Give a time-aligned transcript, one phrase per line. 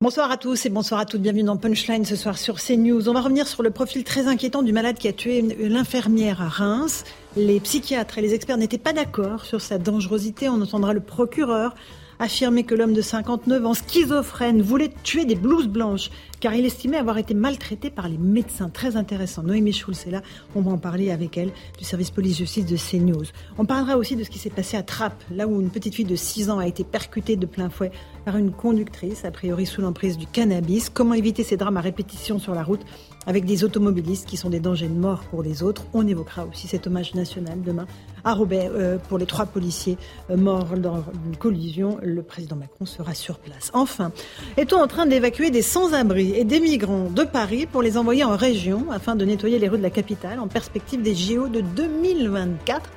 [0.00, 1.22] Bonsoir à tous et bonsoir à toutes.
[1.22, 3.08] Bienvenue dans Punchline ce soir sur CNews.
[3.08, 6.48] On va revenir sur le profil très inquiétant du malade qui a tué l'infirmière à
[6.48, 7.04] Reims.
[7.36, 10.48] Les psychiatres et les experts n'étaient pas d'accord sur sa dangerosité.
[10.48, 11.74] On entendra le procureur
[12.18, 16.98] affirmer que l'homme de 59 ans, schizophrène, voulait tuer des blouses blanches car il estimait
[16.98, 18.68] avoir été maltraité par les médecins.
[18.68, 19.42] Très intéressant.
[19.42, 20.22] Noémie Schulz est là.
[20.54, 23.24] On va en parler avec elle du service police-justice de CNews.
[23.58, 26.04] On parlera aussi de ce qui s'est passé à Trappes, là où une petite fille
[26.04, 27.90] de 6 ans a été percutée de plein fouet
[28.24, 30.88] par une conductrice, a priori sous l'emprise du cannabis.
[30.88, 32.80] Comment éviter ces drames à répétition sur la route
[33.26, 35.86] avec des automobilistes qui sont des dangers de mort pour les autres?
[35.92, 37.86] On évoquera aussi cet hommage national demain
[38.24, 39.98] à Robert euh, pour les trois policiers
[40.30, 41.98] euh, morts dans une collision.
[42.02, 43.70] Le président Macron sera sur place.
[43.74, 44.12] Enfin,
[44.56, 48.36] est-on en train d'évacuer des sans-abri et des migrants de Paris pour les envoyer en
[48.36, 52.90] région afin de nettoyer les rues de la capitale en perspective des JO de 2024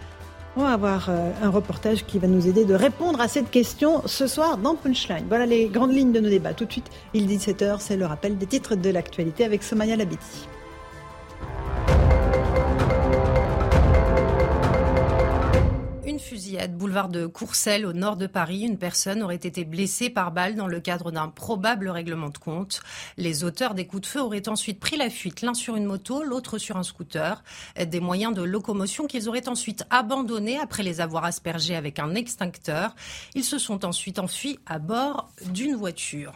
[0.57, 4.01] on va avoir euh, un reportage qui va nous aider de répondre à cette question
[4.07, 5.25] ce soir dans Punchline.
[5.29, 6.53] Voilà les grandes lignes de nos débats.
[6.53, 9.95] Tout de suite, il est 17h, c'est le rappel des titres de l'actualité avec Somaya
[9.95, 10.47] Labiti.
[16.17, 18.61] Une fusillade boulevard de Courcelles au nord de Paris.
[18.61, 22.81] Une personne aurait été blessée par balle dans le cadre d'un probable règlement de compte.
[23.17, 26.23] Les auteurs des coups de feu auraient ensuite pris la fuite, l'un sur une moto,
[26.23, 27.43] l'autre sur un scooter.
[27.79, 32.95] Des moyens de locomotion qu'ils auraient ensuite abandonnés après les avoir aspergés avec un extincteur.
[33.35, 36.33] Ils se sont ensuite enfuis à bord d'une voiture.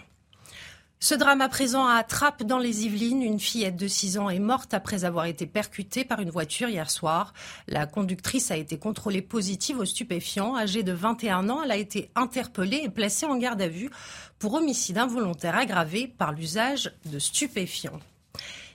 [1.04, 4.38] Ce drame à présent à Trappes dans les Yvelines, une fillette de 6 ans est
[4.38, 7.34] morte après avoir été percutée par une voiture hier soir.
[7.68, 10.56] La conductrice a été contrôlée positive aux stupéfiants.
[10.56, 13.90] Âgée de 21 ans, elle a été interpellée et placée en garde à vue
[14.38, 18.00] pour homicide involontaire aggravé par l'usage de stupéfiants.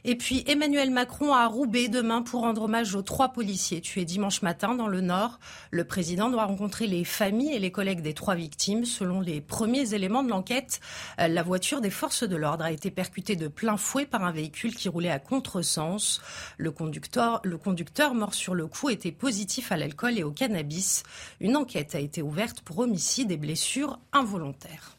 [0.09, 4.41] Et puis Emmanuel Macron à Roubaix demain pour rendre hommage aux trois policiers tués dimanche
[4.41, 5.41] matin dans le Nord.
[5.73, 8.85] Le président doit rencontrer les familles et les collègues des trois victimes.
[8.85, 10.79] Selon les premiers éléments de l'enquête,
[11.19, 14.31] euh, la voiture des forces de l'ordre a été percutée de plein fouet par un
[14.31, 16.21] véhicule qui roulait à contresens.
[16.57, 21.03] Le conducteur, le conducteur mort sur le coup était positif à l'alcool et au cannabis.
[21.41, 24.96] Une enquête a été ouverte pour homicide et blessures involontaires.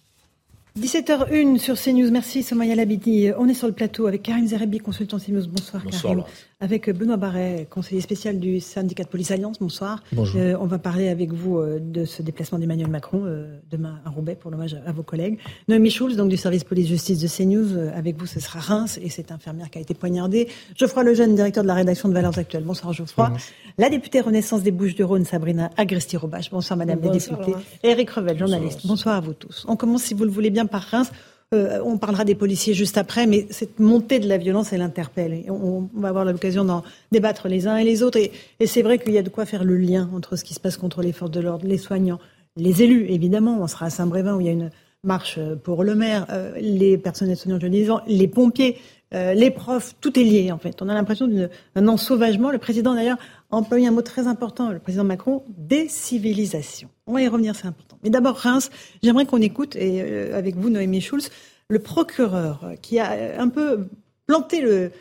[0.77, 2.11] 17h01 sur CNews.
[2.11, 3.31] Merci Somaya Labidi.
[3.37, 5.47] On est sur le plateau avec Karim Zerebi, consultant CNews.
[5.47, 6.23] Bonsoir, Bonsoir Karim.
[6.59, 9.59] Avec Benoît Barret, conseiller spécial du syndicat de police Alliance.
[9.59, 10.01] Bonsoir.
[10.11, 10.41] Bonjour.
[10.41, 14.09] Euh, on va parler avec vous euh, de ce déplacement d'Emmanuel Macron euh, demain à
[14.09, 15.37] Roubaix pour l'hommage à, à, vos collègues.
[15.67, 17.77] Noémie Schulz, donc du service police-justice de CNews.
[17.77, 20.47] Euh, avec vous, ce sera Reims et cette infirmière qui a été poignardée.
[20.75, 22.63] Geoffroy Lejeune, directeur de la rédaction de Valeurs Actuelles.
[22.63, 23.29] Bonsoir Geoffroy.
[23.29, 23.51] Bonsoir.
[23.77, 26.49] La députée Renaissance des Bouches-du-Rhône, Sabrina Agresti-Robache.
[26.49, 27.53] Bonsoir Madame la députée.
[27.83, 28.79] Eric Revel, journaliste.
[28.87, 28.95] Bonsoir.
[28.97, 29.63] Bonsoir à vous tous.
[29.67, 31.11] On commence, si vous le voulez bien, par Reims.
[31.53, 35.45] Euh, on parlera des policiers juste après, mais cette montée de la violence, elle interpelle.
[35.47, 38.17] On, on va avoir l'occasion d'en débattre les uns et les autres.
[38.17, 40.53] Et, et c'est vrai qu'il y a de quoi faire le lien entre ce qui
[40.53, 42.19] se passe contre les forces de l'ordre, les soignants,
[42.57, 43.59] les élus, évidemment.
[43.61, 44.71] On sera à Saint-Brévin où il y a une
[45.03, 48.77] marche pour le maire, euh, les personnels soignants, je disais, les pompiers,
[49.13, 50.81] euh, les profs, tout est lié en fait.
[50.81, 52.51] On a l'impression d'un ensauvagement.
[52.51, 53.17] Le président d'ailleurs
[53.51, 56.89] a employé un mot très important, le président Macron, décivilisation.
[57.05, 57.97] On va y revenir, c'est important.
[58.03, 58.69] Mais d'abord, Reims,
[59.03, 61.29] j'aimerais qu'on écoute, et euh, avec vous, Noémie Schulz,
[61.69, 63.87] le procureur qui a un peu
[64.25, 64.91] planté le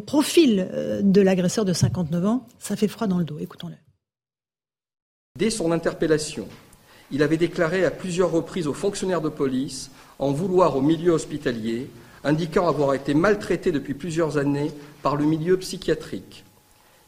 [0.00, 2.46] profil de l'agresseur de 59 ans.
[2.58, 3.38] Ça fait froid dans le dos.
[3.38, 3.74] Écoutons-le.
[5.36, 6.46] Dès son interpellation,
[7.10, 11.90] il avait déclaré à plusieurs reprises aux fonctionnaires de police en vouloir au milieu hospitalier,
[12.22, 14.70] indiquant avoir été maltraité depuis plusieurs années
[15.02, 16.44] par le milieu psychiatrique.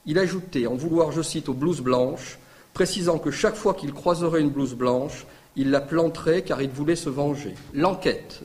[0.06, 2.39] Il ajoutait en vouloir, je cite, aux blouses blanches,
[2.72, 6.97] précisant que chaque fois qu'il croiserait une blouse blanche, il la planterait car il voulait
[6.97, 7.54] se venger.
[7.75, 8.42] L'enquête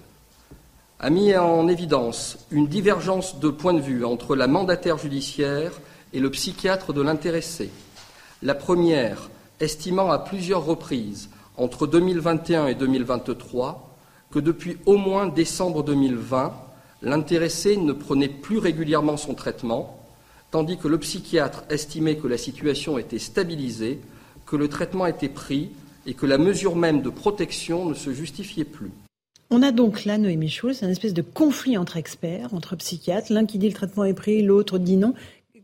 [1.00, 5.72] a mis en évidence une divergence de point de vue entre la mandataire judiciaire
[6.14, 7.70] et le psychiatre de l'intéressé.
[8.42, 13.96] La première estimant à plusieurs reprises, entre 2021 et 2023,
[14.32, 16.54] que depuis au moins décembre 2020,
[17.02, 20.01] l'intéressé ne prenait plus régulièrement son traitement,
[20.52, 24.00] tandis que le psychiatre estimait que la situation était stabilisée,
[24.46, 25.72] que le traitement était pris
[26.06, 28.92] et que la mesure même de protection ne se justifiait plus.
[29.50, 33.46] On a donc là, Noémie Schulz, un espèce de conflit entre experts, entre psychiatres, l'un
[33.46, 35.14] qui dit le traitement est pris, l'autre dit non.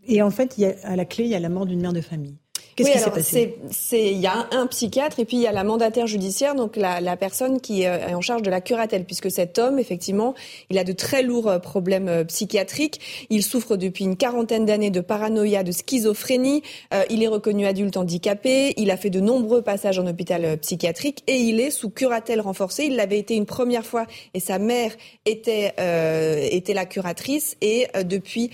[0.06, 2.36] Et en fait, à la clé, il y a la mort d'une mère de famille.
[2.77, 3.57] Qu'est-ce qui s'est passé?
[3.91, 7.01] Il y a un, psychiatre et puis il y a la mandataire judiciaire, donc la,
[7.01, 10.35] la, personne qui est en charge de la curatelle, puisque cet homme, effectivement,
[10.69, 13.27] il a de très lourds euh, problèmes euh, psychiatriques.
[13.31, 16.62] Il souffre depuis une quarantaine d'années de paranoïa, de schizophrénie.
[16.94, 18.75] Euh, il est reconnu adulte handicapé.
[18.77, 22.85] Il a fait de nombreux passages en hôpital psychiatrique et il est sous curatelle renforcée.
[22.85, 24.91] Il l'avait été une première fois et sa mère
[25.25, 28.51] était, euh, était la curatrice et depuis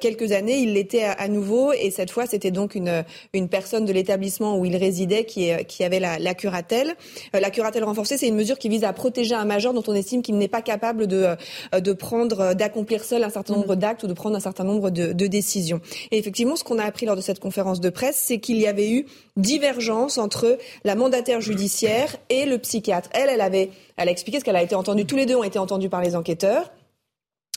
[0.00, 3.92] quelques années, il l'était à, nouveau et cette fois, c'était donc une, une personne de
[3.92, 6.94] l'établissement où il résidait qui, est, qui avait la, la curatelle.
[7.32, 10.22] la curatelle renforcée, c'est une mesure qui vise à protéger un majeur dont on estime
[10.22, 11.36] qu'il n'est pas capable de,
[11.72, 13.78] de prendre, d'accomplir seul un certain nombre mm.
[13.78, 15.80] d'actes ou de prendre un certain nombre de, de décisions.
[16.10, 18.66] Et effectivement, ce qu'on a appris lors de cette conférence de presse, c'est qu'il y
[18.66, 19.06] avait eu
[19.36, 23.08] divergence entre la mandataire judiciaire et le psychiatre.
[23.12, 25.06] Elle, elle avait, elle a expliqué ce qu'elle a été entendue.
[25.06, 26.70] Tous les deux ont été entendus par les enquêteurs.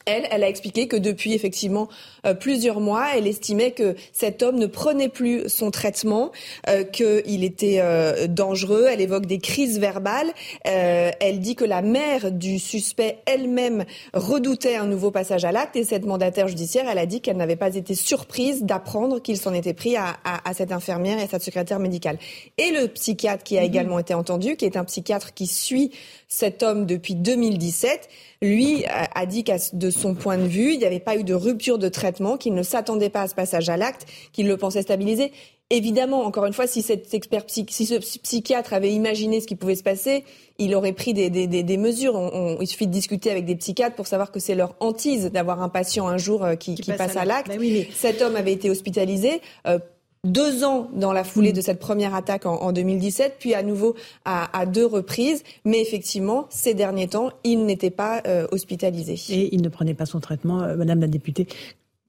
[0.05, 1.89] Elle, elle a expliqué que depuis effectivement
[2.25, 6.31] euh, plusieurs mois, elle estimait que cet homme ne prenait plus son traitement,
[6.69, 8.85] euh, qu'il était euh, dangereux.
[8.89, 10.31] Elle évoque des crises verbales.
[10.67, 15.75] Euh, elle dit que la mère du suspect elle-même redoutait un nouveau passage à l'acte.
[15.75, 19.53] Et cette mandataire judiciaire, elle a dit qu'elle n'avait pas été surprise d'apprendre qu'il s'en
[19.53, 22.17] était pris à, à, à, cette infirmière et à cette secrétaire médicale.
[22.57, 23.67] Et le psychiatre qui a mhm.
[23.67, 25.91] également été entendu, qui est un psychiatre qui suit
[26.27, 28.09] cet homme depuis 2017,
[28.41, 31.33] lui a dit qu'à de son point de vue, il n'y avait pas eu de
[31.33, 34.81] rupture de traitement, qu'il ne s'attendait pas à ce passage à l'acte, qu'il le pensait
[34.81, 35.31] stabilisé.
[35.71, 39.75] Évidemment, encore une fois, si cet expert si ce psychiatre avait imaginé ce qui pouvait
[39.75, 40.23] se passer,
[40.59, 42.57] il aurait pris des, des, des mesures.
[42.61, 45.69] il suffit de discuter avec des psychiatres pour savoir que c'est leur hantise d'avoir un
[45.69, 47.47] patient un jour euh, qui, qui, passe, à l'acte.
[47.47, 49.41] Ben Cet homme avait été hospitalisé.
[49.65, 49.79] Euh,
[50.25, 51.55] deux ans dans la foulée mm.
[51.55, 53.95] de cette première attaque en, 2017, puis à nouveau
[54.25, 55.43] à, deux reprises.
[55.63, 59.15] Mais effectivement, ces derniers temps, il n'était pas euh, hospitalisé.
[59.29, 61.47] Et il ne prenait pas son traitement, euh, Madame la députée.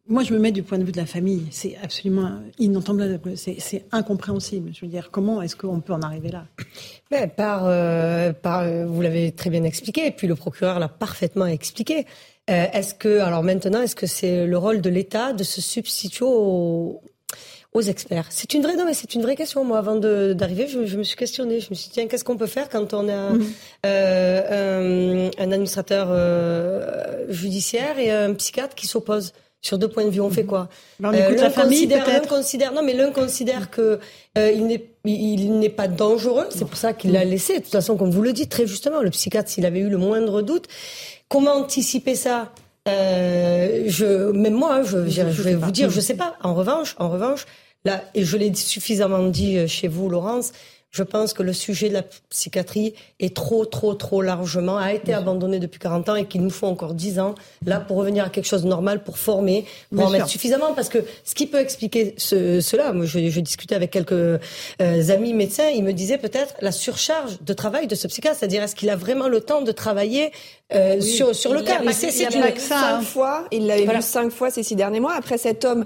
[0.08, 1.48] Moi, je me mets du point de vue de la famille.
[1.50, 3.36] C'est absolument inentendable.
[3.36, 4.70] C'est incompréhensible.
[4.72, 6.46] Je veux dire, comment est-ce qu'on peut en arriver là?
[7.10, 11.46] Ben, Par, euh, par vous l'avez très bien expliqué, et puis le procureur l'a parfaitement
[11.46, 12.06] expliqué.
[12.46, 17.00] est-ce que, alors maintenant, est-ce que c'est le rôle de l'État de se substituer au,
[17.76, 19.62] aux experts C'est une vraie, non, mais c'est une vraie question.
[19.64, 21.60] Moi, avant d'arriver, je, je, me suis questionnée.
[21.60, 23.46] Je me suis dit, tiens, qu'est-ce qu'on peut faire quand on a mhm.
[23.84, 30.20] euh, un, administrateur euh, judiciaire et un psychiatre qui s'opposent sur deux points de vue,
[30.20, 30.48] on fait mhm.
[30.48, 30.68] quoi?
[31.02, 34.00] On euh, la famille, L'un considère, non, mais l'un considère que
[34.38, 36.46] euh, il n'est il n'est pas dangereux.
[36.50, 37.58] C'est pour ça qu'il l'a laissé.
[37.58, 39.98] De toute façon, comme vous le dites très justement, le psychiatre, s'il avait eu le
[39.98, 40.66] moindre doute,
[41.28, 42.52] comment anticiper ça?
[42.88, 46.36] Euh, je, même moi, hein, je, je, je vais vous dire, je sais pas.
[46.42, 47.46] En revanche, en revanche,
[47.86, 50.50] Là, et je l'ai suffisamment dit euh, chez vous, Laurence,
[50.90, 55.12] je pense que le sujet de la psychiatrie est trop, trop, trop largement, a été
[55.12, 57.34] abandonné depuis 40 ans et qu'il nous faut encore 10 ans,
[57.64, 60.72] là, pour revenir à quelque chose de normal, pour former, pour en mettre suffisamment.
[60.74, 64.38] Parce que ce qui peut expliquer ce, cela, moi, je, je, discutais avec quelques euh,
[64.80, 68.74] amis médecins, ils me disaient peut-être la surcharge de travail de ce psychiatre, c'est-à-dire est-ce
[68.74, 70.32] qu'il a vraiment le temps de travailler
[70.74, 71.80] euh, sur, sur le cas?
[72.58, 73.46] Cinq fois.
[73.52, 75.14] Il l'avait vu cinq fois ces six derniers mois.
[75.14, 75.84] Après, cet homme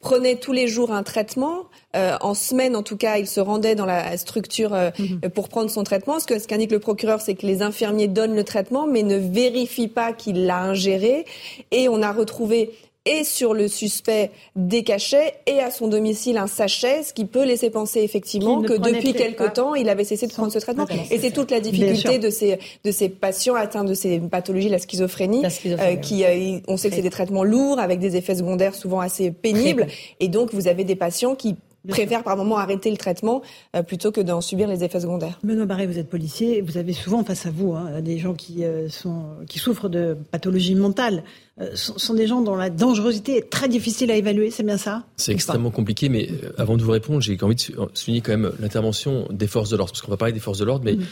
[0.00, 1.64] prenait tous les jours un traitement.
[1.94, 5.20] Euh, en semaine, en tout cas, il se rendait dans la structure euh, mhm.
[5.30, 6.18] pour prendre son traitement.
[6.18, 9.16] Ce que ce qu'indique le procureur, c'est que les infirmiers donnent le traitement, mais ne
[9.16, 11.26] vérifient pas qu'il l'a ingéré.
[11.70, 12.70] Et on a retrouvé
[13.04, 17.44] et sur le suspect des cachets et à son domicile un sachet, ce qui peut
[17.44, 20.86] laisser penser effectivement que depuis quelque temps, il avait cessé de prendre ce traitement.
[21.10, 24.78] Et c'est toute la difficulté de ces, de ces patients atteints de ces pathologies, la
[24.78, 28.74] schizophrénie, euh, qui, euh, on sait que c'est des traitements lourds avec des effets secondaires
[28.74, 29.86] souvent assez pénibles.
[30.20, 31.56] Et donc, vous avez des patients qui
[31.88, 33.42] préfèrent par moment arrêter le traitement
[33.74, 35.38] euh, plutôt que d'en subir les effets secondaires.
[35.42, 38.64] Benoît Barré, vous êtes policier, vous avez souvent face à vous hein, des gens qui,
[38.88, 41.22] sont, qui souffrent de pathologies mentales.
[41.60, 45.04] Euh, sont, des gens dont la dangerosité est très difficile à évaluer, c'est bien ça?
[45.16, 47.60] C'est extrêmement compliqué, mais euh, avant de vous répondre, j'ai envie de
[47.92, 50.64] souligner quand même l'intervention des forces de l'ordre, parce qu'on va parler des forces de
[50.64, 51.04] l'ordre, mais mm.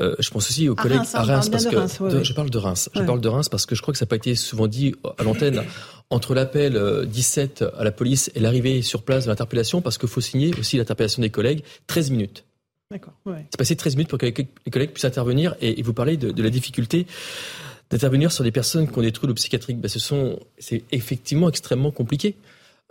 [0.00, 3.02] euh, je pense aussi aux collègues à Reims, parce que je parle de Reims, je
[3.02, 5.22] parle de Reims parce que je crois que ça n'a pas été souvent dit à
[5.22, 5.62] l'antenne
[6.14, 10.20] entre l'appel 17 à la police et l'arrivée sur place de l'interpellation, parce qu'il faut
[10.20, 12.44] signer aussi l'interpellation des collègues, 13 minutes.
[12.90, 13.14] D'accord.
[13.26, 13.46] Ouais.
[13.50, 16.42] C'est passé 13 minutes pour que les collègues puissent intervenir et, vous parler de, de
[16.42, 17.06] la difficulté
[17.90, 21.90] d'intervenir sur des personnes qui ont des troubles psychiatriques, ben ce sont, c'est effectivement extrêmement
[21.90, 22.36] compliqué.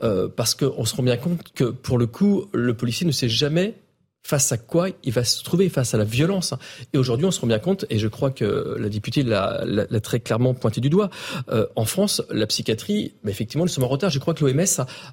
[0.02, 3.30] Euh, parce qu'on se rend bien compte que, pour le coup, le policier ne sait
[3.30, 3.76] jamais
[4.24, 6.54] face à quoi il va se trouver, face à la violence.
[6.94, 9.66] Et aujourd'hui, on se rend bien compte, et je crois que la députée l'a
[10.02, 11.10] très clairement pointé du doigt,
[11.50, 14.10] euh, en France, la psychiatrie, bah, effectivement, nous sommes en retard.
[14.10, 14.64] Je crois que l'OMS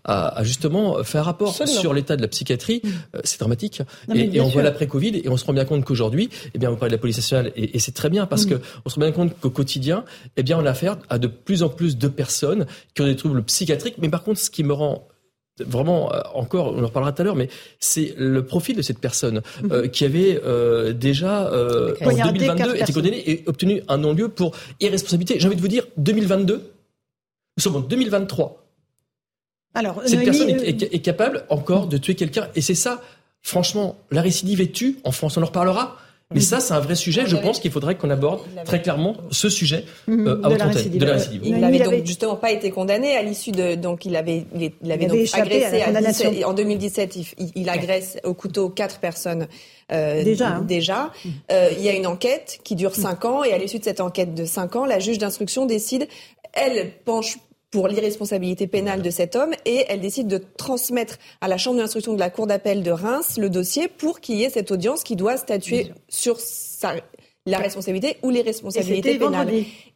[0.05, 2.81] a, a, justement fait un rapport sur l'état de la psychiatrie.
[2.83, 2.88] Mm.
[3.17, 3.83] Euh, c'est dramatique.
[4.14, 6.76] et, et, on voit l'après-Covid, et on se rend bien compte qu'aujourd'hui, eh bien, on
[6.76, 8.50] parle de la police nationale, et, et c'est très bien, parce mm.
[8.50, 10.05] que on se rend bien compte qu'au quotidien,
[10.37, 13.17] eh bien, on a affaire à de plus en plus de personnes qui ont des
[13.17, 13.97] troubles psychiatriques.
[13.99, 15.09] Mais par contre, ce qui me rend
[15.67, 17.49] vraiment encore, on en reparlera tout à l'heure, mais
[17.79, 19.88] c'est le profil de cette personne mhm.
[19.90, 20.40] qui avait
[20.95, 21.50] déjà
[22.00, 25.38] en 2022 été condamnée et obtenu un non-lieu pour irresponsabilité.
[25.38, 28.61] J'ai envie de vous dire 2022, nous sommes en 2023.
[29.75, 33.00] Alors, cette personne est, capable encore de tuer quelqu'un et c'est ça.
[33.43, 34.99] Franchement, la récidive est tue.
[35.05, 35.97] En France, on en reparlera.
[36.33, 37.27] Mais ça, c'est un vrai sujet.
[37.27, 40.29] Je pense qu'il faudrait qu'on aborde très clairement ce sujet mhm.
[40.29, 41.01] euh, de, la récidive.
[41.01, 41.43] de la récidive.
[41.45, 45.07] Il n'avait donc justement pas été condamné à l'issue de donc il avait il, avait,
[45.07, 49.49] donc agressé à en 2017 il, il, agresse au couteau quatre personnes
[49.91, 50.49] euh, déjà.
[50.49, 50.63] Hein.
[50.63, 51.33] Déjà, mhm.
[51.51, 54.01] euh, il y a une enquête qui dure cinq ans et à l'issue de cette
[54.01, 56.07] enquête de cinq ans, la juge d'instruction décide
[56.53, 57.39] elle penche
[57.71, 62.15] pour l'irresponsabilité pénale de cet homme et elle décide de transmettre à la chambre d'instruction
[62.15, 65.17] de la cour d'appel de Reims le dossier pour qu'il y ait cette audience qui
[65.17, 66.95] doit statuer sur sa
[67.47, 69.49] la responsabilité ou les responsabilités pénales.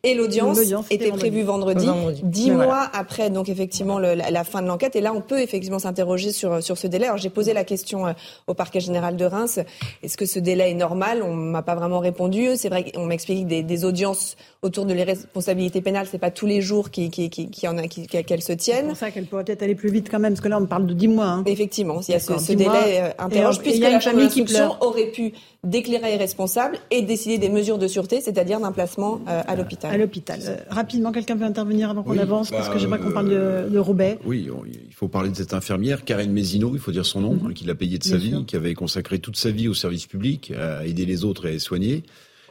[0.02, 0.58] Et l'audience
[0.90, 1.86] était prévue vendredi,
[2.22, 4.96] dix mois après donc effectivement la, fin de l'enquête.
[4.96, 7.06] Et là, on peut effectivement s'interroger sur sur ce délai.
[7.06, 8.12] Alors j'ai posé la question euh,
[8.46, 9.60] au parquet général de Reims.
[10.02, 11.22] Est-ce que ce délai est normal?
[11.22, 12.48] On m'a pas vraiment répondu.
[12.56, 16.62] C'est vrai qu'on m'explique des, des audiences autour de l'irresponsabilité pénale, c'est pas tous les
[16.62, 18.84] jours qui qui qui, qui en a qui, qu'elles se tiennent.
[18.84, 20.66] C'est pour ça qu'elle pourrait peut-être aller plus vite quand même, parce que là on
[20.66, 21.26] parle de dix mois.
[21.26, 21.42] Hein.
[21.46, 25.34] Effectivement, il y a ce, ce délai euh, interroge puisque la chambre d'instruction aurait pu
[25.62, 29.92] déclarer irresponsable et décider des mesures de sûreté, c'est-à-dire d'un placement euh, à l'hôpital.
[29.92, 30.40] À l'hôpital.
[30.44, 33.78] Euh, rapidement, quelqu'un veut intervenir avant qu'on avance, parce que j'aimerais qu'on parle de, de,
[33.78, 34.18] Roubaix.
[34.24, 34.48] Oui,
[34.86, 37.46] il faut parler de cette infirmière, Karen Mézino, il faut dire son nom, mhm.
[37.46, 40.06] hein, qui l'a payé de sa vie, qui avait consacré toute sa vie au service
[40.06, 42.02] public, à aider les autres et à les soigner.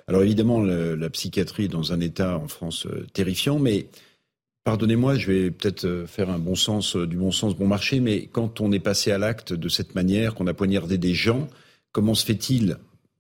[0.08, 3.88] Alors évidemment, la psychiatrie est dans un état en France euh, terrifiant, mais
[4.66, 8.62] Pardonnez-moi, je vais peut-être faire un bon sens, du bon sens, bon marché, mais quand
[8.62, 11.50] on est passé à l'acte de cette manière, qu'on a poignardé des gens,
[11.92, 12.78] comment se fait-il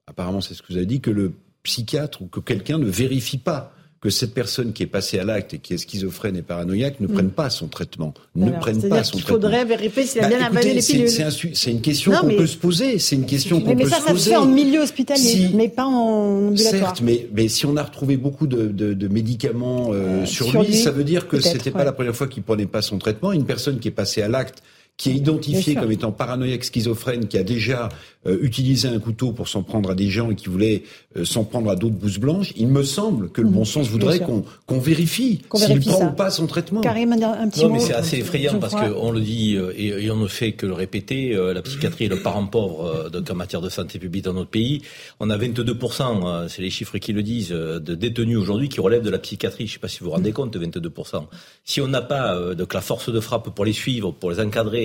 [0.08, 3.38] apparemment c'est ce que vous avez dit, que le psychiatre ou que quelqu'un ne vérifie
[3.38, 7.00] pas que cette personne qui est passée à l'acte et qui est schizophrène et paranoïaque
[7.00, 7.14] ne mm.
[7.14, 8.14] prenne pas son traitement.
[8.36, 9.38] Ne prenne pas son traitement.
[9.38, 11.10] Il faudrait vérifier s'il a bah, bien avalé les pilules.
[11.10, 13.00] C'est une question qu'on peut se poser.
[13.00, 13.96] C'est une question qu'on peut se poser.
[13.96, 16.98] Mais ça, se fait en milieu hospitalier, mais pas en ambulatoire.
[16.98, 20.74] Certes, mais, mais si on a retrouvé beaucoup de, de, de médicaments euh, sur, lui,
[20.74, 23.32] ça veut dire que c'était pas la première fois qu'il prenait pas son traitement.
[23.32, 24.64] Une personne qui est passée à l'acte
[24.98, 27.90] qui est identifié comme étant paranoïaque schizophrène, qui a déjà
[28.28, 30.84] euh, utilisé un couteau pour s'en prendre à des gens et qui voulait
[31.18, 34.20] euh, s'en prendre à d'autres bouses blanches, il me semble que le bon sens voudrait
[34.20, 36.82] qu'on vérifie s'il prend ou pas son traitement.
[36.82, 40.18] Karim, un petit non, mais c'est assez effrayant parce qu'on le dit euh, et, on
[40.18, 43.70] ne fait que le répéter, la psychiatrie est le parent pauvre donc en matière de
[43.70, 44.84] santé publique dans notre pays.
[45.20, 49.10] On a 22%, c'est les chiffres qui le disent, de détenus aujourd'hui qui relèvent de
[49.10, 49.66] la psychiatrie.
[49.66, 51.24] Je ne sais pas si vous vous rendez compte, 22%.
[51.66, 54.83] Si on n'a pas donc la force de frappe pour les suivre, pour les encadrer,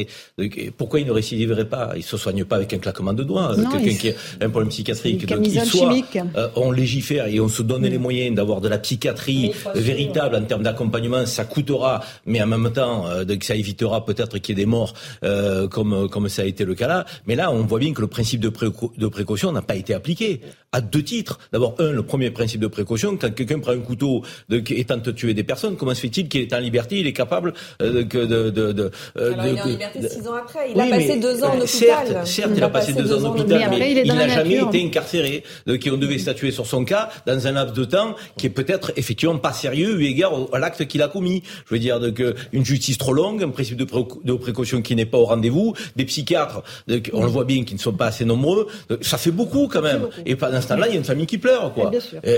[0.77, 1.91] pourquoi il ne récidiveraient pas?
[1.95, 3.55] Il ne se soigne pas avec un claquement de doigts.
[3.73, 5.27] Quelqu'un qui a un problème psychiatrique.
[5.27, 5.93] Donc, il soit,
[6.37, 10.43] euh, on légifère et on se donne les moyens d'avoir de la psychiatrie véritable en
[10.43, 11.27] termes d'accompagnement.
[11.27, 14.95] Ça coûtera, mais en même temps, euh, ça évitera peut-être qu'il y ait des morts,
[15.25, 17.05] euh, comme, comme ça a été le cas là.
[17.27, 18.53] Mais là, on voit bien que le principe de,
[18.97, 20.41] de précaution n'a pas été appliqué.
[20.71, 21.39] À deux titres.
[21.51, 25.03] D'abord, un, le premier principe de précaution, quand quelqu'un prend un couteau de, et tente
[25.03, 28.03] de tuer des personnes, comment se fait-il qu'il est en liberté, il est capable de,
[28.03, 28.91] de, de, de,
[30.07, 30.73] six ans après.
[30.75, 32.27] Il a passé deux ans en hôpital.
[32.27, 35.43] Certes, il, a passé deux ans en hôpital, mais, il n'a jamais été incarcéré.
[35.67, 38.93] Donc, on devait statuer sur son cas dans un laps de temps qui est peut-être
[38.97, 41.43] effectivement pas sérieux eu égard à l'acte qu'il a commis.
[41.67, 42.23] Je veux dire, donc,
[42.53, 46.63] une justice trop longue, un principe de, précaution qui n'est pas au rendez-vous, des psychiatres,
[47.15, 48.67] on le voit bien, qui ne sont pas assez nombreux.
[49.01, 50.09] Ça fait beaucoup quand même.
[50.27, 51.91] Et pendant ce temps-là, il y a une famille qui pleure, quoi.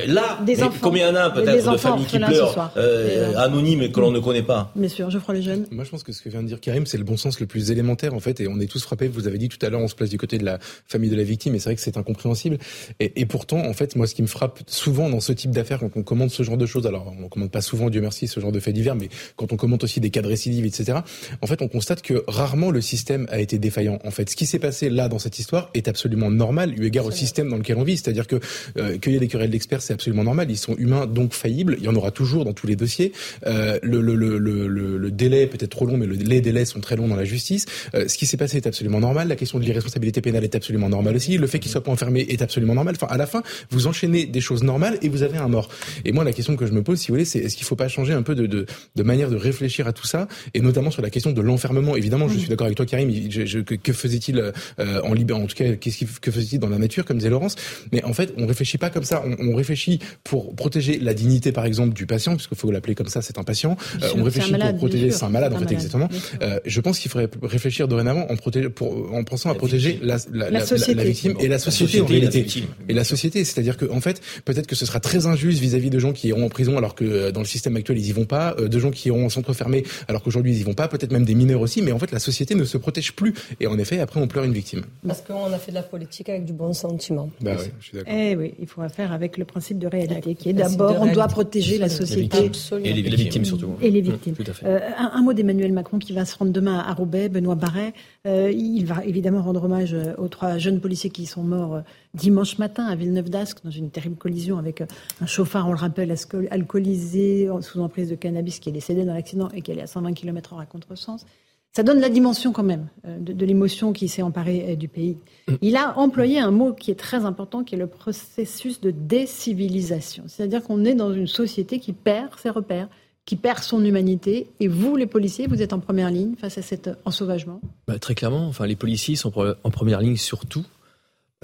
[0.07, 0.39] là,
[0.81, 4.11] combien il y en a peut-être de familles qui pleurent, euh, anonymes et que l'on
[4.11, 4.73] ne connaît pas?
[4.75, 5.67] Bien sûr, je crois les jeunes.
[5.71, 7.47] Moi, je pense que ce que vient de dire Karim, c'est le bon sens le
[7.47, 9.09] plus élémentaire en fait, et on est tous frappés.
[9.09, 11.17] Vous avez dit tout à l'heure, on se place du côté de la famille de
[11.17, 12.59] la victime, et c'est vrai que c'est incompréhensible.
[12.99, 15.79] Et, et, pourtant, en fait, moi, ce qui me frappe souvent dans ce type d'affaires,
[15.79, 18.41] quand on commande ce genre de choses, alors on commande pas souvent, Dieu merci, ce
[18.41, 20.99] genre de faits divers, mais quand on commente aussi des cas de récidive, etc.
[21.43, 23.99] En fait, on constate que rarement le système a été défaillant.
[24.05, 27.07] En fait, ce qui s'est passé là dans cette histoire est absolument normal, eu égard
[27.07, 27.97] au système dans lequel on vit.
[28.11, 28.41] C'est-à-dire que
[28.79, 30.51] euh, qu'il y ait des querelles d'experts, c'est absolument normal.
[30.51, 31.77] Ils sont humains, donc faillibles.
[31.79, 33.13] Il y en aura toujours dans tous les dossiers.
[33.47, 36.97] Euh, le, le, le, le, délai peut être trop long, mais les délais sont très
[36.97, 37.67] longs dans la justice.
[37.95, 39.29] Euh, ce qui s'est passé est absolument normal.
[39.29, 41.39] La question de l'irresponsabilité pénale est absolument normale aussi.
[41.39, 42.95] Le fait qu'il soit pas enfermé est absolument normal.
[42.97, 45.69] Enfin, à la fin, vous enchaînez des choses normales et vous avez un mort.
[46.05, 47.77] Et moi, la question que je me pose, si vous voulez, c'est est-ce qu'il faut
[47.77, 50.91] pas changer un peu de, de, de, manière de réfléchir à tout ça, et notamment
[50.91, 51.97] sur la question de l'enfermement.
[51.97, 53.11] Évidemment, je suis d'accord avec toi, Karim.
[53.31, 56.79] Je, que, que faisait-il euh, en Libye En tout cas, qu'est-ce que faisait-il dans la
[56.79, 57.57] nature, comme disait Laurence?
[57.93, 59.23] Mais en fait, on réfléchit pas comme ça.
[59.25, 63.09] On, on réfléchit pour protéger la dignité, par exemple, du patient, puisqu'il faut l'appeler comme
[63.09, 63.77] ça, c'est un patient.
[64.03, 66.09] Euh, on réfléchit pour protéger, c'est un malade, en fait, exactement.
[66.43, 68.37] Euh, je pense qu'il faudrait réfléchir dorénavant en,
[68.71, 72.47] pour, en pensant à protéger la, la, la, la, victime et la société, en réalité.
[72.89, 75.99] Et la société, c'est-à-dire que en fait, peut-être que ce sera très injuste vis-à-vis de
[75.99, 78.25] gens qui iront en prison alors que euh, dans le système actuel ils y vont
[78.25, 80.89] pas, euh, de gens qui iront en centre fermé alors qu'aujourd'hui ils y vont pas,
[80.89, 81.83] peut-être même des mineurs aussi.
[81.83, 84.45] Mais en fait, la société ne se protège plus et en effet, après on pleure
[84.45, 84.83] une victime.
[85.07, 87.31] Parce qu'on a fait de la politique avec du bon sentiment.
[87.41, 88.15] Bah oui, je suis d'accord.
[88.15, 91.29] Eh oui, il faut faire avec le principe de réalité qui est d'abord on doit
[91.29, 92.51] protéger la société
[92.83, 93.75] et les victimes, surtout.
[93.81, 94.35] Et les victimes.
[94.65, 97.93] Euh, un, mot d'Emmanuel Macron qui va se rendre demain à Roubaix, Benoît Barret.
[98.27, 101.83] Euh, il va évidemment rendre hommage euh, aux trois jeunes policiers qui sont morts
[102.15, 104.83] dimanche matin à Villeneuve-d'Ascq dans une terrible collision avec
[105.21, 106.15] un chauffard, on le rappelle,
[106.51, 110.13] alcoolisé sous emprise de cannabis qui est décédé dans l'accident et qui allait à 120
[110.15, 111.25] km/h à contresens.
[111.73, 115.19] Ça donne la dimension quand même de, l'émotion qui s'est emparée du pays.
[115.47, 115.55] Mm.
[115.63, 120.25] Il a employé un mot qui est très important, qui est le processus de décivilisation.
[120.27, 122.89] C'est-à-dire qu'on est dans une société qui perd ses repères,
[123.25, 124.49] qui perd son humanité.
[124.59, 128.17] Et vous, les policiers, vous êtes en première ligne face à cet ensauvagement bah, Très
[128.17, 130.65] clairement, enfin, les policiers sont en première ligne surtout.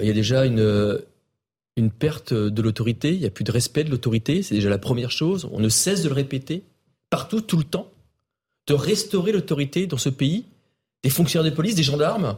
[0.00, 0.98] Il y a déjà une,
[1.76, 4.78] une perte de l'autorité, il n'y a plus de respect de l'autorité, c'est déjà la
[4.78, 5.48] première chose.
[5.52, 6.64] On ne cesse de le répéter,
[7.10, 7.90] partout, tout le temps,
[8.66, 10.44] de restaurer l'autorité dans ce pays,
[11.02, 12.36] des fonctionnaires de police, des gendarmes.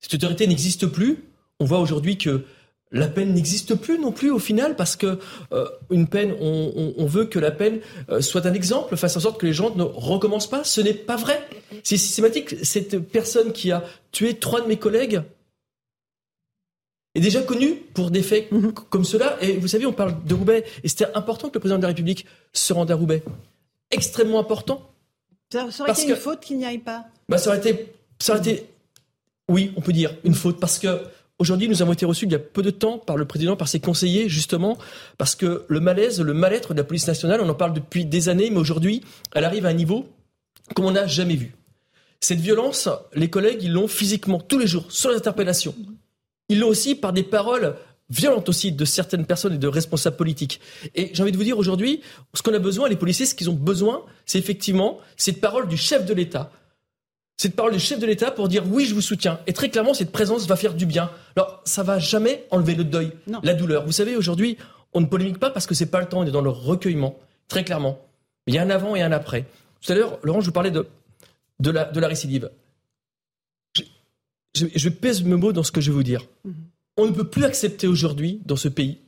[0.00, 1.24] Cette autorité n'existe plus.
[1.60, 2.44] On voit aujourd'hui que
[2.90, 5.18] la peine n'existe plus non plus au final parce que
[5.52, 9.40] euh, une peine, on, veut que la peine euh, soit un exemple, fasse en sorte
[9.40, 10.62] que les gens ne recommencent pas.
[10.62, 11.42] Ce n'est pas vrai.
[11.82, 12.54] C'est systématique.
[12.64, 15.22] Cette personne qui a tué trois de mes collègues
[17.14, 18.72] est déjà connue pour des faits mhm.
[18.72, 19.42] comme cela.
[19.42, 21.88] Et vous savez, on parle de Roubaix et c'était important que le président de la
[21.88, 23.22] République se rende à Roubaix.
[23.90, 24.91] Extrêmement important.
[25.52, 27.04] Ça, aurait été une faute qu'il n'y aille pas.
[27.28, 28.66] Bah, ça aurait été, ça aurait été,
[29.50, 31.00] oui, on peut dire une faute parce que
[31.38, 33.66] Aujourd'hui, nous avons été reçus il y a peu de temps par le président, par
[33.66, 34.78] ses conseillers, justement,
[35.18, 38.28] parce que le malaise, le mal-être de la police nationale, on en parle depuis des
[38.28, 39.02] années, mais aujourd'hui,
[39.34, 40.06] elle arrive à un niveau
[40.76, 41.56] comme on n'a jamais vu.
[42.20, 45.74] Cette violence, les collègues, ils l'ont physiquement, tous les jours, sur les interpellations.
[46.48, 47.74] Ils l'ont aussi par des paroles
[48.12, 50.60] violentes aussi de certaines personnes et de responsables politiques.
[50.94, 52.02] Et j'ai envie de vous dire aujourd'hui,
[52.34, 55.76] ce qu'on a besoin, les policiers, ce qu'ils ont besoin, c'est effectivement cette parole du
[55.76, 56.50] chef de l'État,
[57.38, 59.40] cette parole du chef de l'État pour dire oui, je vous soutiens.
[59.46, 61.10] Et très clairement, cette présence va faire du bien.
[61.36, 63.86] Alors, ça va jamais enlever le deuil, la douleur.
[63.86, 64.58] Vous savez, aujourd'hui,
[64.92, 67.18] on ne polémique pas parce que c'est pas le temps, on est dans le recueillement,
[67.48, 67.98] très clairement.
[68.46, 69.46] Il y a un avant et un après.
[69.80, 70.86] Tout à l'heure, Laurent, je vous parlais de,
[71.60, 72.50] de, la, de la récidive.
[74.54, 76.26] Je, je, pèse mes mots dans ce que je vais vous dire.
[76.44, 76.54] Mhm.
[76.96, 78.98] On ne peut plus accepter aujourd'hui, dans ce pays,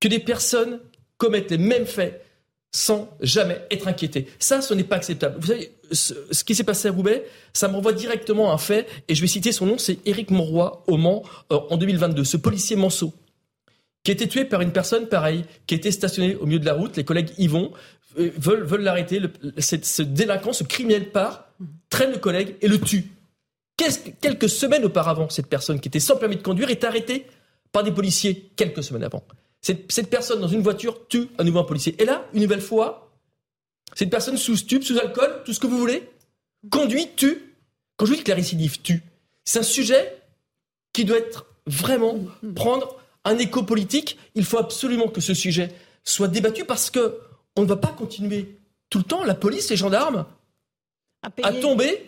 [0.00, 0.80] que des personnes
[1.16, 2.24] commettent les mêmes faits
[2.70, 4.28] sans jamais être inquiétées.
[4.38, 5.36] Ça, ce n'est pas acceptable.
[5.40, 8.86] Vous savez, ce, qui s'est passé à Roubaix, ça me renvoie directement à un fait,
[9.08, 12.24] et je vais citer son nom, c'est Éric Monroy au Mans euh, en 2022.
[12.24, 13.14] Ce policier Manceau,
[14.02, 16.74] qui a été tué par une personne pareille, qui était stationnée au milieu de la
[16.74, 17.72] route, les collègues y vont,
[18.18, 19.20] euh, veulent, veulent l'arrêter,
[19.58, 21.48] ce délinquant, ce criminel part,
[21.88, 23.10] traîne le collègue et le tue.
[23.78, 27.26] Quelques semaines auparavant, cette personne qui était sans permis de conduire est arrêtée
[27.70, 29.22] par des policiers, quelques semaines avant.
[29.60, 31.94] Cette, personne dans une voiture tue un nouveau policier.
[32.00, 33.12] Et là, une nouvelle fois,
[33.94, 36.08] cette personne sous stup, sous alcool, tout ce que vous voulez,
[36.70, 37.54] conduit, tue.
[37.96, 39.02] Quand je dis que la récidive tue,
[39.44, 40.22] c'est un sujet
[40.92, 42.16] qui doit être vraiment
[42.54, 44.18] prendre un écho politique.
[44.34, 45.72] Il faut absolument que ce sujet
[46.04, 47.20] soit débattu parce que
[47.56, 48.58] on ne va pas continuer
[48.90, 50.24] tout le temps, la police, les gendarmes,
[51.22, 52.06] à, tomber,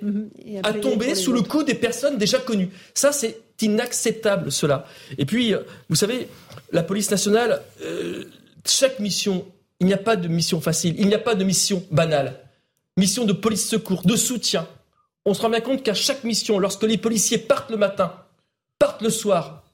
[0.63, 2.71] à, tomber sous le coup des personnes déjà connues.
[2.95, 4.87] Ça, c'est inacceptable, cela.
[5.19, 6.29] Et puis, euh, vous savez,
[6.73, 8.25] la police nationale, euh,
[8.65, 9.47] chaque mission
[9.81, 12.39] il n'y a pas de mission facile, il n'y a pas de mission banale.
[12.97, 14.69] Mission de police secours, de soutien.
[15.25, 18.15] On se rend bien compte qu'à chaque mission, lorsque les policiers partent le matin,
[18.79, 19.65] partent le soir,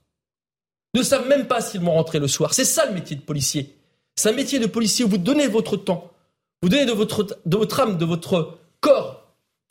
[0.94, 2.54] ne savent même pas s'ils vont rentrer le soir.
[2.54, 3.76] C'est ça le métier de policier.
[4.14, 6.12] C'est un métier de policier où vous donnez votre temps,
[6.62, 9.15] vous donnez de votre, de votre âme, de votre corps,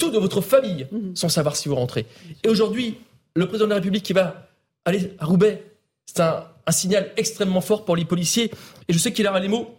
[0.06, 1.16] tout de votre famille, mhm.
[1.16, 2.06] sans savoir si vous rentrez.
[2.44, 2.98] Et aujourd'hui,
[3.36, 4.48] le président de la République qui va
[4.86, 5.64] aller à Roubaix,
[6.06, 8.52] c'est un, un signal extrêmement fort pour les policiers.
[8.88, 9.76] Et je sais qu'il aura les mots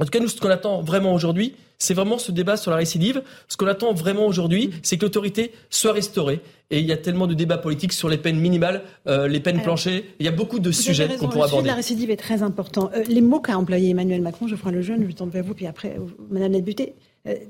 [0.00, 2.78] en tout cas, nous, ce qu'on attend vraiment aujourd'hui, c'est vraiment ce débat sur la
[2.78, 3.22] récidive.
[3.48, 6.40] Ce qu'on attend vraiment aujourd'hui, c'est que l'autorité soit restaurée.
[6.70, 9.60] Et il y a tellement de débats politiques sur les peines minimales, euh, les peines
[9.60, 10.06] planchées.
[10.18, 11.44] Il y a beaucoup de sujets qu'on pourra aborder.
[11.44, 12.90] Le sujet de la récidive est très important.
[12.94, 15.52] Euh, les mots qu'a employé Emmanuel Macron, je ferai le jeune, je tourne vers vous,
[15.52, 16.94] puis après, euh, Madame la députée,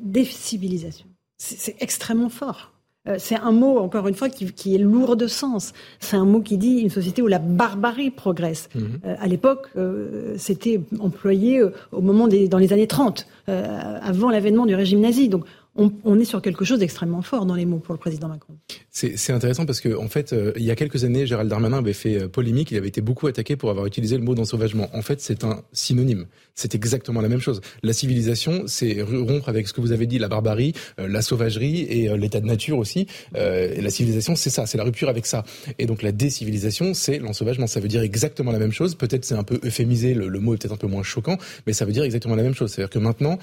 [0.02, 1.06] décivilisation.
[1.42, 2.70] C'est extrêmement fort.
[3.08, 5.72] Euh, c'est un mot, encore une fois, qui, est lourd de sens.
[6.00, 8.68] C'est un mot qui dit une société où la barbarie progresse.
[8.74, 9.00] Mhm.
[9.06, 14.66] Euh, à l'époque, euh, c'était employé au moment des, dans les années 30, avant l'avènement
[14.66, 15.28] du régime nazi.
[15.28, 15.44] Donc,
[15.76, 18.54] on, est sur quelque chose d'extrêmement fort dans les mots pour le président Macron.
[18.90, 21.92] C'est intéressant parce que en fait, euh, il y a quelques années, Gérald Darmanin avait
[21.92, 22.70] fait euh, polémique.
[22.72, 24.88] Il avait été beaucoup attaqué pour avoir utilisé le mot d'ensauvagement.
[24.94, 26.26] En fait, c'est un synonyme.
[26.54, 27.60] C'est exactement la même chose.
[27.82, 31.82] La civilisation, c'est rompre avec ce que vous avez dit, la barbarie, euh, la sauvagerie
[31.82, 33.06] et l'état de nature aussi.
[33.32, 35.44] la civilisation, c'est ça, c'est la rupture avec ça.
[35.78, 37.66] Et donc la décivilisation, c'est l'ensauvagement.
[37.66, 38.96] Ça veut dire exactement la même chose.
[38.96, 41.72] Peut-être c'est un peu euphémisé, le, le mot est peut-être un peu moins choquant, mais
[41.72, 42.72] ça veut dire exactement la même chose.
[42.72, 43.38] C'est-à-dire que maintenant,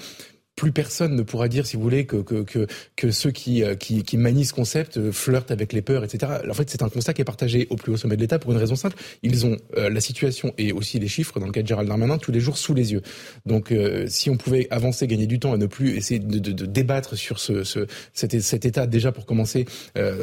[0.58, 2.66] plus personne ne pourra dire, si vous voulez, que que que,
[2.96, 6.32] que ceux qui, euh, qui qui manient ce concept euh, flirtent avec les peurs, etc.
[6.50, 8.50] En fait, c'est un constat qui est partagé au plus haut sommet de l'État pour
[8.50, 8.96] une raison simple.
[9.22, 12.18] Ils ont euh, la situation et aussi les chiffres dans le cas de Gérald Darmanin
[12.18, 13.02] tous les jours sous les yeux.
[13.46, 13.72] Donc,
[14.08, 17.16] si on pouvait avancer, gagner du temps et ne plus essayer de, de, de débattre
[17.16, 19.66] sur ce, ce cet, cet, état déjà pour commencer,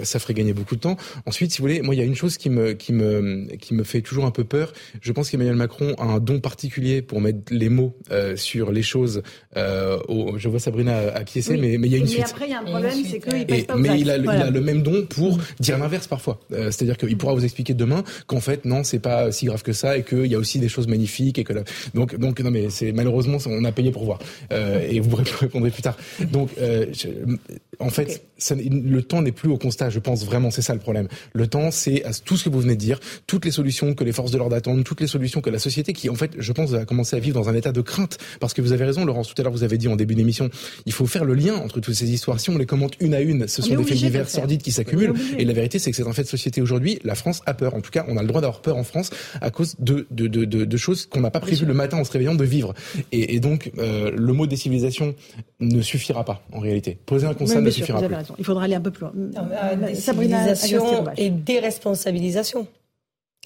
[0.03, 0.97] ça ferait gagner beaucoup de temps.
[1.25, 3.73] Ensuite, si vous voulez, moi, il y a une chose qui me qui me qui
[3.73, 4.73] me fait toujours un peu peur.
[5.01, 7.95] Je pense qu'Emmanuel Macron a un don particulier pour mettre les mots
[8.35, 9.21] sur les choses
[9.55, 12.19] au je vois Sabrina acquiescer, mais, mais il y a une suite.
[12.19, 14.29] Mais après, il y a un problème, c'est qu'il passe pas Mais il a, il
[14.29, 16.39] a, le même don pour dire l'inverse parfois.
[16.51, 19.73] Euh, c'est-à-dire qu'il pourra vous expliquer demain qu'en fait, non, c'est pas si grave que
[19.73, 21.53] ça et qu'il y a aussi des choses magnifiques et que
[21.93, 24.19] donc, donc, non, mais c'est malheureusement, on a payé pour voir.
[24.51, 25.97] Euh, et vous répondrez plus tard.
[26.31, 26.85] Donc, euh,
[27.79, 30.79] en fait, ça, le temps n'est plus au constat, je pense vraiment, c'est ça le
[30.79, 31.07] problème.
[31.33, 34.03] Le temps, c'est à tout ce que vous venez de dire, toutes les solutions que
[34.03, 36.51] les forces de l'ordre attendent, toutes les solutions que la société, qui en fait, je
[36.51, 38.17] pense, a commencé à vivre dans un état de crainte.
[38.39, 40.49] Parce que vous avez raison, Laurence, tout à l'heure, vous avez dit en début d'émission,
[40.85, 42.39] il faut faire le lien entre toutes ces histoires.
[42.39, 45.13] Si on les commente une à une, ce sont des faits divers sordides qui s'accumulent.
[45.37, 46.99] Et la vérité, c'est que c'est un fait de société aujourd'hui.
[47.03, 47.73] La France a peur.
[47.75, 49.09] En tout cas, on a le droit d'avoir peur en France
[49.41, 52.11] à cause de, de, de, de, choses qu'on n'a pas prévu le matin en se
[52.11, 52.73] réveillant de vivre.
[53.11, 55.15] Et, et donc, euh, le mot décivilisation
[55.59, 56.97] ne suffira pas, en réalité.
[57.05, 58.23] Poser un constat ne suffira pas.
[58.37, 59.13] Il faudra aller un peu plus loin.
[59.15, 62.67] Euh, civilisation et déresponsabilisation.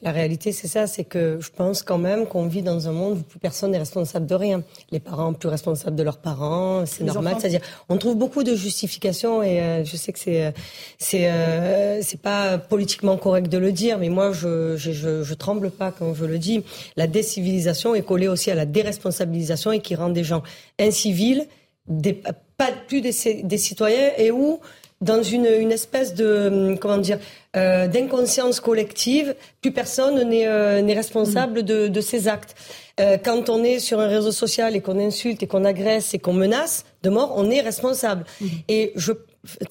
[0.01, 3.17] La réalité, c'est ça, c'est que je pense quand même qu'on vit dans un monde
[3.17, 4.63] où plus personne n'est responsable de rien.
[4.91, 7.35] Les parents plus responsables de leurs parents, c'est normal.
[7.39, 10.53] C'est-à-dire, on trouve beaucoup de justifications et euh, je sais que c'est
[10.97, 15.33] c'est euh, c'est pas politiquement correct de le dire, mais moi je, je je, je
[15.33, 16.63] tremble pas quand je le dis.
[16.95, 20.43] La décivilisation est collée aussi à la déresponsabilisation et qui rend des gens
[20.79, 21.45] incivils,
[21.87, 24.59] des, pas plus des, des citoyens et où
[25.01, 27.19] dans une, une espèce de hum, comment dire
[27.55, 29.35] euh, d'inconscience collective.
[29.61, 32.55] Plus personne n'est euh, responsable de, de, ses actes.
[32.99, 36.19] Euh, quand on est sur un réseau social et qu'on insulte et qu'on agresse et
[36.19, 38.25] qu'on menace de mort, on est responsable.
[38.41, 38.47] Mmh.
[38.67, 39.13] Et je,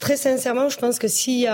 [0.01, 1.47] très sincèrement, je pense que si,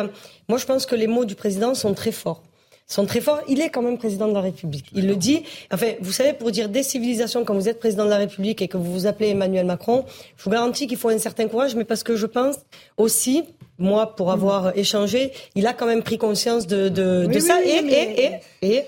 [0.48, 2.42] moi, je pense que les mots du président sont très forts
[2.86, 3.40] sont très forts.
[3.48, 4.86] Il est quand même président de la République.
[4.94, 5.42] Il le dit.
[5.72, 8.76] Enfin, vous savez, pour dire décivilisation quand vous êtes président de la République et que
[8.76, 10.04] vous vous appelez Emmanuel Macron,
[10.36, 12.56] je vous garantis qu'il faut un certain courage, mais parce que je pense
[12.96, 13.44] aussi,
[13.78, 17.58] moi, pour avoir échangé, il a quand même pris conscience de, de, de ça.
[17.64, 18.84] et, et, et, et,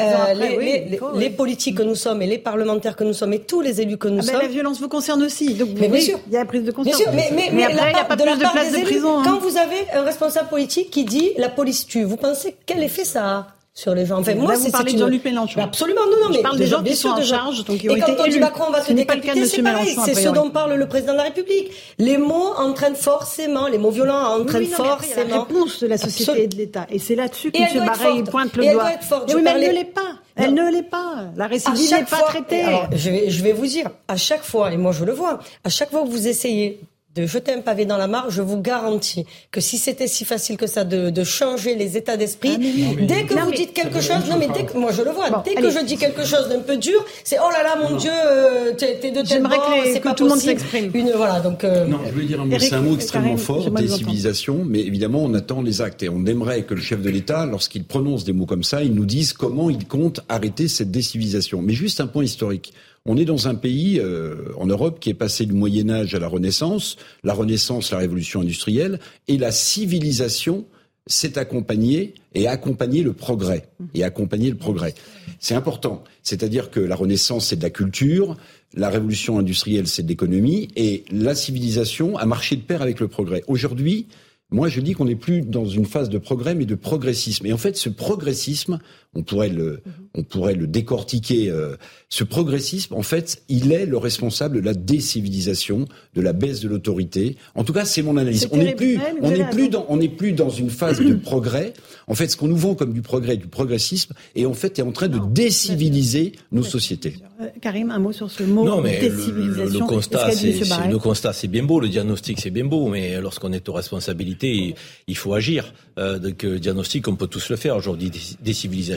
[0.00, 3.62] euh, les, les, politiques que nous sommes et les parlementaires que nous sommes et tous
[3.62, 4.42] les élus que nous ah ben, sommes.
[4.42, 5.54] la violence vous concerne aussi.
[5.54, 6.18] Donc, mais bien sûr.
[6.26, 6.98] Il y a la prise de conscience.
[6.98, 9.18] Bien sûr, mais, mais, mais après, il n'y a pas plus de, place de prison.
[9.18, 9.22] Hein.
[9.24, 13.04] Quand vous avez un responsable politique qui dit la police tue, vous pensez quel effet
[13.04, 13.55] ça a?
[13.76, 14.20] Sur les gens.
[14.20, 15.60] Enfin, moi, c'est de Jean-Luc Mélenchon.
[15.60, 17.94] Absolument, non, non, mais je parle des gens qui sont en charge, donc qui ont
[17.94, 19.94] Et quand on dit Macron va se décapiter, c'est pareil.
[20.04, 21.70] C'est ce dont parle le président de la République.
[21.98, 25.28] Les mots entraînent forcément, les mots violents entraînent forcément.
[25.28, 26.86] la réponse de la société et de l'État.
[26.90, 27.84] Et c'est là-dessus que M.
[27.84, 28.90] Barret pointe le doigt.
[29.28, 30.00] Oui, mais elle ne l'est pas.
[30.36, 31.26] Elle ne l'est pas.
[31.36, 32.64] La récidive n'est pas traitée.
[32.94, 36.02] je vais vous dire, à chaque fois, et moi je le vois, à chaque fois
[36.02, 36.80] que vous essayez
[37.16, 40.56] de jeter un pavé dans la mare, je vous garantis que si c'était si facile
[40.56, 44.28] que ça de, de changer les états d'esprit, ah, dès que vous dites quelque chose,
[44.28, 46.60] non mais dès que, moi je le vois, dès que je dis quelque chose d'un
[46.60, 50.12] peu dur, c'est oh là là mon Dieu, euh, t'es de tel bord, c'est pas
[50.12, 50.90] tout le monde s'exprime.
[50.94, 51.64] Une voilà donc.
[51.64, 54.80] Euh, non, je veux dire un mot, c'est un mot extrêmement fort des civilisations, mais
[54.80, 58.24] évidemment on attend les actes et on aimerait que le chef de l'État, lorsqu'il prononce
[58.24, 61.62] des mots comme ça, il nous dise comment il compte arrêter cette décivilisation.
[61.62, 62.72] Mais juste un point historique.
[63.06, 66.18] On est dans un pays euh, en Europe qui est passé du Moyen Âge à
[66.18, 70.66] la Renaissance, la Renaissance, la Révolution industrielle, et la civilisation
[71.06, 74.94] s'est accompagnée et accompagné le progrès et accompagné le progrès.
[75.38, 76.02] C'est important.
[76.24, 78.36] C'est-à-dire que la Renaissance c'est de la culture,
[78.74, 83.06] la Révolution industrielle c'est de l'économie et la civilisation a marché de pair avec le
[83.06, 83.44] progrès.
[83.46, 84.08] Aujourd'hui,
[84.50, 87.46] moi, je dis qu'on n'est plus dans une phase de progrès, mais de progressisme.
[87.46, 88.78] Et en fait, ce progressisme,
[89.16, 89.82] on pourrait le,
[90.14, 91.50] on pourrait le décortiquer.
[91.50, 91.76] Euh,
[92.08, 96.68] ce progressisme, en fait, il est le responsable de la décivilisation, de la baisse de
[96.68, 97.36] l'autorité.
[97.54, 98.48] En tout cas, c'est mon analyse.
[98.52, 101.72] On n'est plus, on n'est plus dans, on n'est plus dans une phase de progrès.
[102.06, 104.82] En fait, ce qu'on nous vend comme du progrès, du progressisme, et en fait, est
[104.82, 107.16] en train de déciviliser nos sociétés.
[107.40, 110.52] Euh, Karim, un mot sur ce mot non, mais Le, constat, c'est,
[110.88, 111.80] le constat, c'est bien beau.
[111.80, 112.88] Le diagnostic, c'est bien beau.
[112.88, 114.74] Mais lorsqu'on est aux responsabilités
[115.06, 115.72] il faut agir.
[115.98, 118.10] Euh, donc, euh, diagnostic, on peut tous le faire aujourd'hui.
[118.40, 118.52] Des,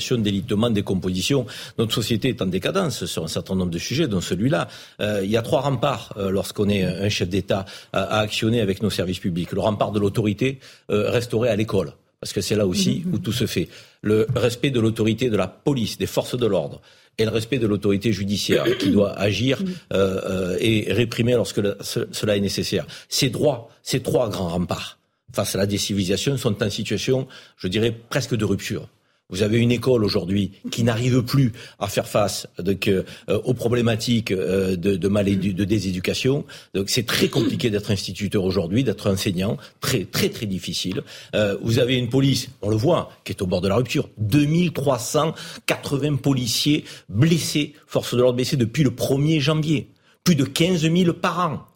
[0.09, 1.45] civilisations, délitement, décomposition.
[1.77, 4.67] Notre société est en décadence sur un certain nombre de sujets, dont celui-là.
[5.01, 8.61] Euh, il y a trois remparts euh, lorsqu'on est un chef d'État à, à, actionner
[8.61, 9.51] avec nos services publics.
[9.51, 13.13] Le rempart de l'autorité restauré à l'école parce que c'est là aussi mmh.
[13.13, 13.69] où tout se fait.
[14.01, 16.81] Le respect de l'autorité de la police, des forces de l'ordre,
[17.17, 19.61] et le respect de l'autorité judiciaire qui doit agir
[19.93, 22.85] euh, euh, et réprimer lorsque cela est nécessaire.
[23.09, 24.97] Ces droits, ces trois grands remparts
[25.33, 28.87] face à la décivilisation sont en situation, je dirais, presque de rupture.
[29.31, 33.03] Vous avez une école aujourd'hui qui n'arrive plus à faire face euh,
[33.43, 36.45] aux problématiques euh, de, de, mal de déséducation.
[36.73, 41.03] Donc c'est très compliqué d'être instituteur aujourd'hui, d'être enseignant, très très très difficile.
[41.35, 44.09] Euh, vous avez une police, on le voit, qui est au bord de la rupture.
[44.17, 49.91] 2380 policiers blessés, force de l'ordre blessés depuis le 1er janvier.
[50.23, 51.67] Plus de 15 000 par an.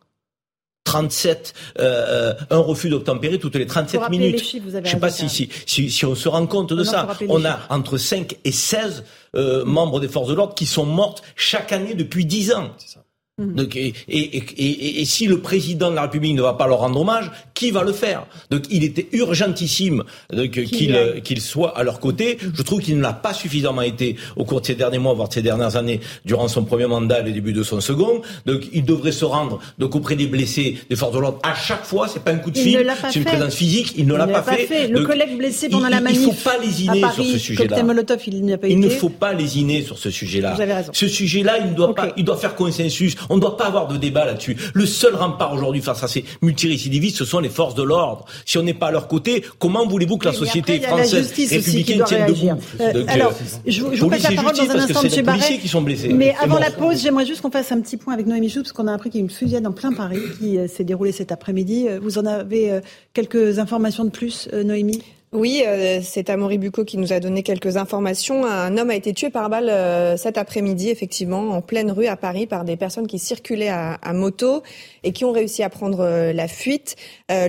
[0.83, 4.43] 37, euh, un refus d'obtempérer toutes les 37 minutes.
[4.43, 7.07] Je ne sais pas si, si, si, si, on se rend compte de ça.
[7.29, 9.03] On a entre 5 et 16
[9.35, 12.71] euh, membres des forces de l'ordre qui sont mortes chaque année depuis 10 ans.
[13.39, 13.55] Mhm.
[13.55, 16.77] Donc, et, et, et, et, si le président de la République ne va pas leur
[16.77, 18.27] rendre hommage, qui va le faire?
[18.51, 22.37] Donc il était urgentissime qu'il soit à leur côté.
[22.53, 25.29] Je trouve qu'il ne l'a pas suffisamment été au cours de ces derniers mois, voire
[25.29, 28.21] de ces dernières années, durant son premier mandat et le début de son second.
[28.45, 31.85] Donc il devrait se rendre donc auprès des blessés, des forces de l'ordre à chaque
[31.85, 32.07] fois.
[32.07, 33.95] C'est pas un coup de fil, c'est une présence physique.
[33.97, 34.87] Il ne l'a pas, fait.
[34.87, 36.19] Le collègue blessé pendant la manif.
[36.21, 37.63] Il ne faut pas lésiner sur ce sujet-là.
[37.63, 40.55] il pas Il ne faut pas lésiner sur ce sujet-là.
[40.91, 43.15] Ce sujet-là, il doit pas, il doit faire consensus.
[43.29, 44.57] On ne doit pas avoir de débat là-dessus.
[44.73, 48.25] Le seul rempart aujourd'hui face à ces multirécidivistes, ce sont les forces de l'ordre.
[48.45, 52.27] Si on n'est pas à leur côté, comment voulez-vous que la société française républicaine tienne
[52.27, 55.25] debout euh, Alors, euh, je, vous passe la parole dans un instant, M.
[55.25, 55.57] Barret.
[55.57, 56.09] Qui sont blessés.
[56.09, 58.73] Mais avant la pause, j'aimerais juste qu'on fasse un petit point avec Noémie Joux, parce
[58.73, 61.11] qu'on a appris qu'il y a une fusillade en plein Paris qui euh, s'est déroulée
[61.11, 61.87] cet après-midi.
[62.01, 62.79] Vous en avez
[63.13, 65.01] quelques informations de plus, Noémie?
[65.33, 68.45] Oui, euh, c'est Amaury Bucco qui nous a donné quelques informations.
[68.45, 72.15] Un homme a été tué par balle euh, cet après-midi, effectivement, en pleine rue à
[72.15, 74.61] Paris par des personnes qui circulaient à, moto
[75.03, 76.95] et qui ont réussi à prendre euh, la fuite.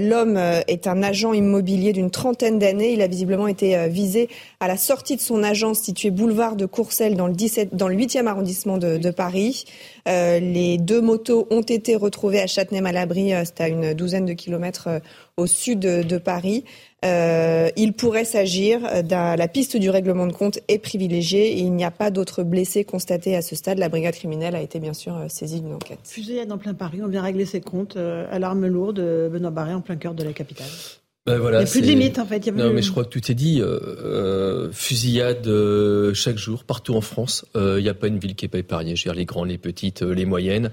[0.01, 2.95] L'homme est un agent immobilier d'une trentaine d'années.
[2.95, 7.17] Il a visiblement été visé à la sortie de son agence située boulevard de Courcelles
[7.17, 9.67] dans le, 17, dans le 8e arrondissement de Paris.
[10.07, 15.01] Les deux motos ont été retrouvées à Châtenay-Malabry, c'est à une douzaine de kilomètres
[15.37, 16.65] au sud de, Paris.
[17.05, 21.73] Euh, il pourrait s'agir de la piste du règlement de compte est privilégiée et il
[21.73, 23.79] n'y a pas d'autres blessés constatés à ce stade.
[23.79, 25.99] La brigade criminelle a été bien sûr euh, saisie d'une enquête.
[26.05, 29.75] Fusillade en plein Paris, on vient régler ses comptes euh, à l'arme lourde, Benoît Barré
[29.75, 30.69] en plein cœur de la capitale.
[31.27, 32.47] Ben voilà, il n'y a plus de limite en fait.
[32.53, 33.63] non, mais je crois que tout est dit.
[33.63, 37.47] Euh, euh fusillade euh, chaque jour, partout en France.
[37.55, 38.95] Il euh, n'y a pas une ville qui n'est pas épargnée.
[38.95, 40.71] Je veux dire, les grands, les petites, les moyennes.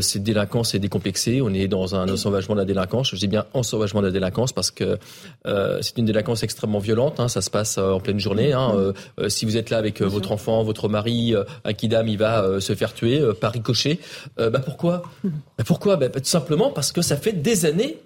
[0.00, 1.42] cette délinquance est décomplexée.
[1.42, 3.10] On est dans un ensauvagement de la délinquance.
[3.10, 4.98] Je dis bien ensauvagement de la délinquance parce que
[5.44, 7.20] c'est une délinquance extrêmement violente.
[7.20, 7.28] Hein.
[7.28, 8.54] ça se passe en pleine journée.
[8.54, 8.94] Hein.
[9.28, 12.94] si vous êtes là avec votre enfant, votre mari, un kidam, il va se faire
[12.94, 13.98] tuer par ricochet.
[14.38, 15.02] bah pourquoi?
[15.24, 15.96] Bah Pourquoi?
[15.96, 17.98] Bah, Tout simplement parce que ça fait des années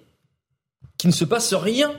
[0.99, 1.91] qu'il ne se passe rien.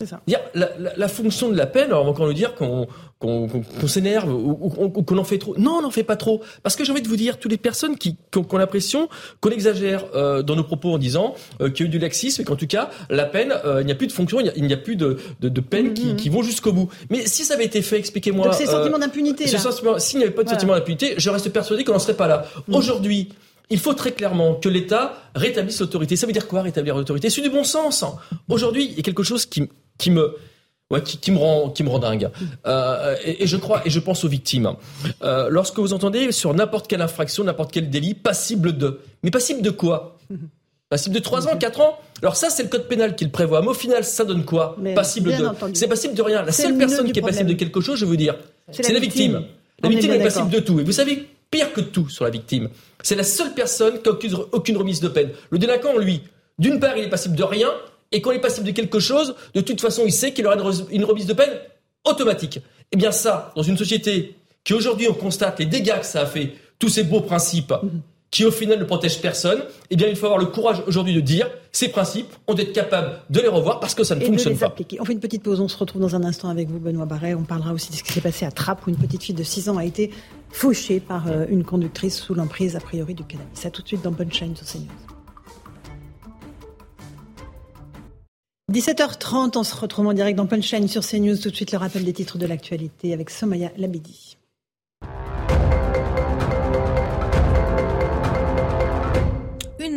[0.00, 0.22] C'est ça.
[0.26, 2.88] La, la, la, fonction de la peine, alors on va encore nous dire qu'on
[3.20, 5.56] qu'on s'énerve ou, qu'on en fait trop.
[5.56, 6.42] Non, on n'en fait pas trop.
[6.64, 9.08] Parce que j'ai envie de vous dire, toutes les personnes qui, qui ont, l'impression
[9.40, 12.42] qu'on exagère euh, dans nos propos en disant euh, qu'il y a eu du laxisme
[12.42, 14.72] et qu'en tout cas, la peine, euh, il n'y a plus de fonction, il n'y
[14.72, 16.16] a, plus de, de, de peines qui, mm-hmm.
[16.16, 16.88] qui, vont jusqu'au bout.
[17.10, 18.46] Mais si ça avait été fait, expliquez-moi.
[18.46, 19.46] Donc c'est sentiment d'impunité.
[19.46, 22.46] S'il n'y avait pas de sentiment d'impunité, je reste persuadé qu'on n'en serait pas là.
[22.66, 22.74] Mm.
[22.74, 23.28] Aujourd'hui,
[23.70, 26.16] il faut très clairement que l'État rétablisse l'autorité.
[26.16, 27.30] Ça veut dire quoi rétablir l'autorité?
[27.30, 28.04] C'est du bon sens.
[28.48, 30.36] Aujourd'hui, il y a quelque chose qui, qui me
[31.00, 32.30] qui, me rend, qui me rend dingue.
[32.66, 34.72] Euh, et, je crois, et je pense aux victimes.
[35.22, 39.00] Euh, lorsque vous entendez sur n'importe quelle infraction, n'importe quel délit, passible de.
[39.22, 40.18] Mais passible de quoi?
[40.88, 41.98] Passible de 3 ans, 4 ans?
[42.20, 43.62] Alors ça, c'est le code pénal qui le prévoit.
[43.62, 44.76] Mais au final, ça donne quoi?
[44.94, 45.48] Passible de.
[45.74, 46.42] C'est passible de rien.
[46.42, 48.36] La seule personne qui est passible de quelque chose, je veux dire,
[48.70, 49.44] c'est la, victime.
[49.82, 50.80] La victime est passible de tout.
[50.80, 52.68] Et vous savez, pire que tout sur la victime,
[53.04, 55.30] c'est la seule personne qui n'a aucune remise de peine.
[55.50, 56.22] Le délinquant, lui,
[56.58, 57.70] d'une part, il est passible de rien,
[58.10, 60.56] et quand il est passible de quelque chose, de toute façon, il sait qu'il aura
[60.90, 61.52] une remise de peine
[62.04, 62.58] automatique.
[62.90, 64.34] Eh bien ça, dans une société
[64.64, 67.72] qui aujourd'hui, on constate les dégâts que ça a fait, tous ces beaux principes,
[68.32, 71.20] qui au final ne protègent personne, eh bien il faut avoir le courage aujourd'hui de
[71.20, 74.56] dire ces principes, on doit être capable de les revoir parce que ça ne fonctionne
[74.56, 74.74] pas.
[74.98, 77.34] On fait une petite pause, on se retrouve dans un instant avec vous Benoît Barret,
[77.34, 79.42] on parlera aussi de ce qui s'est passé à Trappes où une petite fille de
[79.42, 80.10] 6 ans a été
[80.50, 83.66] fauchée par euh, une conductrice sous l'emprise a priori du cannabis.
[83.66, 84.88] A tout de suite dans Punchline sur CNews.
[88.72, 91.36] 17h30, on se retrouve en direct dans Punchline sur CNews.
[91.36, 94.38] Tout de suite le rappel des titres de l'actualité avec Somaya Labidi.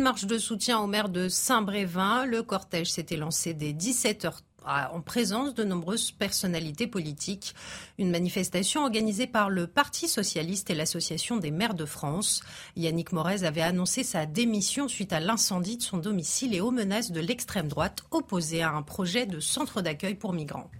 [0.06, 2.26] Marche de soutien au maire de Saint-Brévin.
[2.26, 7.56] Le cortège s'était lancé dès 17h en présence de nombreuses personnalités politiques.
[7.98, 12.40] Une manifestation organisée par le Parti socialiste et l'Association des maires de France.
[12.76, 17.10] Yannick Morez avait annoncé sa démission suite à l'incendie de son domicile et aux menaces
[17.10, 20.70] de l'extrême droite opposée à un projet de centre d'accueil pour migrants.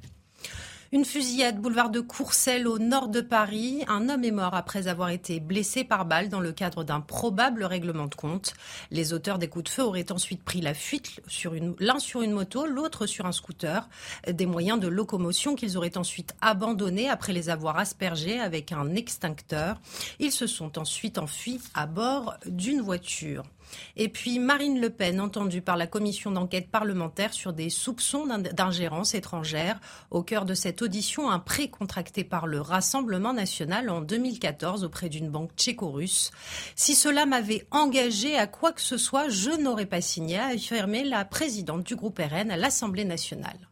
[0.92, 3.84] Une fusillade boulevard de Courcelles au nord de Paris.
[3.88, 7.64] Un homme est mort après avoir été blessé par balle dans le cadre d'un probable
[7.64, 8.54] règlement de compte.
[8.92, 11.20] Les auteurs des coups de feu auraient ensuite pris la fuite
[11.80, 13.88] l'un sur une moto, l'autre sur un scooter.
[14.30, 19.80] Des moyens de locomotion qu'ils auraient ensuite abandonnés après les avoir aspergés avec un extincteur.
[20.20, 23.42] Ils se sont ensuite enfuis à bord d'une voiture.
[23.96, 29.14] Et puis Marine Le Pen, entendue par la commission d'enquête parlementaire sur des soupçons d'ingérence
[29.14, 29.80] étrangère.
[30.10, 35.08] Au cœur de cette audition, un prêt contracté par le Rassemblement national en 2014 auprès
[35.08, 36.30] d'une banque tchéco-russe.
[36.74, 41.04] Si cela m'avait engagé à quoi que ce soit, je n'aurais pas signé, a affirmé
[41.04, 43.68] la présidente du groupe RN à l'Assemblée nationale.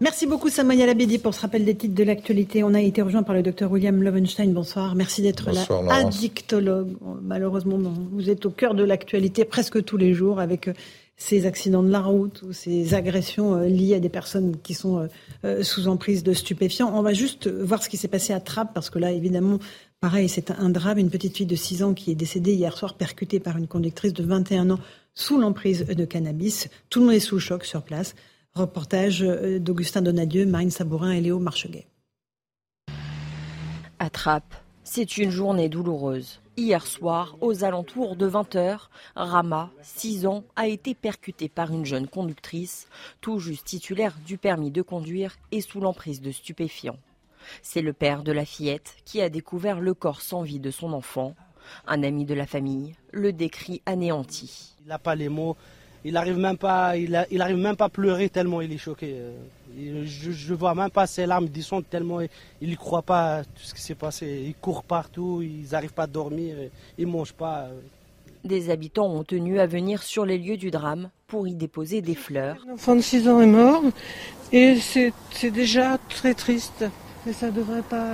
[0.00, 2.62] Merci beaucoup Samoya Labidi pour ce rappel des titres de l'actualité.
[2.62, 4.52] On a été rejoint par le docteur William Lovenstein.
[4.52, 4.94] Bonsoir.
[4.94, 5.64] Merci d'être là.
[5.90, 6.96] Addictologue.
[7.20, 7.78] Malheureusement,
[8.12, 10.72] vous êtes au cœur de l'actualité presque tous les jours avec euh,
[11.16, 15.08] ces accidents de la route ou ces agressions euh, liées à des personnes qui sont
[15.44, 16.96] euh, sous emprise de stupéfiants.
[16.96, 19.58] On va juste voir ce qui s'est passé à Trappes parce que là, évidemment,
[20.00, 20.98] pareil, c'est un drame.
[20.98, 24.12] Une petite fille de 6 ans qui est décédée hier soir percutée par une conductrice
[24.12, 24.78] de 21 ans
[25.16, 26.68] sous l'emprise de cannabis.
[26.88, 28.14] Tout le monde est sous choc sur place.
[28.54, 31.86] Reportage euh, d'Augustin Donadieu, Marine Sabourin et Léo Marcheguet.
[33.98, 36.40] Attrape, c'est une journée douloureuse.
[36.56, 42.08] Hier soir, aux alentours de 20h, Rama, 6 ans, a été percuté par une jeune
[42.08, 42.88] conductrice,
[43.20, 46.98] tout juste titulaire du permis de conduire et sous l'emprise de stupéfiants.
[47.62, 50.92] C'est le père de la fillette qui a découvert le corps sans vie de son
[50.92, 51.34] enfant.
[51.86, 54.74] Un ami de la famille le décrit anéanti.
[54.82, 55.56] Il n'a pas les mots
[56.04, 59.14] il arrive même pas, il, arrive même pas à pleurer tellement il est choqué.
[59.16, 63.44] Euh, je, ne vois même pas ses larmes descendre tellement il, ne croit pas à
[63.44, 64.44] tout ce qui s'est passé.
[64.46, 66.56] Il court partout, ils n'arrivent pas à dormir,
[66.96, 67.68] ils mangent pas.
[68.44, 72.14] Des habitants ont tenu à venir sur les lieux du drame pour y déposer des
[72.14, 72.64] fleurs.
[72.68, 73.82] L'enfant de 6 ans est mort
[74.52, 76.84] et c'est déjà très triste.
[77.26, 78.06] Et ça devrait pas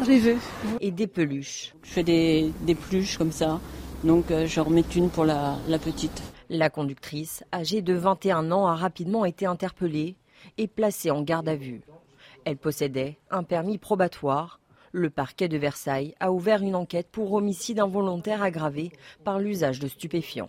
[0.00, 0.36] arriver.
[0.80, 1.74] Et des peluches.
[1.84, 3.60] Je fais des, des peluches comme ça.
[4.02, 6.22] Donc euh, je remets une pour la petite.
[6.50, 10.16] La conductrice, âgée de 21 ans, a rapidement été interpellée
[10.56, 11.82] et placée en garde à vue.
[12.46, 14.58] Elle possédait un permis probatoire.
[14.92, 18.90] Le parquet de Versailles a ouvert une enquête pour homicide involontaire aggravé
[19.24, 20.48] par l'usage de stupéfiants.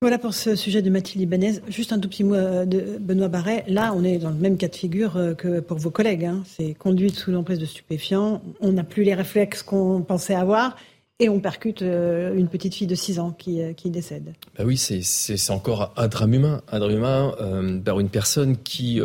[0.00, 1.60] Voilà pour ce sujet de Mathilde Ibanez.
[1.66, 3.64] Juste un tout petit mot euh, de Benoît Barret.
[3.66, 6.26] Là, on est dans le même cas de figure euh, que pour vos collègues.
[6.26, 6.42] Hein.
[6.44, 8.42] C'est conduite sous l'emprise de stupéfiants.
[8.60, 10.76] On n'a plus les réflexes qu'on pensait avoir
[11.20, 14.34] et on percute euh, une petite fille de 6 ans qui, euh, qui décède.
[14.58, 19.00] Bah oui, c'est encore un drame humain, un drame humain euh, par une personne qui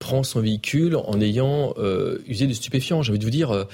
[0.00, 3.02] prend son véhicule en ayant euh, usé de stupéfiants.
[3.02, 3.64] J'ai envie de vous dire, euh,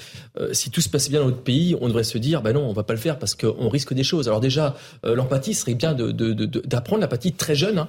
[0.41, 2.69] euh, si tout se passe bien dans notre pays, on devrait se dire, ben non,
[2.69, 4.27] on va pas le faire parce qu'on risque des choses.
[4.27, 7.79] Alors déjà, l'empathie serait bien d'apprendre l'empathie très jeune.
[7.79, 7.89] Hein.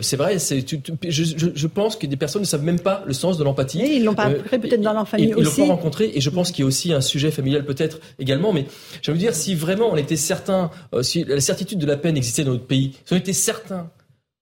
[0.00, 0.64] c'est vrai, c'est,
[1.06, 3.82] je, je, pense que des personnes ne savent même pas le sens de l'empathie.
[3.82, 5.40] Et ils l'ont pas appris peut-être dans leur famille aussi.
[5.40, 8.00] Ils l'ont pas rencontré et je pense qu'il y a aussi un sujet familial peut-être
[8.18, 8.54] également.
[8.54, 8.64] Mais
[9.02, 10.70] j'ai envie de dire, si vraiment on était certain,
[11.02, 13.90] si la certitude de la peine existait dans notre pays, si on était certain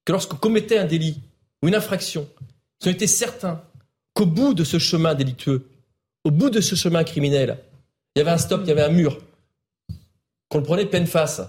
[0.05, 1.21] que lorsqu'on commettait un délit
[1.62, 2.29] ou une infraction,
[2.83, 3.62] ils ont été certains
[4.14, 5.66] qu'au bout de ce chemin délictueux,
[6.25, 7.59] au bout de ce chemin criminel,
[8.14, 9.18] il y avait un stop, il y avait un mur,
[10.49, 11.42] qu'on le prenait pleine face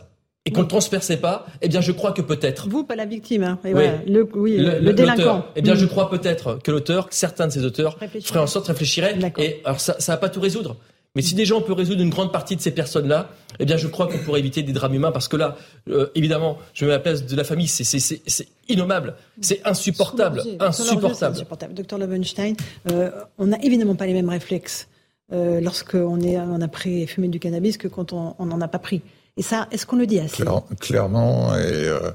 [0.46, 2.67] et qu'on ne transperçait pas, eh bien, je crois que peut-être.
[2.67, 3.60] Vous, pas la victime, hein.
[3.63, 3.72] oui,
[4.08, 5.46] le, oui, le, délinquant.
[5.56, 5.89] Eh bien, je mm.
[5.89, 9.17] crois peut-être que l'auteur, certains de ces auteurs, feraient en sorte, réfléchiraient.
[9.38, 10.78] Et alors, ça, ça va pas tout résoudre.
[11.15, 13.88] Mais si déjà on peut résoudre une grande partie de ces personnes-là, eh bien je
[13.88, 15.58] crois qu'on pourrait éviter des drames humains parce que là,
[15.89, 20.41] euh, évidemment, je me mets à la place de la famille, c'est innommable, c'est insupportable,
[20.60, 21.36] insupportable.
[21.36, 21.73] insupportable.
[21.76, 22.56] Docteur Lovenstein,
[22.91, 24.88] euh, on n'a évidemment pas les mêmes réflexes
[25.32, 29.02] euh, lorsqu'on on a pris fumé du cannabis que quand on n'en a pas pris.
[29.38, 30.43] Et ça, est-ce qu'on le dit assez?
[30.80, 32.12] Clairement, et euh,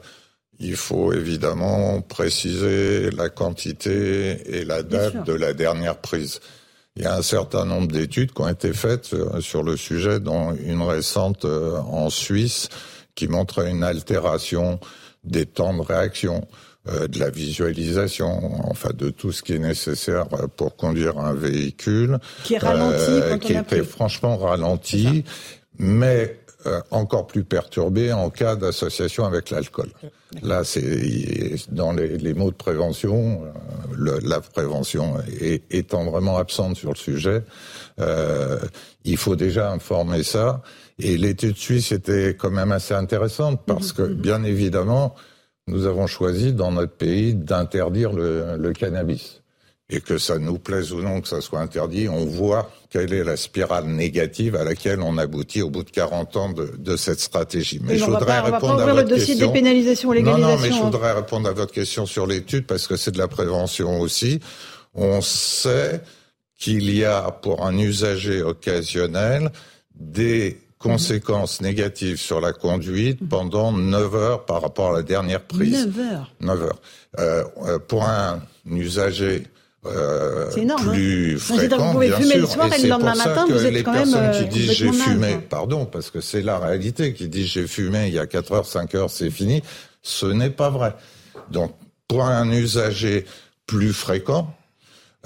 [0.60, 6.40] il faut évidemment préciser la quantité et la date de la dernière prise.
[6.98, 10.18] Il y a un certain nombre d'études qui ont été faites euh, sur le sujet,
[10.18, 12.68] dont une récente euh, en Suisse
[13.14, 14.80] qui montre une altération
[15.22, 16.48] des temps de réaction,
[16.88, 22.18] euh, de la visualisation, enfin de tout ce qui est nécessaire pour conduire un véhicule,
[22.42, 25.22] qui est ralenti, qui était franchement ralenti,
[25.78, 29.90] mais euh, encore plus perturbé en cas d'association avec l'alcool.
[30.42, 33.44] Là, c'est dans les, les, mots de prévention,
[33.96, 37.44] euh, la prévention est, étant vraiment absente sur le sujet.
[38.00, 38.58] Euh,
[39.04, 40.62] il faut déjà informer ça.
[40.98, 45.14] Et l'étude suisse était quand même assez intéressante parce que, bien évidemment,
[45.68, 49.42] nous avons choisi dans notre pays d'interdire le, le cannabis
[49.90, 53.24] et que ça nous plaise ou non que ça soit interdit, on voit quelle est
[53.24, 57.20] la spirale négative à laquelle on aboutit au bout de 40 ans de, de cette
[57.20, 57.80] stratégie.
[57.82, 59.34] Mais, je voudrais répondre à votre question.
[59.34, 60.46] De dépénalisation, légalisation.
[60.46, 63.18] Non, non, mais je voudrais répondre à votre question sur l'étude parce que c'est de
[63.18, 64.40] la prévention aussi.
[64.94, 66.02] On sait
[66.58, 69.50] qu'il y a pour un usager occasionnel
[69.94, 75.86] des conséquences négatives sur la conduite pendant 9 heures par rapport à la dernière prise.
[75.86, 76.80] 9 heures 9 heures.
[77.18, 79.44] Euh, euh pour un usager
[79.96, 81.38] euh, énorme, plus hein.
[81.56, 82.40] fréquent, vous pouvez bien fumer sûr.
[82.40, 84.72] Le soir et, le lendemain matin, vous êtes les quand personnes même, qui euh, disent
[84.72, 88.26] j'ai fumé, pardon, parce que c'est la réalité, qui disent j'ai fumé il y a
[88.26, 89.62] 4 heures, 5 heures, c'est fini,
[90.02, 90.94] ce n'est pas vrai.
[91.50, 91.74] Donc,
[92.06, 93.26] pour un usager
[93.66, 94.54] plus fréquent,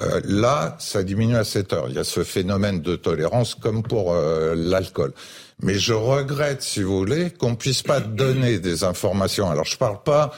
[0.00, 1.86] euh, là, ça diminue à 7 heures.
[1.88, 5.12] Il y a ce phénomène de tolérance comme pour euh, l'alcool.
[5.62, 9.50] Mais je regrette, si vous voulez, qu'on puisse pas donner des informations.
[9.50, 10.32] Alors, je parle pas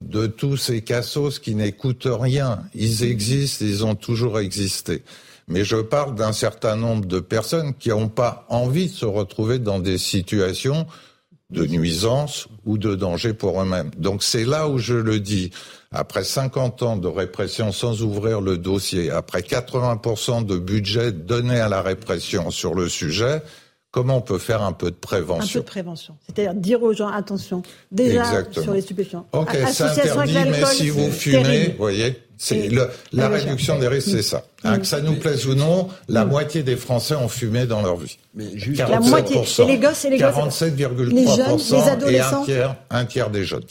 [0.00, 2.62] de tous ces cassos qui n'écoutent rien.
[2.74, 5.02] Ils existent, ils ont toujours existé.
[5.48, 9.58] Mais je parle d'un certain nombre de personnes qui n'ont pas envie de se retrouver
[9.58, 10.86] dans des situations
[11.50, 13.90] de nuisance ou de danger pour eux-mêmes.
[13.96, 15.50] Donc c'est là où je le dis.
[15.90, 21.70] Après 50 ans de répression sans ouvrir le dossier, après 80% de budget donné à
[21.70, 23.40] la répression sur le sujet,
[23.90, 26.16] comment on peut faire un peu de prévention Un peu de prévention.
[26.26, 29.26] C'est-à-dire dire aux gens, attention, déjà sur les stupéfiants.
[29.32, 32.70] Ok, c'est interdit, mais si vous fumez, vous voyez, c'est
[33.12, 34.44] la réduction des risques, c'est ça.
[34.64, 37.96] Hein, que ça nous plaise ou non, la moitié des Français ont fumé dans leur
[37.96, 38.18] vie.
[38.34, 39.36] Mais juste la moitié.
[39.36, 40.62] Et les gosses, et les gosses.
[40.62, 41.08] 47,3%.
[41.12, 42.10] Les jeunes, les adolescents.
[42.10, 43.64] Et un tiers, un tiers des jeunes.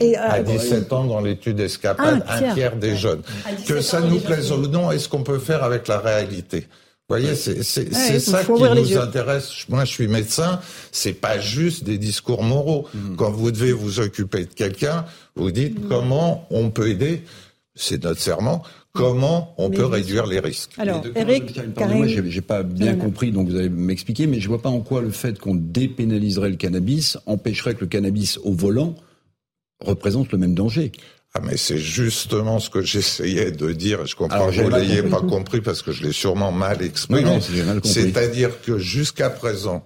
[0.00, 3.22] Et, euh, à 17 ans, dans l'étude Escapade, un tiers, des jeunes.
[3.66, 6.66] Que ça nous plaise ou non, est-ce qu'on peut faire avec la réalité?
[7.08, 9.68] Vous voyez, c'est ça qui nous intéresse.
[9.68, 10.60] Moi, je suis médecin.
[10.90, 12.88] C'est pas juste des discours moraux.
[12.94, 13.16] Mmh.
[13.16, 15.04] Quand vous devez vous occuper de quelqu'un,
[15.36, 15.88] vous dites mmh.
[15.88, 17.22] comment on peut aider.
[17.74, 18.62] C'est notre serment.
[18.92, 23.56] Comment on peut réduire les risques Alors, Eric, moi, j'ai pas bien compris, donc vous
[23.56, 27.74] allez m'expliquer, mais je vois pas en quoi le fait qu'on dépénaliserait le cannabis empêcherait
[27.74, 28.94] que le cannabis au volant
[29.80, 30.92] représente le même danger.
[31.36, 34.06] Ah mais c'est justement ce que j'essayais de dire.
[34.06, 37.40] Je comprends que vous l'ayez pas compris parce que je l'ai sûrement mal exprimé.
[37.82, 39.84] C'est-à-dire que jusqu'à présent,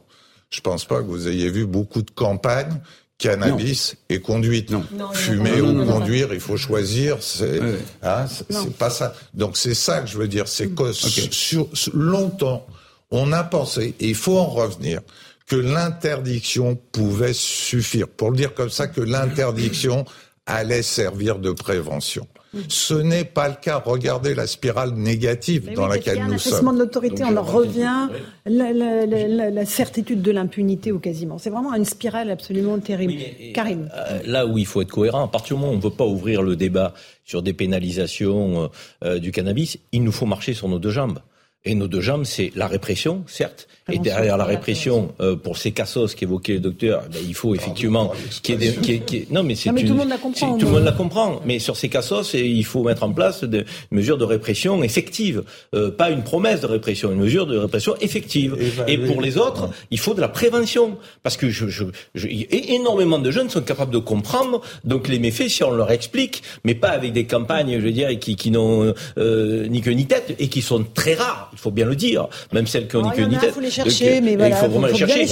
[0.51, 2.81] je pense pas que vous ayez vu beaucoup de campagnes
[3.19, 4.71] cannabis et conduite.
[4.71, 4.85] Non.
[5.13, 7.17] Fumer ou conduire, il faut choisir.
[7.21, 7.61] C'est
[8.03, 9.15] hein, c'est pas ça.
[9.35, 10.49] Donc c'est ça que je veux dire.
[10.49, 12.67] C'est que sur, longtemps,
[13.11, 15.01] on a pensé, et il faut en revenir,
[15.47, 18.07] que l'interdiction pouvait suffire.
[18.07, 20.05] Pour le dire comme ça, que l'interdiction
[20.49, 22.27] allait servir de prévention.
[22.69, 23.83] Ce n'est pas le cas.
[23.85, 26.69] Regardez la spirale négative dans laquelle nous sommes.
[26.69, 28.09] Un de l'autorité, on en revient.
[28.47, 31.39] La, certitude de l'impunité ou quasiment.
[31.39, 33.15] C'est vraiment une spirale absolument terrible.
[33.53, 33.91] Karim.
[33.95, 35.91] Euh, là où il faut être cohérent, à partir du moment où on ne veut
[35.91, 36.95] pas ouvrir le débat
[37.25, 38.69] sur des pénalisations euh,
[39.05, 41.19] euh, du cannabis, il nous faut marcher sur nos deux jambes.
[41.65, 45.73] Et nos deux jambes, c'est la répression, certes, et derrière la répression, euh, pour ces
[45.73, 49.29] cassos qu'évoquait le docteur, ben, il faut effectivement qu'il y ait des...
[49.31, 50.59] non, mais c'est tout le monde la comprend.
[50.59, 51.41] Tout le monde la comprend.
[51.45, 55.43] Mais sur ces cassos, il faut mettre en place des mesures de répression effectives.
[55.75, 58.57] Euh, pas une promesse de répression, une mesure de répression effective.
[58.87, 60.99] Et pour les autres, il faut de la prévention.
[61.23, 61.85] Parce que je, je,
[62.15, 66.43] je, énormément de jeunes sont capables de comprendre donc les méfaits si on leur explique,
[66.65, 70.07] mais pas avec des campagnes, je veux dire, qui, qui n'ont euh, ni queue ni
[70.07, 73.03] tête et qui sont très rares, il faut bien le dire, même celles qui ont
[73.03, 75.27] ni queue ni tête chercher, mais voilà, il faut vraiment les chercher.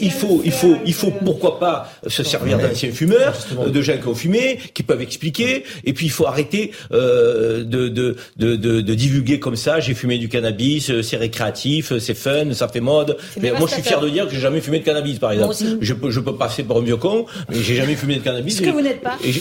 [0.00, 3.34] il, faut, il faut, il faut, pourquoi pas se servir d'anciens fumeurs,
[3.66, 5.64] de gens qui ont fumé, qui peuvent expliquer.
[5.84, 9.80] Et puis il faut arrêter euh, de, de, de, de, divulguer comme ça.
[9.80, 13.16] J'ai fumé du cannabis, euh, c'est récréatif, c'est fun, ça fait mode.
[13.40, 15.54] Mais moi, je suis fier de dire que j'ai jamais fumé de cannabis, par exemple.
[15.80, 18.58] Je peux, je peux passer pour un vieux con, mais j'ai jamais fumé de cannabis.
[18.58, 19.16] Ce que vous n'êtes pas.
[19.24, 19.32] Et,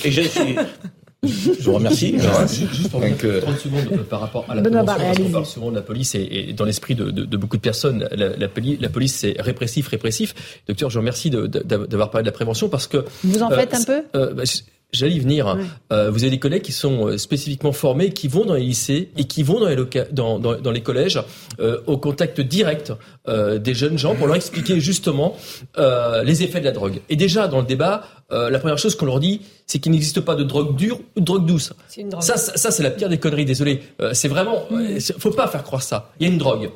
[1.24, 2.16] je vous remercie.
[2.48, 3.20] Juste pour 30
[3.58, 6.54] secondes euh, par rapport à la police, parce qu'on parle souvent de la police et,
[6.54, 10.62] dans l'esprit de, de, de, beaucoup de personnes, la, la, la police c'est répressif, répressif.
[10.68, 13.06] Docteur, je vous remercie d'avoir parlé de la prévention parce que...
[13.24, 14.44] Vous en faites euh, un peu euh, bah,
[14.94, 15.58] J'allais y venir.
[15.92, 19.10] Euh, vous avez des collègues qui sont euh, spécifiquement formés, qui vont dans les lycées
[19.18, 19.76] et qui vont dans les,
[20.12, 21.20] dans, dans, dans, les collèges
[21.60, 22.94] euh, au contact direct
[23.28, 25.36] euh, des jeunes gens pour leur expliquer justement
[25.78, 27.02] euh, les effets de la drogue.
[27.10, 30.34] Et déjà dans le débat, la première chose qu'on leur dit, c'est qu'il n'existe pas
[30.34, 31.72] de drogue dure ou de drogue douce.
[32.20, 33.46] Ça, ça, ça c'est la pire des conneries.
[33.46, 33.84] Désolé.
[34.14, 34.68] c'est vraiment,
[35.20, 36.10] faut pas faire croire ça.
[36.20, 36.72] Il y a une drogue.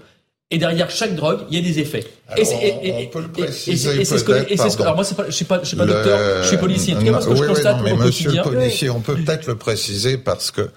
[0.49, 2.05] Et derrière chaque drogue, il y a des effets.
[2.27, 4.81] Alors, et on, peut le préciser peut-être.
[4.81, 6.95] Alors moi, pas, je suis pas, je suis pas docteur, je suis policier.
[6.95, 9.15] En tout cas, moi, ce que je constate non, mais monsieur le policier, on peut
[9.15, 10.69] peut-être le préciser parce que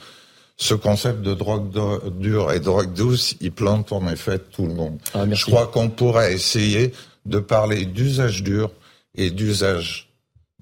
[0.57, 1.71] ce concept de drogue
[2.19, 4.99] dure et drogue douce, il plante en effet tout le monde.
[5.15, 6.93] Ah, je crois qu'on pourrait essayer
[7.25, 8.73] de parler d'usage dur
[9.17, 10.11] et d'usage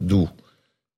[0.01, 0.29] doux.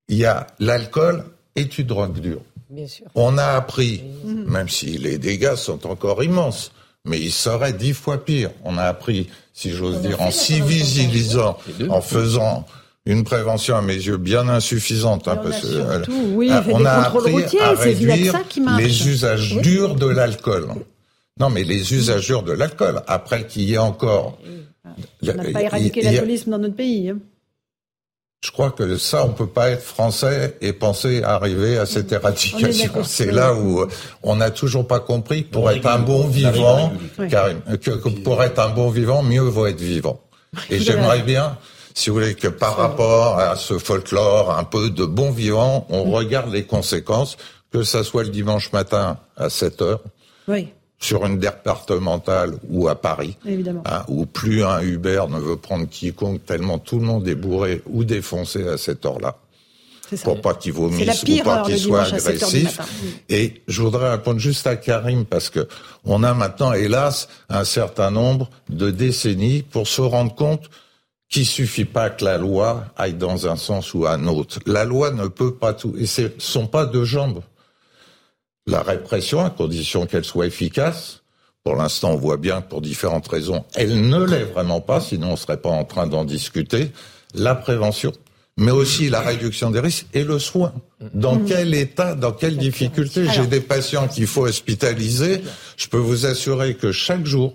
[0.09, 1.23] Il y a l'alcool
[1.55, 2.41] est une drogue dure.
[2.69, 3.05] Bien sûr.
[3.15, 6.71] On a appris, même si les dégâts sont encore immenses,
[7.05, 8.51] mais il serait dix fois pire.
[8.63, 11.57] On a appris, si j'ose dire, en civilisant,
[11.89, 12.65] en faisant
[13.05, 15.27] une prévention à mes yeux bien insuffisante.
[15.27, 18.35] Hein, parce surtout, oui, ah, on a appris à réduire
[18.77, 20.67] les usages durs de l'alcool.
[21.39, 24.37] Non, mais les usages durs de l'alcool, après qu'il y ait encore...
[25.23, 27.09] On n'a pas éradiqué l'alcoolisme dans notre pays.
[27.09, 27.19] Hein.
[28.43, 33.03] Je crois que ça, on peut pas être français et penser arriver à cette éradication.
[33.03, 33.85] C'est là où
[34.23, 38.69] on n'a toujours pas compris que pour être un bon vivant, que, pour être un
[38.69, 40.19] bon vivant, mieux vaut être vivant.
[40.71, 41.55] Et j'aimerais bien,
[41.93, 46.05] si vous voulez, que par rapport à ce folklore un peu de bon vivant, on
[46.05, 47.37] regarde les conséquences,
[47.71, 50.01] que ça soit le dimanche matin à 7 heures.
[50.47, 53.83] Oui sur une départementale ou à Paris, Évidemment.
[53.85, 57.81] Hein, où plus un Uber ne veut prendre quiconque tellement tout le monde est bourré
[57.87, 59.35] ou défoncé à cette heure-là.
[60.23, 62.79] Pour pas qu'il vomisse ou pas qu'il soit agressif.
[63.29, 65.67] Et je voudrais répondre juste à Karim parce que
[66.03, 70.69] on a maintenant, hélas, un certain nombre de décennies pour se rendre compte
[71.29, 74.59] qu'il suffit pas que la loi aille dans un sens ou un autre.
[74.65, 75.95] La loi ne peut pas tout.
[75.97, 77.41] Et ce sont pas deux jambes
[78.71, 81.21] la répression, à condition qu'elle soit efficace.
[81.63, 85.27] Pour l'instant, on voit bien que pour différentes raisons, elle ne l'est vraiment pas, sinon
[85.27, 86.91] on ne serait pas en train d'en discuter.
[87.35, 88.11] La prévention,
[88.57, 90.73] mais aussi la réduction des risques et le soin.
[91.13, 91.45] Dans mmh.
[91.45, 95.41] quel état, dans quelle difficulté J'ai des patients qu'il faut hospitaliser.
[95.77, 97.53] Je peux vous assurer que chaque jour,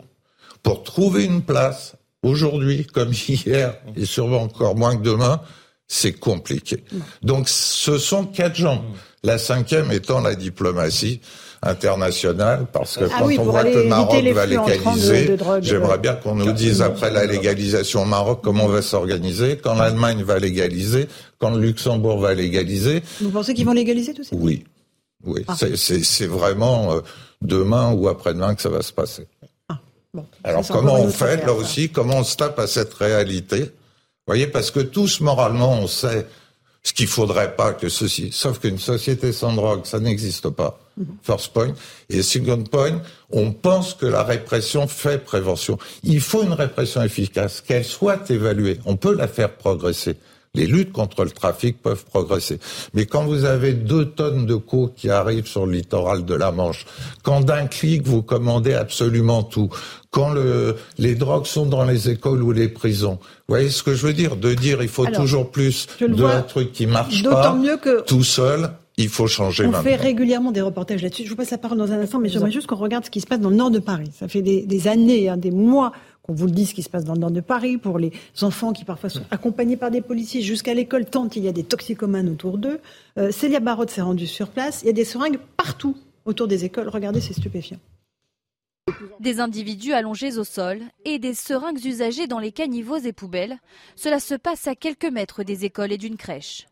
[0.62, 5.40] pour trouver une place, aujourd'hui comme hier, et sûrement encore moins que demain,
[5.88, 6.84] c'est compliqué.
[7.22, 8.82] Donc ce sont quatre jambes.
[9.26, 11.20] La cinquième étant la diplomatie
[11.60, 16.36] internationale, parce que ah quand on voit que le Maroc va légaliser, j'aimerais bien qu'on
[16.36, 21.08] nous dise après la légalisation au Maroc comment on va s'organiser, quand l'Allemagne va légaliser,
[21.40, 23.02] quand le Luxembourg va légaliser.
[23.20, 24.62] Vous pensez qu'ils vont légaliser tout ça Oui,
[25.24, 25.44] oui.
[25.48, 25.56] Ah.
[25.56, 27.00] C'est vraiment euh,
[27.42, 29.26] demain ou après-demain que ça va se passer.
[29.68, 29.80] Ah,
[30.44, 31.88] Alors comment on fait là aussi?
[31.88, 33.62] Comment on se tape à cette réalité?
[33.62, 36.26] Vous voyez, parce que tous moralement, on sait
[36.86, 38.28] ce qu'il faudrait pas que ceci.
[38.30, 40.78] Sauf qu'une société sans drogue, ça n'existe pas.
[40.96, 41.06] Mhm.
[41.20, 41.74] First point.
[42.08, 45.78] Et second point, on pense que la répression fait prévention.
[46.04, 48.78] Il faut une répression efficace, qu'elle soit évaluée.
[48.84, 50.14] On peut la faire progresser.
[50.54, 52.60] Les luttes contre le trafic peuvent progresser.
[52.94, 56.52] Mais quand vous avez deux tonnes de coke qui arrivent sur le littoral de la
[56.52, 56.86] Manche,
[57.24, 59.68] quand d'un clic vous commandez absolument tout,
[60.16, 63.18] quand le, les drogues sont dans les écoles ou les prisons.
[63.20, 64.36] Vous voyez ce que je veux dire?
[64.36, 68.70] De dire il faut toujours plus de truc qui marche pas mieux que tout seul.
[68.96, 69.82] Il faut changer On maintenant.
[69.84, 71.24] fait régulièrement des reportages là-dessus.
[71.24, 73.20] Je vous passe la parole dans un instant, mais j'aimerais juste qu'on regarde ce qui
[73.20, 74.10] se passe dans le nord de Paris.
[74.18, 75.92] Ça fait des, des années, hein, des mois
[76.22, 78.10] qu'on vous le dit ce qui se passe dans le nord de Paris, pour les
[78.40, 81.62] enfants qui parfois sont accompagnés par des policiers jusqu'à l'école, tant il y a des
[81.62, 82.80] toxicomanes autour d'eux.
[83.18, 84.80] Euh, Célia Barotte s'est rendue sur place.
[84.82, 85.94] Il y a des seringues partout
[86.24, 86.88] autour des écoles.
[86.88, 87.76] Regardez, c'est stupéfiant.
[89.18, 93.58] Des individus allongés au sol et des seringues usagées dans les caniveaux et poubelles.
[93.96, 96.66] Cela se passe à quelques mètres des écoles et d'une crèche.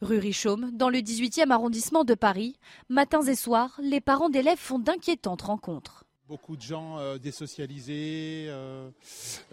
[0.00, 2.56] Rue Richaume, dans le 18e arrondissement de Paris,
[2.88, 6.04] matins et soirs, les parents d'élèves font d'inquiétantes rencontres.
[6.28, 8.88] Beaucoup de gens euh, désocialisés, euh,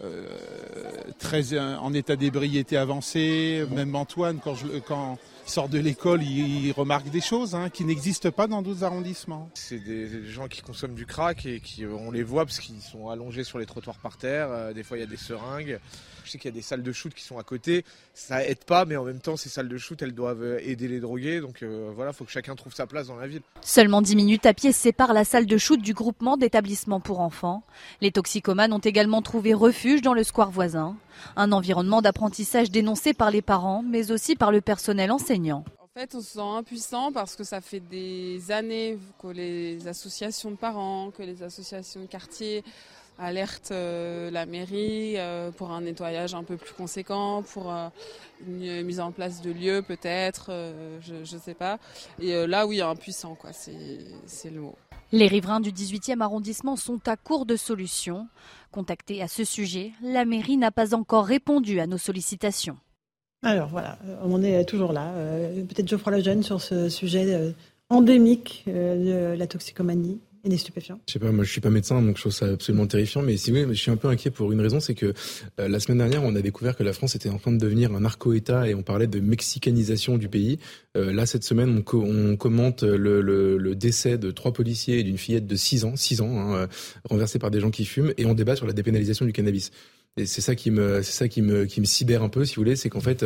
[0.02, 0.26] euh,
[1.18, 3.64] très en état d'ébriété avancé.
[3.70, 5.18] Même Antoine, quand, je, quand
[5.50, 9.50] sort de l'école, il, remarque des choses hein, qui n'existent pas dans d'autres arrondissements.
[9.54, 13.08] C'est des, gens qui consomment du crack et qui, on les voit parce qu'ils sont
[13.08, 14.72] allongés sur les trottoirs par terre.
[14.72, 15.80] des fois, il y a des seringues.
[16.24, 17.84] Je sais qu'il y a des salles de shoot qui sont à côté.
[18.14, 21.00] Ça aide pas, mais en même temps, ces salles de shoot, elles doivent aider les
[21.00, 21.40] drogués.
[21.40, 23.42] Donc euh, voilà, il faut que chacun trouve sa place dans la ville.
[23.62, 27.64] Seulement 10 minutes à pied séparent la salle de shoot du groupement d'établissements pour enfants.
[28.00, 30.96] Les toxicomanes ont également trouvé refuge dans le square voisin.
[31.36, 35.64] Un environnement d'apprentissage dénoncé par les parents, mais aussi par le personnel enseignant.
[35.78, 40.50] En fait, on se sent impuissant parce que ça fait des années que les associations
[40.50, 42.62] de parents, que les associations de quartier
[43.20, 47.88] alerte euh, la mairie euh, pour un nettoyage un peu plus conséquent, pour euh,
[48.46, 50.50] une mise en place de lieux peut-être,
[51.02, 51.78] je ne sais pas.
[52.18, 54.76] Et là, oui, impuissant, quoi, c'est le mot.
[55.12, 58.28] Les riverains du 18e arrondissement sont à court de solutions.
[58.70, 62.76] Contactés à ce sujet, la mairie n'a pas encore répondu à nos sollicitations.
[63.42, 65.12] Alors voilà, on est toujours là.
[65.68, 67.54] Peut-être Geoffroy Lejeune sur ce sujet
[67.88, 72.00] endémique de la toxicomanie et des stupéfiants Je sais pas, moi je suis pas médecin,
[72.00, 73.22] donc je trouve ça absolument terrifiant.
[73.22, 75.12] Mais si oui, je suis un peu inquiet pour une raison, c'est que
[75.58, 77.92] euh, la semaine dernière, on a découvert que la France était en train de devenir
[77.92, 80.58] un narco-État et on parlait de mexicanisation du pays.
[80.96, 85.56] Euh, là, cette semaine, on, commente le, décès de trois policiers et d'une fillette de
[85.56, 86.68] 6 ans, 6 ans, hein,
[87.08, 89.70] renversés par des gens qui fument, et on débat sur la dépénalisation du cannabis.
[90.16, 92.56] Et c'est ça qui me, c'est ça qui me, qui me sidère un peu, si
[92.56, 93.24] vous voulez, c'est qu'en fait,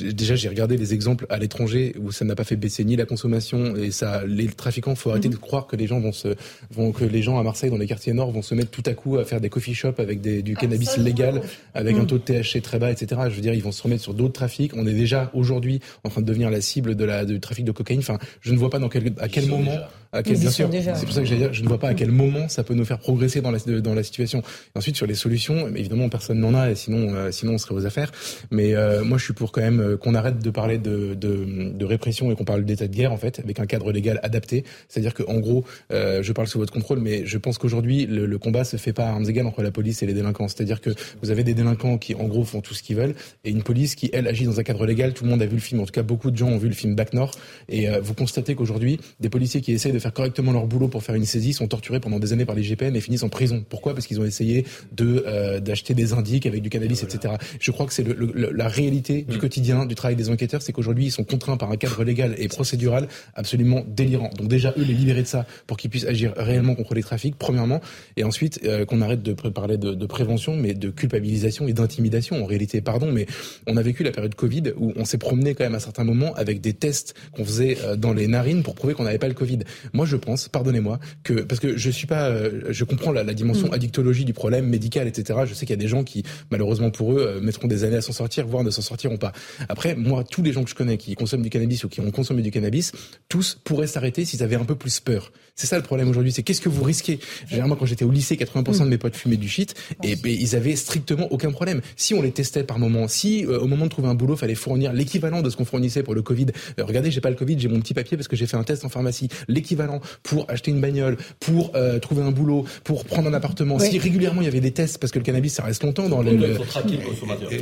[0.00, 3.06] déjà j'ai regardé des exemples à l'étranger où ça n'a pas fait baisser ni la
[3.06, 5.34] consommation et ça, les trafiquants, faut arrêter mhm.
[5.34, 6.34] de croire que les gens vont se,
[6.70, 8.94] vont que les gens à Marseille dans les quartiers nord vont se mettre tout à
[8.94, 12.06] coup à faire des coffee shops avec des, du cannabis légal, avec un mhm.
[12.08, 13.22] taux de THC très bas, etc.
[13.28, 14.72] Je veux dire, ils vont se remettre sur d'autres trafics.
[14.74, 17.72] On est déjà aujourd'hui en train de devenir la cible de la, du trafic de
[17.72, 18.00] cocaïne.
[18.00, 19.78] Enfin, je ne vois pas dans quel, à quel moment,
[20.14, 22.12] à quel, bien sûr, c'est pour ça que dire, je ne vois pas à quel
[22.12, 24.40] moment ça peut nous faire progresser dans la, dans la situation.
[24.40, 27.74] Et ensuite, sur les solutions, évidemment, personne n'en a, et sinon, euh, sinon on serait
[27.74, 28.12] aux affaires.
[28.52, 31.72] Mais euh, moi, je suis pour quand même euh, qu'on arrête de parler de, de,
[31.74, 34.64] de répression et qu'on parle d'état de guerre, en fait, avec un cadre légal adapté.
[34.88, 38.62] C'est-à-dire qu'en gros, je parle sous votre contrôle, mais je pense qu'aujourd'hui, le, le, combat
[38.64, 40.46] se fait pas à armes égales entre la police et les délinquants.
[40.46, 40.90] C'est-à-dire que
[41.22, 43.96] vous avez des délinquants qui, en gros, font tout ce qu'ils veulent, et une police
[43.96, 45.12] qui, elle, agit dans un cadre légal.
[45.12, 46.68] Tout le monde a vu le film, en tout cas, beaucoup de gens ont vu
[46.68, 47.38] le film Back North,
[47.68, 51.14] et vous constatez qu'aujourd'hui, des policiers qui essayent de faire correctement leur boulot pour faire
[51.14, 53.64] une saisie sont torturés pendant des années par les GPN et finissent en prison.
[53.68, 53.94] Pourquoi?
[53.94, 57.34] Parce qu'ils ont essayé de d'acheter des indices avec du cannabis, etc.
[57.60, 59.40] Je crois que c'est le, le, la réalité du mm.
[59.40, 62.48] quotidien du travail des enquêteurs, c'est qu'aujourd'hui ils sont contraints par un cadre légal et
[62.48, 64.30] procédural absolument délirant.
[64.36, 67.36] Donc déjà eux les libérer de ça pour qu'ils puissent agir réellement contre les trafics,
[67.36, 67.80] premièrement,
[68.16, 72.42] et ensuite euh, qu'on arrête de parler de, de, prévention, mais de culpabilisation et d'intimidation.
[72.42, 73.26] En réalité, pardon, mais
[73.66, 76.34] on a vécu la période Covid où on s'est promené quand même à certains moments
[76.34, 79.34] avec des tests qu'on faisait euh, dans les narines pour prouver qu'on n'avait pas le
[79.34, 79.60] Covid.
[79.94, 83.32] Moi, je pense, pardonnez-moi, que parce que je suis pas, euh, je comprends la, la
[83.32, 83.74] dimension mm.
[83.74, 85.40] addictologie du problème médical, etc.
[85.46, 87.96] Je sais qu'il y a des gens qui, malheureusement pour eux, euh, mettront des années
[87.96, 89.32] à s'en sortir, voire ne s'en sortiront pas.
[89.68, 92.10] Après, moi, tous les gens que je connais qui consomment du cannabis ou qui ont
[92.10, 92.92] consommé du cannabis,
[93.28, 95.32] tous pourraient s'arrêter s'ils avaient un peu plus peur.
[95.54, 97.20] C'est ça le problème aujourd'hui, c'est qu'est-ce que vous risquez?
[97.48, 100.56] Généralement, quand j'étais au lycée, 80% de mes potes fumaient du shit et ben, ils
[100.56, 101.80] avaient strictement aucun problème.
[101.94, 104.56] Si on les testait par moment, si euh, au moment de trouver un boulot, fallait
[104.56, 106.46] fournir l'équivalent de ce qu'on fournissait pour le Covid.
[106.80, 108.64] Euh, regardez, j'ai pas le Covid, j'ai mon petit papier parce que j'ai fait un
[108.64, 109.28] test en pharmacie.
[109.46, 109.83] L'équivalent
[110.22, 113.78] pour acheter une bagnole, pour euh, trouver un boulot, pour prendre un appartement.
[113.78, 116.22] Si régulièrement il y avait des tests parce que le cannabis ça reste longtemps dans
[116.22, 116.32] le.
[116.32, 116.58] le...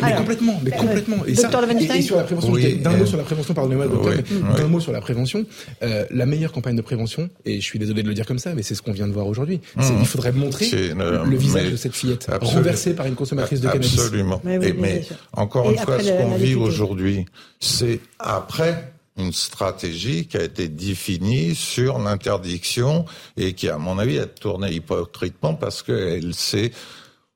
[0.03, 1.25] Mais complètement, mais complètement.
[1.27, 1.51] Et, ça,
[1.97, 3.87] et, sur la prévention, d'un mot sur la prévention, pardonnez-moi,
[4.57, 5.45] d'un mot sur la prévention.
[5.81, 8.63] la meilleure campagne de prévention, et je suis désolé de le dire comme ça, mais
[8.63, 9.61] c'est ce qu'on vient de voir aujourd'hui.
[9.77, 9.83] Mmh.
[10.01, 13.99] Il faudrait montrer le, visage de cette fillette renversée par une consommatrice de cannabis.
[13.99, 14.41] Absolument.
[14.45, 15.03] Mais, mais
[15.33, 17.27] encore une fois, ce qu'on vit aujourd'hui,
[17.61, 23.05] c'est après une stratégie qui a été définie sur l'interdiction
[23.37, 26.73] et qui, à mon avis, a tourné hypocritement parce qu'elle s'est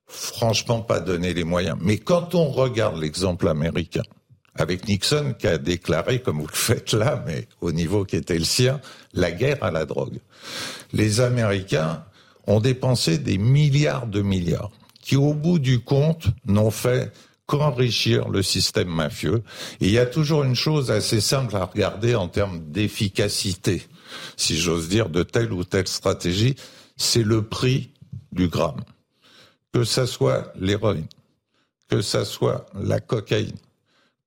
[0.06, 1.76] franchement pas donné les moyens.
[1.80, 4.02] Mais quand on regarde l'exemple américain,
[4.58, 8.38] avec Nixon qui a déclaré, comme vous le faites là, mais au niveau qui était
[8.38, 8.80] le sien,
[9.12, 10.18] la guerre à la drogue.
[10.92, 12.04] Les Américains
[12.46, 14.70] ont dépensé des milliards de milliards,
[15.02, 17.12] qui au bout du compte n'ont fait
[17.46, 19.42] qu'enrichir le système mafieux.
[19.80, 23.82] Et il y a toujours une chose assez simple à regarder en termes d'efficacité,
[24.36, 26.56] si j'ose dire, de telle ou telle stratégie,
[26.96, 27.90] c'est le prix
[28.32, 28.82] du gramme.
[29.72, 31.06] Que ça soit l'héroïne,
[31.88, 33.56] que ça soit la cocaïne,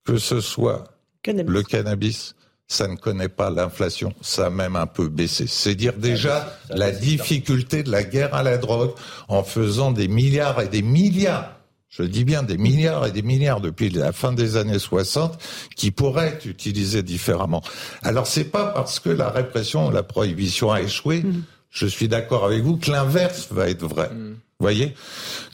[0.06, 0.86] que ce soit
[1.26, 2.36] le cannabis,
[2.68, 5.48] ça ne connaît pas l'inflation, ça a même un peu baissé.
[5.48, 8.94] C'est dire déjà la difficulté de la guerre à la drogue
[9.28, 11.59] en faisant des milliards et des milliards
[11.90, 15.40] je dis bien des milliards et des milliards depuis la fin des années 60
[15.76, 17.64] qui pourraient être utilisés différemment.
[18.04, 21.44] Alors c'est pas parce que la répression, la prohibition a échoué, mm.
[21.72, 24.10] je suis d'accord avec vous, que l'inverse va être vrai.
[24.10, 24.36] Mm.
[24.60, 24.94] Vous voyez?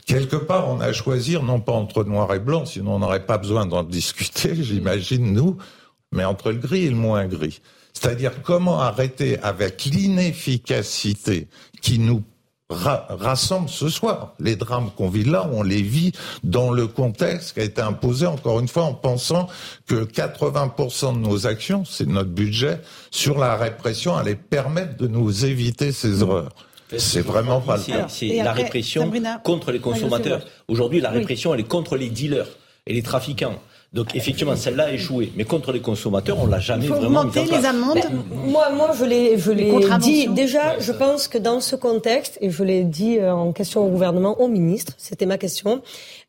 [0.04, 3.24] Quelque part, on a à choisir, non pas entre noir et blanc, sinon on n'aurait
[3.24, 5.56] pas besoin d'en discuter, j'imagine, nous,
[6.12, 7.60] mais entre le gris et le moins gris.
[7.94, 11.48] C'est-à-dire comment arrêter avec l'inefficacité
[11.80, 12.22] qui nous
[12.68, 14.34] rassemble ce soir.
[14.40, 16.12] Les drames qu'on vit là, on les vit
[16.42, 19.48] dans le contexte qui a été imposé, encore une fois, en pensant
[19.86, 25.44] que 80% de nos actions, c'est notre budget, sur la répression, allait permettre de nous
[25.44, 26.54] éviter ces erreurs.
[26.96, 28.06] C'est vraiment pas le cas.
[28.08, 29.10] C'est la répression
[29.42, 30.42] contre les consommateurs.
[30.68, 32.48] Aujourd'hui, la répression, elle est contre les dealers
[32.86, 33.60] et les trafiquants.
[33.96, 35.32] Donc effectivement, celle-là a échoué.
[35.36, 37.98] Mais contre les consommateurs, on l'a jamais vraiment mis en les amendes.
[38.44, 40.78] moi, moi, je l'ai, je l'ai dit déjà.
[40.78, 44.38] Je pense que dans ce contexte, et je l'ai dit euh, en question au gouvernement,
[44.38, 45.80] au ministre, c'était ma question,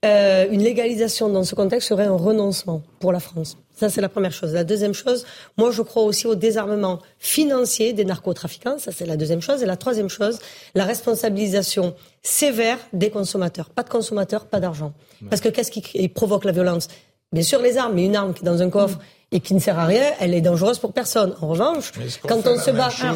[0.05, 3.57] euh, une légalisation dans ce contexte serait un renoncement pour la France.
[3.75, 4.53] Ça, c'est la première chose.
[4.53, 5.25] La deuxième chose,
[5.57, 8.79] moi, je crois aussi au désarmement financier des narcotrafiquants.
[8.79, 9.61] Ça, c'est la deuxième chose.
[9.61, 10.39] Et la troisième chose,
[10.73, 11.93] la responsabilisation
[12.23, 13.69] sévère des consommateurs.
[13.69, 14.93] Pas de consommateurs, pas d'argent.
[15.29, 16.87] Parce que qu'est-ce qui provoque la violence?
[17.31, 18.99] Bien sûr les armes, mais une arme qui est dans un coffre
[19.31, 21.35] et qui ne sert à rien, elle est dangereuse pour personne.
[21.41, 21.91] En revanche,
[22.25, 23.13] quand on se bat, sur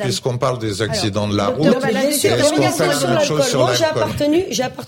[0.00, 1.66] puisqu'on parle des accidents de la route,
[3.54, 4.46] Moi, j'ai appartenu,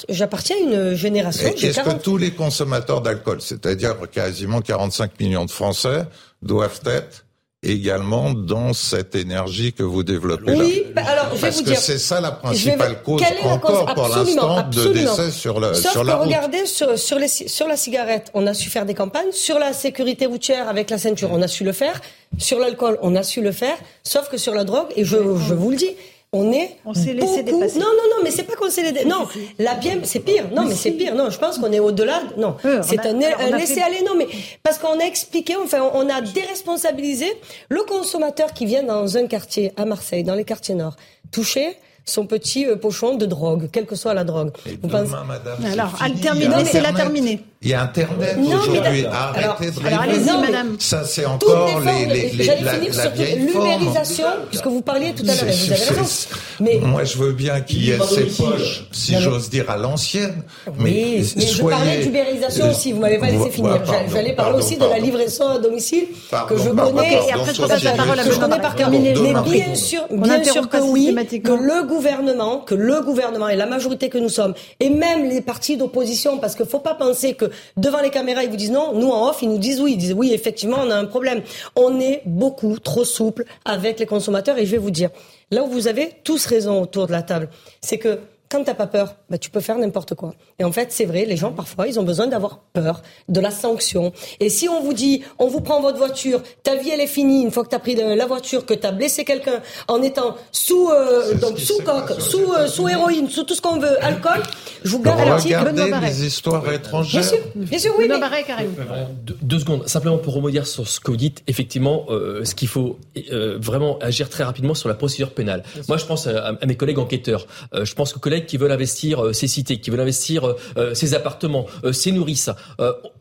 [0.08, 1.48] j'appartiens à une génération.
[1.48, 6.06] Est-ce que tous les consommateurs d'alcool, c'est-à-dire quasiment 45 millions de Français,
[6.40, 7.26] doivent être
[7.62, 11.70] également dans cette énergie que vous développez oui, bah, alors je Parce vais vous que
[11.70, 16.02] dire, c'est ça la principale cause encore pour l'instant de décès sur, le, Sauf sur
[16.02, 16.26] que la route.
[16.26, 19.30] regardez, sur, sur, les, sur la cigarette, on a su faire des campagnes.
[19.30, 22.00] Sur la sécurité routière avec la ceinture, on a su le faire.
[22.38, 23.76] Sur l'alcool, on a su le faire.
[24.02, 25.90] Sauf que sur la drogue, et je, je vous le dis,
[26.34, 27.78] on est on s'est laissé dépasser.
[27.78, 29.26] Non non non, mais c'est pas qu'on s'est laissé non,
[29.58, 30.44] la bien c'est pire.
[30.52, 31.14] Non, mais, mais c'est pire.
[31.14, 32.22] Non, je pense qu'on est au-delà.
[32.38, 34.26] Non, c'est un, un laisser aller non mais
[34.62, 37.26] parce qu'on a expliqué enfin on a déresponsabilisé
[37.68, 40.96] le consommateur qui vient dans un quartier à Marseille, dans les quartiers nord,
[41.30, 44.50] touché son petit euh, pochon de drogue, quelle que soit la drogue.
[44.66, 45.14] Et Vous demain, pensez...
[45.26, 47.40] madame, alors, elle termine, laissez-la terminer.
[47.64, 49.06] Il y a Internet aujourd'hui.
[49.06, 50.76] Arrêtez de alors, allez-y, madame.
[50.80, 55.12] Ça, c'est encore les, les, les, J'allais la, finir la sur l'ubérisation, puisque vous parliez
[55.12, 56.28] tout à l'heure, vous avez raison.
[56.58, 60.42] Mais moi, je veux bien qu'il y ait ces poches, si j'ose dire, à l'ancienne.
[60.76, 61.46] Mais, mais soyez...
[61.46, 62.92] je parlais d'ubérisation aussi.
[62.92, 63.80] Vous m'avez pas laissé finir.
[64.12, 66.06] J'allais parler aussi de la livraison à domicile
[66.48, 67.12] que je connais.
[67.28, 68.90] Et après, je passe la parole à je connais par cœur.
[68.90, 69.12] Mais
[69.44, 74.08] bien sûr, bien sûr que oui, que le gouvernement, que le gouvernement et la majorité
[74.08, 77.51] que nous sommes, et même les partis d'opposition, parce qu'il ne faut pas penser que
[77.76, 79.98] devant les caméras ils vous disent non, nous en off ils nous disent oui, ils
[79.98, 81.42] disent oui effectivement on a un problème.
[81.76, 85.10] On est beaucoup trop souple avec les consommateurs et je vais vous dire,
[85.50, 87.48] là où vous avez tous raison autour de la table,
[87.80, 88.20] c'est que
[88.52, 90.34] quand t'as pas peur, bah, tu peux faire n'importe quoi.
[90.58, 93.50] Et en fait, c'est vrai, les gens, parfois, ils ont besoin d'avoir peur de la
[93.50, 94.12] sanction.
[94.40, 97.42] Et si on vous dit, on vous prend votre voiture, ta vie, elle est finie,
[97.42, 100.36] une fois que tu as pris la voiture, que tu as blessé quelqu'un en étant
[100.52, 104.42] sous, euh, donc, sous coque, sous, euh, sous héroïne, sous tout ce qu'on veut, alcool,
[104.84, 107.22] je vous garantis Regardez les histoires étrangères.
[107.22, 108.06] Bien sûr, bien sûr, oui.
[108.08, 108.18] Mais...
[108.18, 109.06] Mais...
[109.24, 112.68] Deux, deux, secondes, simplement pour rebondir sur ce que vous dites, effectivement, euh, ce qu'il
[112.68, 112.98] faut
[113.32, 115.62] euh, vraiment agir très rapidement sur la procédure pénale.
[115.88, 117.46] Moi, je pense à, à mes collègues enquêteurs.
[117.74, 120.94] Euh, je pense que collègues qui veulent investir euh, ces cités, qui veulent investir euh,
[120.94, 122.50] ces appartements, euh, ces nourrices.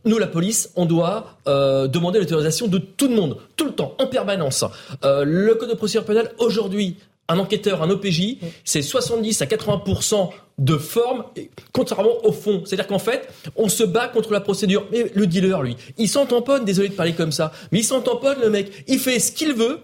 [0.06, 4.08] nous, la police, on doit demander l'autorisation de tout le monde, tout le temps, en
[4.08, 4.64] permanence.
[5.04, 6.98] le code de procédure pénale, aujourd'hui,
[7.28, 11.24] un enquêteur, un OPJ, c'est 70 à 80% de forme,
[11.72, 12.64] contrairement au fond.
[12.66, 14.86] C'est-à-dire qu'en fait, on se bat contre la procédure.
[14.92, 18.02] Mais le dealer, lui, il s'en tamponne, désolé de parler comme ça, mais il s'en
[18.02, 18.84] tamponne, le mec.
[18.88, 19.80] Il fait ce qu'il veut,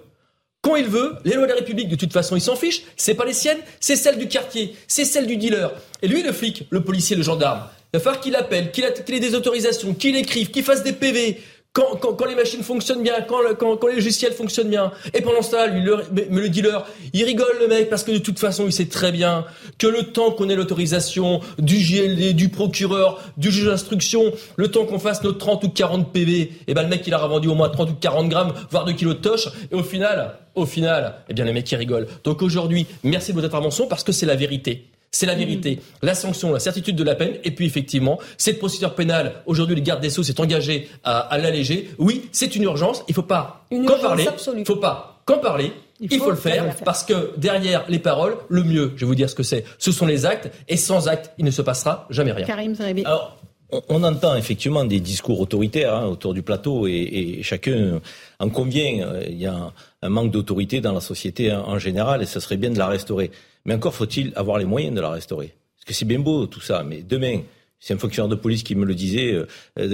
[0.68, 2.82] quand il veut, les lois de la République, de toute façon, il s'en fiche.
[2.98, 5.72] C'est pas les siennes, c'est celles du quartier, c'est celles du dealer.
[6.02, 7.62] Et lui, le flic, le policier, le gendarme,
[7.94, 11.40] il va falloir qu'il appelle, qu'il ait des autorisations, qu'il écrive, qu'il fasse des PV.
[11.78, 14.92] Quand, les machines fonctionnent bien, quand, quand, les logiciels fonctionnent bien.
[15.14, 18.18] Et pendant temps-là, lui, le, mais le dealer, il rigole le mec parce que de
[18.18, 19.46] toute façon, il sait très bien
[19.78, 24.86] que le temps qu'on ait l'autorisation du JLD, du procureur, du juge d'instruction, le temps
[24.86, 27.54] qu'on fasse nos 30 ou 40 PV, et ben le mec, il a revendu au
[27.54, 29.48] moins 30 ou 40 grammes, voire 2 kilos de toche.
[29.72, 32.08] Et au final, au final, eh bien, les mecs, ils rigolent.
[32.24, 34.88] Donc aujourd'hui, merci de votre intervention parce que c'est la vérité.
[35.18, 35.80] C'est la vérité.
[36.04, 39.82] La sanction, la certitude de la peine, et puis effectivement, cette procédure pénale, aujourd'hui, le
[39.82, 41.90] garde des Sceaux s'est engagé à, à l'alléger.
[41.98, 44.28] Oui, c'est une urgence, il ne faut pas qu'en parler.
[44.54, 45.72] Il ne faut pas qu'en parler.
[46.00, 49.06] Il faut, il faut, le, faire, parce que derrière les paroles, le mieux, je vais
[49.08, 51.64] vous dire ce que c'est, ce sont les actes, et sans actes, il ne se
[51.64, 52.46] passera jamais rien.
[52.46, 53.40] Karim Alors,
[53.72, 56.92] on, on, entend effectivement des discours autoritaires hein, autour du plateau, et,
[57.40, 58.02] et, chacun
[58.38, 59.14] en convient.
[59.28, 62.40] Il y a un, un manque d'autorité dans la société en, en général, et ce
[62.40, 63.32] serait bien de la restaurer.
[63.68, 65.54] Mais encore faut-il avoir les moyens de la restaurer.
[65.76, 67.42] Parce que c'est bien beau tout ça, mais demain,
[67.80, 69.46] c'est un fonctionnaire de police qui me le disait euh,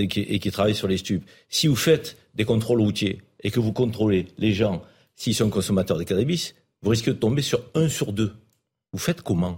[0.03, 1.26] et, qui, et qui travaille sur les stupes.
[1.49, 4.84] Si vous faites des contrôles routiers et que vous contrôlez les gens
[5.15, 8.32] s'ils sont consommateurs de cannabis, vous risquez de tomber sur un sur deux.
[8.93, 9.55] Vous faites comment?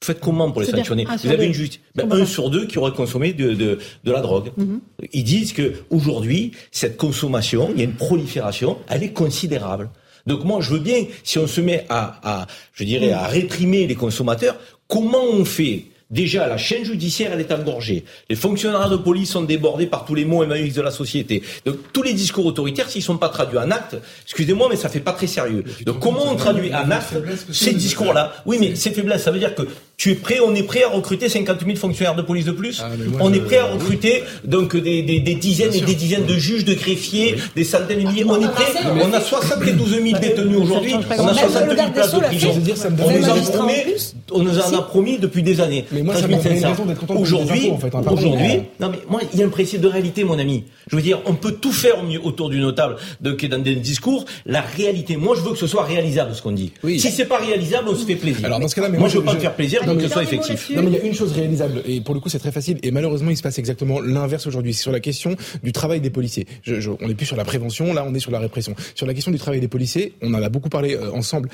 [0.00, 1.04] Vous faites comment pour les sanctionner?
[1.04, 1.80] Vous avez une justice.
[1.94, 4.50] Ben, un sur deux qui aurait consommé de, de, de la drogue.
[4.56, 4.80] Mm -hmm.
[5.12, 9.90] Ils disent que aujourd'hui, cette consommation, il y a une prolifération, elle est considérable.
[10.26, 13.86] Donc moi, je veux bien, si on se met à, à je dirais, à réprimer
[13.86, 14.56] les consommateurs,
[14.88, 18.04] comment on fait Déjà, la chaîne judiciaire, elle est engorgée.
[18.28, 21.42] Les fonctionnaires de police sont débordés par tous les mots MAX de la société.
[21.64, 24.90] Donc, tous les discours autoritaires, s'ils ne sont pas traduits en actes, excusez-moi, mais ça
[24.90, 25.64] fait pas très sérieux.
[25.86, 27.14] Donc, comment on traduit en actes
[27.50, 28.34] ces discours-là?
[28.44, 29.62] Oui, mais ces faiblesses, ça veut dire que
[30.02, 32.82] tu es prêt, on est prêt à recruter 50 000 fonctionnaires de police de plus.
[32.84, 33.36] Ah, moi, on je...
[33.36, 35.86] est prêt à recruter donc des, des, des dizaines Bien et sûr.
[35.86, 37.42] des dizaines de juges, de greffiers, oui.
[37.54, 38.24] des centaines de milliers.
[38.26, 38.64] On est prêt.
[39.00, 40.94] On a 72 000 détenus aujourd'hui.
[40.96, 42.50] On a 60 000 places de prison.
[42.98, 43.86] On nous en promet.
[44.32, 45.84] On nous en a promis depuis des années.
[45.92, 47.70] Mais moi, ça d'être content Aujourd'hui,
[48.10, 50.64] aujourd'hui, non mais moi, il y a un principe de réalité, mon ami.
[50.90, 53.76] Je veux dire, on peut tout faire au mieux autour du notable, donc dans des
[53.76, 54.24] discours.
[54.46, 56.72] La réalité, moi, je veux que ce soit réalisable ce qu'on dit.
[56.84, 58.46] Si c'est pas réalisable, on se fait plaisir.
[58.46, 60.70] Alors dans ce cas-là, moi, je veux pas me faire plaisir non, mais, soit effectif.
[60.74, 62.78] Non, mais il y a une chose réalisable, et pour le coup, c'est très facile.
[62.82, 64.74] Et malheureusement, il se passe exactement l'inverse aujourd'hui.
[64.74, 66.46] Sur la question du travail des policiers.
[66.62, 68.74] Je, on n'est plus sur la prévention, là, on est sur la répression.
[68.94, 71.48] Sur la question du travail des policiers, on en a beaucoup parlé euh, ensemble.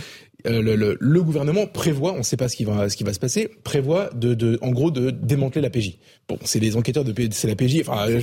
[0.47, 3.03] Euh, le, le, le, gouvernement prévoit, on ne sait pas ce qui va, ce qui
[3.03, 5.99] va se passer, prévoit de, de, en gros, de démanteler la PJ.
[6.29, 7.81] Bon, c'est les enquêteurs de, c'est la PJ.
[7.81, 8.21] Enfin, je,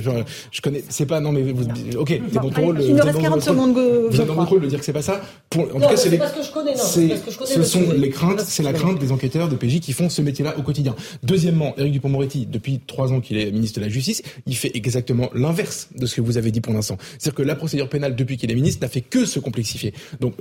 [0.50, 1.64] je connais, c'est pas, non mais, vous,
[1.98, 2.80] ok, c'est votre rôle.
[2.80, 3.78] Il nous reste 40 secondes.
[4.10, 5.20] Vous avez votre rôle de dire que c'est pas ça.
[5.50, 6.78] Pour, en non, tout cas, c'est parce que je connais, non.
[6.78, 9.80] Parce que je connais ce sont les craintes, c'est la crainte des enquêteurs de PJ
[9.80, 10.94] qui font ce métier-là au quotidien.
[11.22, 15.30] Deuxièmement, Éric Dupond-Moretti, depuis trois ans qu'il est ministre de la Justice, il fait exactement
[15.34, 16.96] l'inverse de ce que vous avez dit pour l'instant.
[17.18, 19.92] C'est-à-dire que la procédure pénale, depuis qu'il est ministre, n'a fait que se complexifier.
[20.20, 20.34] Donc,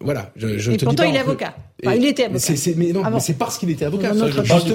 [0.00, 1.54] voilà, je, je Et te pourtant, dis il est avocat.
[1.84, 2.38] Enfin, il était avocat.
[2.56, 3.16] C'est, mais non, Ah bon.
[3.16, 4.12] mais c'est parce qu'il était avocat.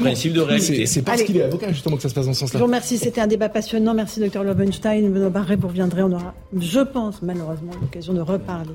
[0.01, 0.85] Principe de réalité.
[0.85, 2.59] C'est, parce qu'il est avocat justement que ça se passe dans ce Je sens-là.
[2.59, 3.93] vous remercie, c'était un débat passionnant.
[3.93, 5.09] Merci Dr Lobenstein.
[5.11, 6.03] Benoît Barré, vous reviendrez.
[6.03, 8.71] On aura, je pense, malheureusement, l'occasion de reparler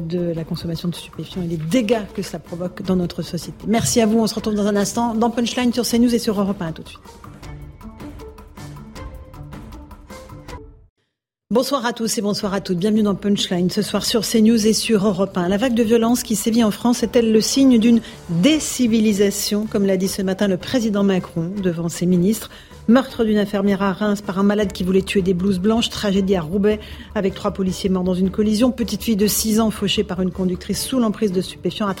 [0.00, 3.64] de la consommation de stupéfiants et des dégâts que ça provoque dans notre société.
[3.66, 4.18] Merci à vous.
[4.18, 6.66] On se retrouve dans un instant dans Punchline sur CNews et sur Europe 1.
[6.66, 7.00] À tout de suite.
[11.52, 12.78] Bonsoir à tous et bonsoir à toutes.
[12.78, 15.48] Bienvenue dans Punchline ce soir sur CNews et sur Europe 1.
[15.48, 18.00] La vague de violence qui sévit en France est-elle le signe d'une
[18.30, 22.48] décivilisation, comme l'a dit ce matin le président Macron devant ses ministres?
[22.88, 26.36] Meurtre d'une infirmière à Reims par un malade qui voulait tuer des blouses blanches, tragédie
[26.36, 26.80] à Roubaix
[27.14, 30.30] avec trois policiers morts dans une collision, petite fille de 6 ans fauchée par une
[30.30, 31.92] conductrice sous l'emprise de stupéfiants à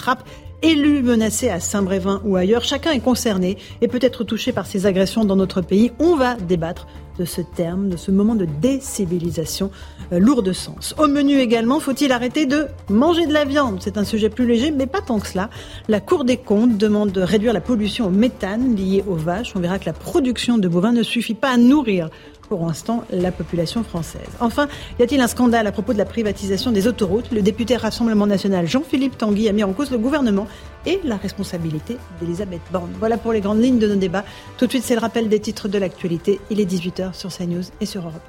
[0.62, 2.64] Trappes, élu menacé à Saint-Brévin ou ailleurs.
[2.64, 5.92] Chacun est concerné et peut être touché par ces agressions dans notre pays.
[5.98, 6.86] On va débattre
[7.18, 9.70] de ce terme, de ce moment de décivilisation
[10.12, 10.94] euh, lourd de sens.
[10.98, 13.80] Au menu également, faut-il arrêter de manger de la viande?
[13.82, 15.50] C'est un sujet plus léger, mais pas tant que cela.
[15.88, 19.52] La Cour des comptes demande de réduire la pollution au méthane liée aux vaches.
[19.54, 22.08] On verra que la production de bovins ne suffit pas à nourrir
[22.52, 24.28] pour l'instant la population française.
[24.38, 27.30] Enfin, y a-t-il un scandale à propos de la privatisation des autoroutes?
[27.32, 30.46] Le député Rassemblement national Jean-Philippe Tanguy a mis en cause le gouvernement
[30.84, 32.90] et la responsabilité d'Elisabeth Borne.
[32.98, 34.26] Voilà pour les grandes lignes de nos débats.
[34.58, 36.40] Tout de suite, c'est le rappel des titres de l'actualité.
[36.50, 38.20] Il est 18h sur CNews et sur Europe.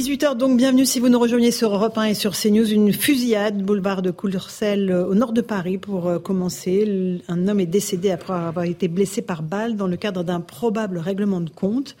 [0.00, 2.72] 18h donc, bienvenue si vous nous rejoignez sur Europe 1 et sur CNews.
[2.72, 7.20] Une fusillade, boulevard de Courcelles au nord de Paris pour euh, commencer.
[7.28, 10.96] Un homme est décédé après avoir été blessé par balle dans le cadre d'un probable
[10.96, 11.96] règlement de compte.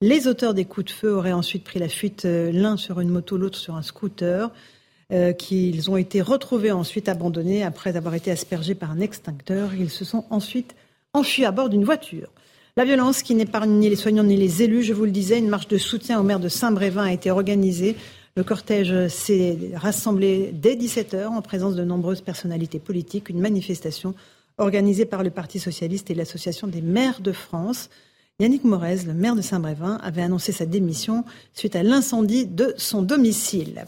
[0.00, 3.10] Les auteurs des coups de feu auraient ensuite pris la fuite, euh, l'un sur une
[3.10, 4.50] moto, l'autre sur un scooter,
[5.12, 9.74] euh, qu'ils ont été retrouvés ensuite abandonnés après avoir été aspergés par un extincteur.
[9.74, 10.74] Ils se sont ensuite
[11.12, 12.30] enfuis à bord d'une voiture.
[12.78, 15.50] La violence qui n'épargne ni les soignants ni les élus, je vous le disais, une
[15.50, 17.96] marche de soutien au maire de Saint-Brévin a été organisée.
[18.34, 23.28] Le cortège s'est rassemblé dès 17h en présence de nombreuses personnalités politiques.
[23.28, 24.14] Une manifestation
[24.56, 27.90] organisée par le Parti socialiste et l'Association des maires de France.
[28.40, 33.02] Yannick Morez, le maire de Saint-Brévin, avait annoncé sa démission suite à l'incendie de son
[33.02, 33.84] domicile.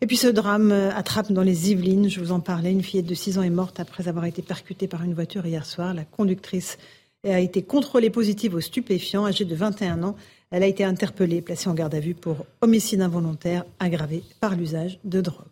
[0.00, 3.14] Et puis ce drame attrape dans les Yvelines, je vous en parlais, une fillette de
[3.14, 5.92] 6 ans est morte après avoir été percutée par une voiture hier soir.
[5.92, 6.78] La conductrice
[7.32, 10.16] a été contrôlée positive aux stupéfiants, âgée de 21 ans.
[10.50, 14.98] Elle a été interpellée, placée en garde à vue pour homicide involontaire aggravé par l'usage
[15.04, 15.46] de drogue.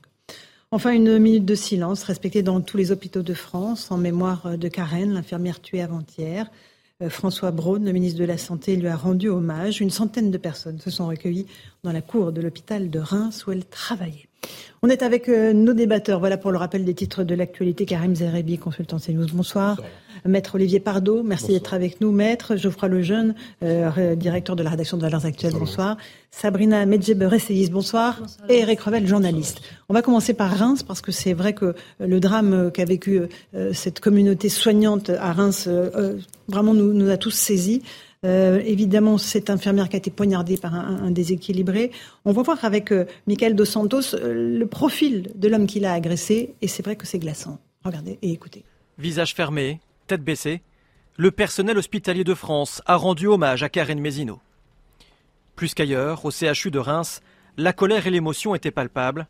[0.70, 4.68] Enfin, une minute de silence respectée dans tous les hôpitaux de France en mémoire de
[4.68, 6.50] Karen, l'infirmière tuée avant-hier.
[7.02, 9.80] Euh, François Braun, le ministre de la Santé, lui a rendu hommage.
[9.80, 11.46] Une centaine de personnes se sont recueillies
[11.82, 14.28] dans la cour de l'hôpital de Reims où elle travaillait.
[14.82, 16.18] On est avec euh, nos débatteurs.
[16.18, 17.86] Voilà pour le rappel des titres de l'actualité.
[17.86, 19.26] Karim Zerebi, consultant CNews.
[19.32, 19.78] Bonsoir.
[20.24, 22.12] Maître Olivier Pardo, merci d'être avec nous.
[22.12, 25.54] Maître Geoffroy Lejeune, euh, directeur de la rédaction de Valeurs Actuelles.
[25.54, 25.96] Bonsoir.
[26.30, 27.72] Sabrina Medjeber, essayiste.
[27.72, 28.18] Bonsoir.
[28.20, 28.50] bonsoir.
[28.50, 29.60] Et Eric Revel, journaliste.
[29.88, 33.22] On va commencer par Reims parce que c'est vrai que le drame qu'a vécu
[33.54, 36.16] euh, cette communauté soignante à Reims euh,
[36.48, 37.82] vraiment nous, nous, a tous saisis.
[38.24, 41.90] Euh, évidemment, cette infirmière qui a été poignardée par un, déséquilibré.
[42.24, 45.92] On va voir avec euh, Michael Dos Santos euh, le profil de l'homme qui l'a
[45.92, 47.58] agressé, et c'est vrai que c'est glaçant.
[47.84, 48.64] Regardez et écoutez.
[48.98, 50.62] Visage fermé, tête baissée,
[51.16, 54.38] le personnel hospitalier de France a rendu hommage à Karen Mézineau.
[55.56, 57.22] Plus qu'ailleurs, au CHU de Reims,
[57.56, 59.26] la colère et l'émotion étaient palpables.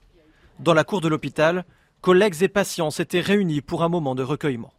[0.60, 1.64] Dans la cour de l'hôpital,
[2.02, 4.72] collègues et patients s'étaient réunis pour un moment de recueillement.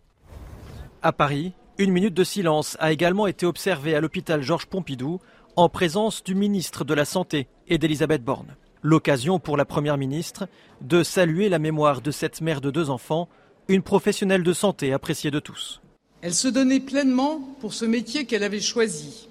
[1.02, 5.20] À Paris, une minute de silence a également été observée à l'hôpital Georges Pompidou
[5.56, 8.56] en présence du ministre de la Santé et d'Elisabeth Borne.
[8.84, 10.48] L'occasion pour la Première ministre
[10.82, 13.28] de saluer la mémoire de cette mère de deux enfants,
[13.68, 15.82] une professionnelle de santé appréciée de tous.
[16.22, 19.28] Elle se donnait pleinement pour ce métier qu'elle avait choisi.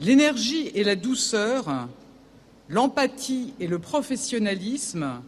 [0.00, 1.88] L'énergie et la douceur,
[2.68, 5.20] l'empathie et le professionnalisme,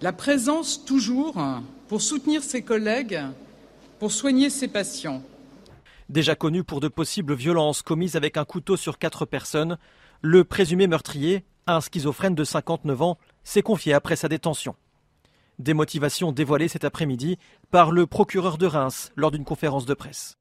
[0.00, 1.36] la présence toujours
[1.88, 3.20] pour soutenir ses collègues,
[4.02, 5.22] pour soigner ses patients.
[6.08, 9.78] Déjà connu pour de possibles violences commises avec un couteau sur quatre personnes,
[10.22, 14.74] le présumé meurtrier, un schizophrène de 59 ans, s'est confié après sa détention.
[15.60, 17.38] Des motivations dévoilées cet après-midi
[17.70, 20.34] par le procureur de Reims lors d'une conférence de presse.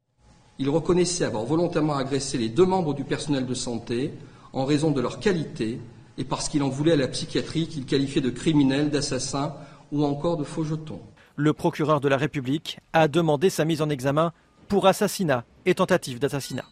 [0.57, 4.11] Il reconnaissait avoir volontairement agressé les deux membres du personnel de santé
[4.53, 5.79] en raison de leur qualité
[6.17, 9.53] et parce qu'il en voulait à la psychiatrie qu'il qualifiait de criminels, d'assassins
[9.91, 11.01] ou encore de faux jetons.
[11.35, 14.33] Le procureur de la République a demandé sa mise en examen
[14.67, 16.65] pour assassinat et tentative d'assassinat.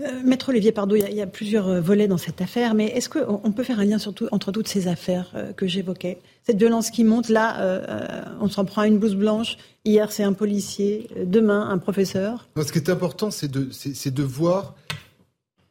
[0.00, 3.08] Euh, Maître Olivier Pardot, il y, a, plusieurs euh, volets dans cette affaire, mais est-ce
[3.08, 6.18] qu'on peut faire un lien surtout entre toutes ces affaires euh, que j'évoquais?
[6.42, 10.32] Cette violence qui monte, là, on s'en prend à une blouse blanche, hier c'est un
[10.32, 12.46] policier, demain un professeur.
[12.56, 13.68] ce qui est important, c'est de,
[14.10, 14.76] de voir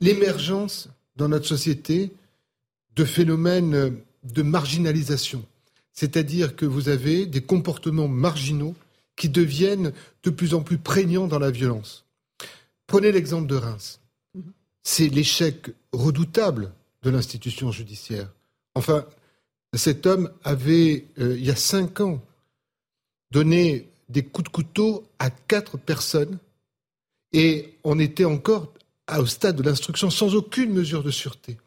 [0.02, 2.12] l'émergence dans notre société
[2.98, 5.46] de phénomènes de marginalisation.
[5.96, 8.76] C'est-à-dire que vous avez des comportements marginaux
[9.16, 9.94] qui deviennent
[10.24, 12.06] de plus en plus prégnants dans la violence.
[12.86, 14.00] Prenez l'exemple de Reims
[14.86, 16.72] c'est l'échec redoutable
[17.02, 18.32] de l'institution judiciaire.
[18.76, 19.06] Enfin,
[19.74, 22.24] cet homme avait, euh, il y a cinq ans,
[23.32, 26.38] donné des coups de couteau à quatre personnes
[27.34, 28.72] et on était encore
[29.18, 31.58] au stade de l'instruction sans aucune mesure de sûreté.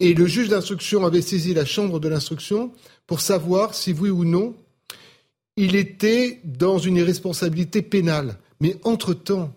[0.00, 2.72] Et le juge d'instruction avait saisi la chambre de l'instruction
[3.06, 4.54] pour savoir si oui ou non
[5.56, 8.36] il était dans une irresponsabilité pénale.
[8.60, 9.52] Mais entre-temps,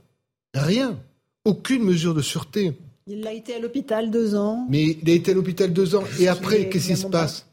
[0.54, 0.98] rien,
[1.46, 2.74] aucune mesure de sûreté.
[3.08, 4.66] Il a été à l'hôpital deux ans.
[4.70, 6.04] Mais il a été à l'hôpital deux ans.
[6.20, 7.46] Et après, qu'est-ce qui se passe?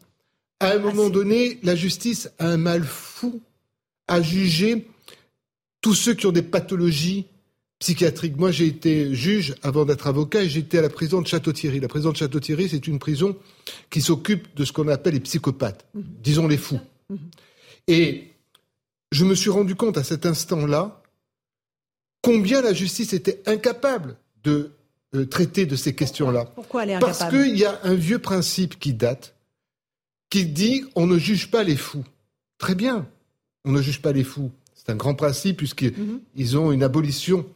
[0.60, 3.40] À un moment ah, donné, la justice a un mal fou
[4.08, 4.86] à juger
[5.80, 7.26] tous ceux qui ont des pathologies
[7.78, 8.36] psychiatriques.
[8.36, 11.80] Moi, j'ai été juge avant d'être avocat et j'étais à la prison de Château-Thierry.
[11.80, 13.36] La prison de Château-Thierry, c'est une prison
[13.90, 16.04] qui s'occupe de ce qu'on appelle les psychopathes, mhm.
[16.22, 16.80] disons les fous.
[17.10, 17.18] Mhm.
[17.88, 18.32] Et
[19.12, 21.02] je me suis rendu compte à cet instant-là
[22.22, 24.72] combien la justice était incapable de
[25.14, 26.46] euh, traiter de ces questions-là.
[26.46, 29.36] Pourquoi elle est Parce qu'il y a un vieux principe qui date,
[30.30, 32.04] qui dit on ne juge pas les fous.
[32.58, 33.06] Très bien,
[33.64, 34.50] on ne juge pas les fous.
[34.74, 36.58] C'est un grand principe puisqu'ils mhm.
[36.58, 37.46] ont une abolition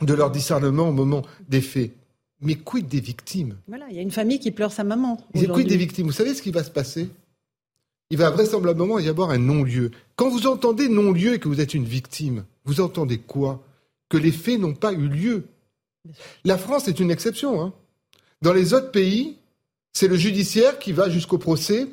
[0.00, 1.92] de leur discernement au moment des faits.
[2.40, 3.56] Mais quid des victimes?
[3.66, 5.18] Voilà, il y a une famille qui pleure sa maman.
[5.34, 6.06] Et quid des victimes?
[6.06, 7.08] Vous savez ce qui va se passer?
[8.10, 9.90] Il va vraisemblablement y avoir un non-lieu.
[10.14, 13.64] Quand vous entendez non-lieu et que vous êtes une victime, vous entendez quoi?
[14.08, 15.44] Que les faits n'ont pas eu lieu.
[16.44, 17.60] La France est une exception.
[17.62, 17.72] Hein.
[18.42, 19.36] Dans les autres pays,
[19.92, 21.88] c'est le judiciaire qui va jusqu'au procès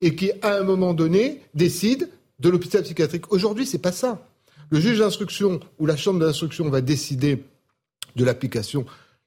[0.00, 3.30] et qui, à un moment donné, décide de l'hôpital psychiatrique.
[3.32, 4.27] Aujourd'hui, c'est pas ça.
[4.70, 7.44] Le juge d'instruction ou la chambre d'instruction va décider
[8.16, 8.84] de l'application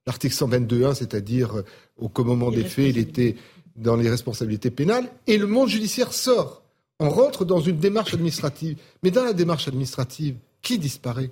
[0.07, 1.65] l'article 122.1, c'est-à-dire euh,
[1.97, 3.35] au moment des faits, il était
[3.75, 6.63] dans les responsabilités pénales, et le monde judiciaire sort.
[6.99, 8.77] On rentre dans une démarche administrative.
[9.03, 11.31] Mais dans la démarche administrative, qui disparaît?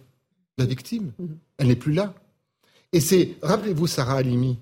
[0.57, 1.12] La victime.
[1.20, 1.38] Mhm.
[1.57, 2.14] Elle n'est plus là.
[2.91, 4.57] Et c'est, rappelez-vous Sarah Halimi.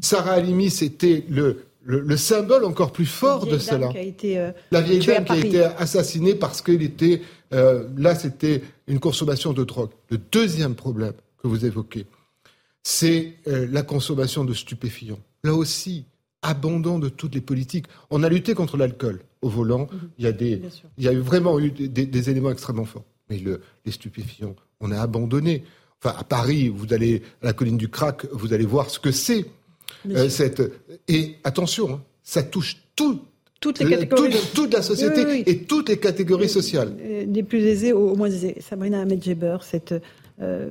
[0.00, 3.90] Sarah Halimi, c'était le, le, symbole encore plus fort de cela.
[4.24, 7.22] Euh, la vieille dame qui a été assassinée parce qu'il était,
[7.52, 9.90] euh, là, c'était une consommation de drogue.
[10.10, 12.06] Le deuxième problème que vous évoquez,
[12.82, 15.20] c'est euh, la consommation de stupéfiants.
[15.44, 16.04] Là aussi,
[16.42, 17.86] abandon de toutes les politiques.
[18.10, 19.88] On a lutté contre l'alcool au volant.
[19.90, 20.10] Mhm.
[20.18, 20.62] Il, y a des,
[20.98, 23.04] il y a vraiment eu des, éléments extrêmement forts.
[23.30, 25.64] Mais le, les stupéfiants, on a abandonné.
[26.02, 29.12] Enfin, à Paris, vous allez à la colline du Crac, vous allez voir ce que
[29.12, 29.46] c'est.
[30.10, 30.62] Euh, cette...
[31.08, 33.20] Et attention, hein, ça touche tout,
[33.60, 34.34] toutes les catégories.
[34.54, 36.94] Toute, la société et toutes les catégories sociales.
[37.00, 38.56] Euh, des plus aisés aux, moins aisés.
[38.60, 39.58] Sabrina Ahmed-Jeber,
[40.40, 40.70] euh,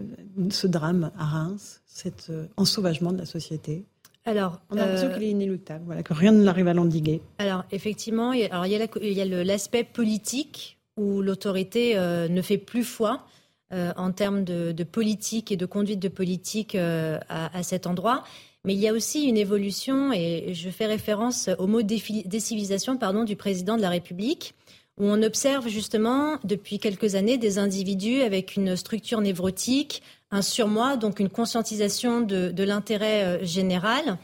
[0.49, 3.83] ce drame à Reims, cet ensauvagement de la société.
[4.23, 7.21] Alors, on a l'impression qu'il est inéluctable, voilà, que rien ne l'arrive à l'endiguer.
[7.39, 12.83] Alors, effectivement, il y a, il y a l'aspect politique où l'autorité ne fait plus
[12.83, 13.25] foi.
[13.73, 18.25] Euh, en termes de, politique et de conduite de politique euh, à, cet endroit.
[18.63, 23.23] Mais il y a aussi une évolution, et je fais référence au mot décivilisation pardon,
[23.23, 24.53] du président de la République,
[24.99, 30.95] où on observe justement depuis quelques années des individus avec une structure névrotique, un surmoi,
[30.95, 34.17] donc une conscientisation de, l'intérêt euh, général.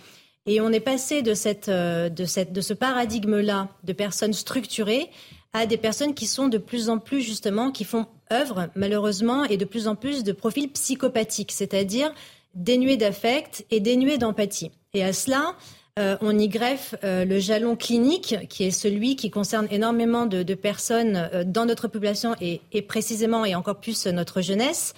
[0.46, 2.26] Et on est passé de, cette, de
[2.62, 5.10] ce paradigme-là de personnes structurées
[5.52, 9.58] à des personnes qui sont de plus en plus justement, qui font œuvre malheureusement et
[9.58, 12.14] de plus en plus de profils psychopathiques, c'est-à-dire
[12.58, 14.72] dénués d'affect et dénués d'empathie.
[14.94, 15.56] Et à cela,
[15.98, 20.54] euh, on y greffe euh, le jalon clinique, qui est celui qui concerne énormément de,
[20.54, 24.94] personnes euh, dans notre population et, et, précisément et encore plus notre jeunesse,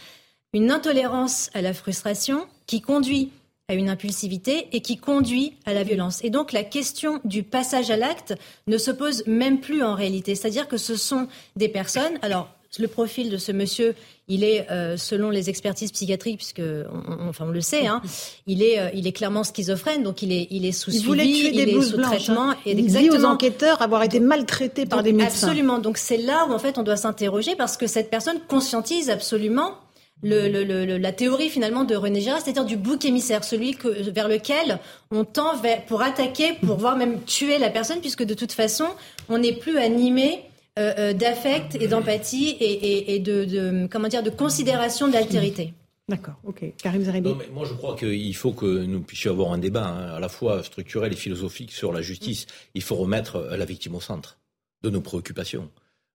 [0.53, 3.31] une intolérance à la frustration qui conduit
[3.69, 6.23] à une impulsivité et qui conduit à la violence.
[6.23, 8.33] Et donc la question du passage à l'acte
[8.67, 10.33] ne se pose même plus en réalité.
[10.33, 12.49] C'est-à-dire que ce sont des personnes, alors
[12.79, 13.95] le profil de ce monsieur,
[14.27, 18.01] il est, euh, selon les expertises psychiatriques, puisque on, enfin on le sait, hein,
[18.47, 21.49] il est, euh, il est clairement schizophrène, donc il est, il est sous il suivi,
[21.53, 22.51] il est sous traitement.
[22.51, 22.57] Hein.
[22.65, 25.47] Et il dit aux enquêteurs avoir été maltraité par des médecins.
[25.47, 25.79] Absolument.
[25.79, 29.75] Donc c'est là où en fait on doit s'interroger parce que cette personne conscientise absolument
[30.21, 34.27] le, le, la théorie finalement de René Girard, c'est-à-dire du bouc émissaire, celui que, vers
[34.27, 34.79] lequel
[35.11, 38.87] on tend vers, pour attaquer, pour voir même tuer la personne, puisque de toute façon,
[39.29, 40.43] on n'est plus animé
[40.79, 45.73] euh, euh, d'affect et d'empathie et, et, de, de, comment dire, de considération d'altérité.
[46.07, 46.63] D'accord, ok.
[46.81, 47.29] Karim Zeribi.
[47.53, 50.63] moi, je crois qu'il faut que nous puissions avoir un débat hein, à la fois
[50.63, 52.47] structurel et philosophique sur la justice.
[52.73, 54.39] Il faut remettre la victime au centre
[54.81, 55.69] de nos préoccupations.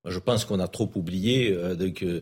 [0.07, 2.21] Je pense qu'on a trop oublié euh, euh,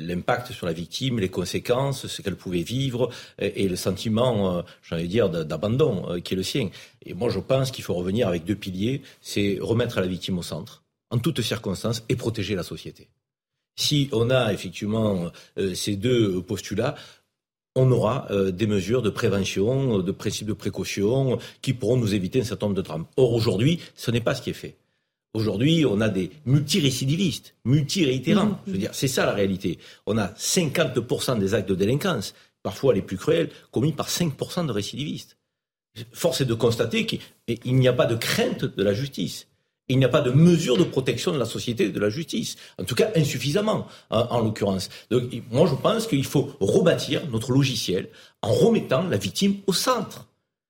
[0.00, 5.06] l'impact sur la victime, les conséquences, ce qu'elle pouvait vivre et, le sentiment, euh, j'allais
[5.06, 6.70] dire, d'abandon qui est le sien.
[7.04, 9.02] Et moi, je pense qu'il faut revenir avec deux piliers.
[9.20, 10.79] C'est remettre la victime au centre,
[11.10, 13.08] en toutes circonstances, et protéger la société.
[13.76, 15.30] Si on a effectivement
[15.74, 16.94] ces deux postulats,
[17.76, 22.44] on aura des mesures de prévention, de principes de précaution qui pourront nous éviter un
[22.44, 23.06] certain nombre de drames.
[23.16, 24.76] Or, aujourd'hui, ce n'est pas ce qui est fait.
[25.32, 28.46] Aujourd'hui, on a des multirécidivistes, multiréitérants.
[28.46, 28.58] Mmh.
[28.66, 29.78] Je veux dire, c'est ça la réalité.
[30.06, 32.34] On a 50% des actes de délinquance,
[32.64, 35.38] parfois les plus cruels, commis par 5% de récidivistes.
[36.12, 39.46] Force est de constater qu'il n'y a pas de crainte de la justice.
[39.90, 42.54] Il n'y a pas de mesure de protection de la société et de la justice.
[42.80, 44.88] En tout cas, insuffisamment, en, en l'occurrence.
[45.10, 48.08] Donc, moi, je pense qu'il faut rebâtir notre logiciel
[48.40, 50.28] en remettant la victime au centre.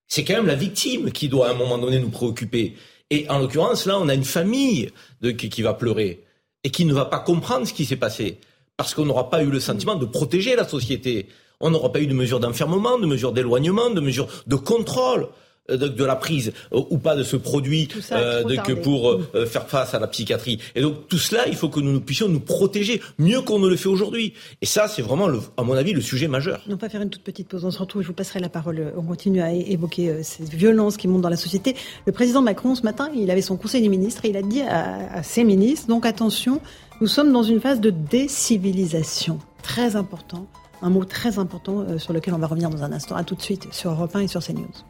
[0.09, 2.77] C'est quand même la victime qui doit, à un moment donné, nous préoccuper.
[3.11, 4.91] Et en l'occurrence, là, on a une famille
[5.37, 6.25] qui, qui va pleurer
[6.65, 8.39] et qui ne va pas comprendre ce qui s'est passé
[8.79, 11.29] parce qu'on n'aura pas eu le sentiment de protéger la société.
[11.61, 15.29] On n'aura pas eu de mesures d'enfermement, de mesures d'éloignement, de mesures de contrôle.
[15.71, 19.95] Euh, de, la prise euh, ou pas de ce produit euh, que pour faire face
[19.95, 20.59] à la psychiatrie.
[20.75, 23.69] Et donc tout cela, il faut que nous, nous puissions nous protéger mieux qu'on ne
[23.69, 24.35] le fait aujourd'hui.
[24.63, 26.63] Et ça, c'est vraiment, à mon avis, le sujet majeur.
[26.69, 27.65] On va faire une toute petite pause.
[27.65, 28.03] On se retrouve.
[28.03, 28.93] Je vous passerai la parole.
[28.97, 31.77] On continue à évoquer ces violences qui montent dans la société.
[32.07, 34.63] Le président Macron, ce matin, il avait son conseil des ministres et il a dit
[34.63, 36.61] à, à ses ministres, donc attention,
[37.01, 39.39] nous sommes dans une phase de décivilisation.
[39.63, 40.47] Très important.
[40.83, 43.17] Un mot très important sur lequel on va revenir dans un instant.
[43.17, 44.90] À tout de suite sur Europe 1 et sur CNews.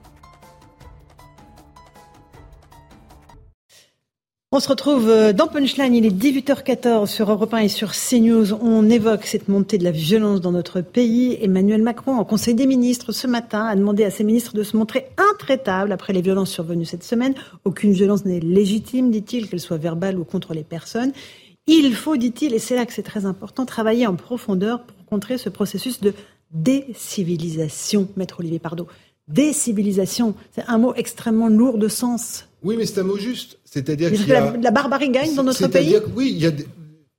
[4.53, 8.53] On se retrouve euh, dans Punchline, il est 18h14 sur Europe 1 et sur CNews.
[8.55, 11.39] On évoque cette montée de la violence dans notre pays.
[11.41, 14.77] Emmanuel Macron, en Conseil des ministres ce matin, a demandé à ses ministres de se
[14.77, 17.35] montrer intraitables après les violences survenues cette semaine.
[17.65, 21.13] Aucune violence n'est légitime, dit-il, qu'elle soit verbale ou contre les personnes.
[21.69, 25.39] Il faut, dit-il, et c'est là que c'est très important, travailler en profondeur pour contrer
[25.39, 26.13] ce processus de
[26.51, 28.09] décivilisation.
[28.17, 28.89] Maître Olivier Pardo,
[29.29, 32.47] décivilisation, c'est un mot extrêmement lourd de sens.
[32.63, 33.59] Oui, mais c'est un mot juste.
[33.65, 36.67] C'est-à-dire que la, barbarie gagne dans notre pays Oui, il y, a des,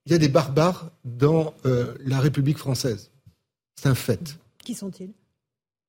[0.05, 3.09] il y a des barbares dans euh, la République française.
[3.75, 4.37] C'est un fait.
[4.63, 5.11] Qui sont-ils?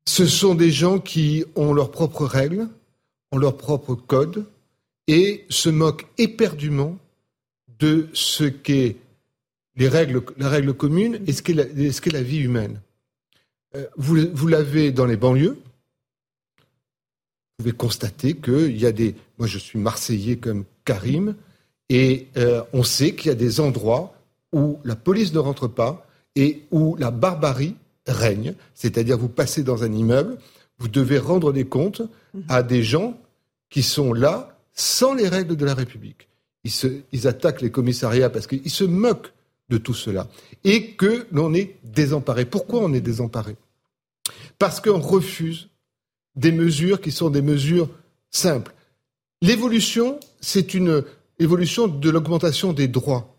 [0.07, 2.69] Ce sont des gens qui ont leurs propres règles,
[3.31, 4.47] ont leurs propres codes
[5.07, 6.97] et se moquent éperdument
[7.79, 8.97] de ce qu'est
[9.77, 12.81] les règles, la règle commune et ce qu'est la, la, vie humaine.
[13.75, 15.59] Euh, vous, vous l'avez dans les banlieues,
[17.63, 19.15] pouvez constater qu'il y a des.
[19.39, 21.37] Moi, je suis Marseillais comme Karim,
[21.89, 24.15] et euh, on sait qu'il y a des endroits
[24.53, 26.07] où la police ne rentre pas
[26.37, 28.55] et où la barbarie règne.
[28.75, 30.39] C'est-à-dire, vous passez dans un immeuble,
[30.79, 32.03] vous devez rendre des comptes
[32.49, 33.19] à des gens
[33.71, 36.29] qui sont là sans les règles de la République.
[36.65, 39.33] Ils, se, ils attaquent les commissariats parce qu'ils se moquent
[39.69, 40.29] de tout cela
[40.65, 42.45] et que l'on est désemparé.
[42.45, 43.57] Pourquoi on est désemparé?
[44.59, 45.69] Parce qu'on refuse
[46.37, 47.89] des mesures qui sont des mesures
[48.31, 48.75] simples.
[49.43, 51.05] L'évolution, c'est une
[51.39, 53.37] évolution de l'augmentation des droits.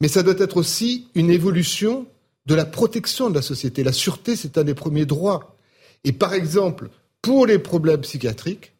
[0.00, 2.06] Mais ça doit être aussi une évolution
[2.46, 3.82] de la protection de la société.
[3.82, 5.56] La sûreté, c'est un des premiers droits.
[6.04, 6.90] Et par exemple,
[7.22, 8.72] pour les problèmes psychiatriques,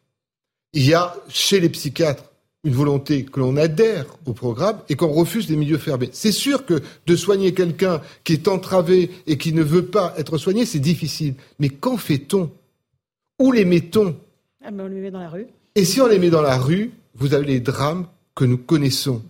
[0.73, 2.25] il y a chez les psychiatres
[2.63, 6.09] une volonté que l'on adhère au programme et qu'on refuse des milieux fermés.
[6.11, 10.37] C'est sûr que de soigner quelqu'un qui est entravé et qui ne veut pas être
[10.37, 11.35] soigné, c'est difficile.
[11.59, 12.51] Mais qu'en fait-on
[13.39, 14.15] où les mettons
[14.63, 15.47] ah ben, On les met dans la rue.
[15.75, 19.21] Et si on les met dans la rue, vous avez les drames que nous connaissons.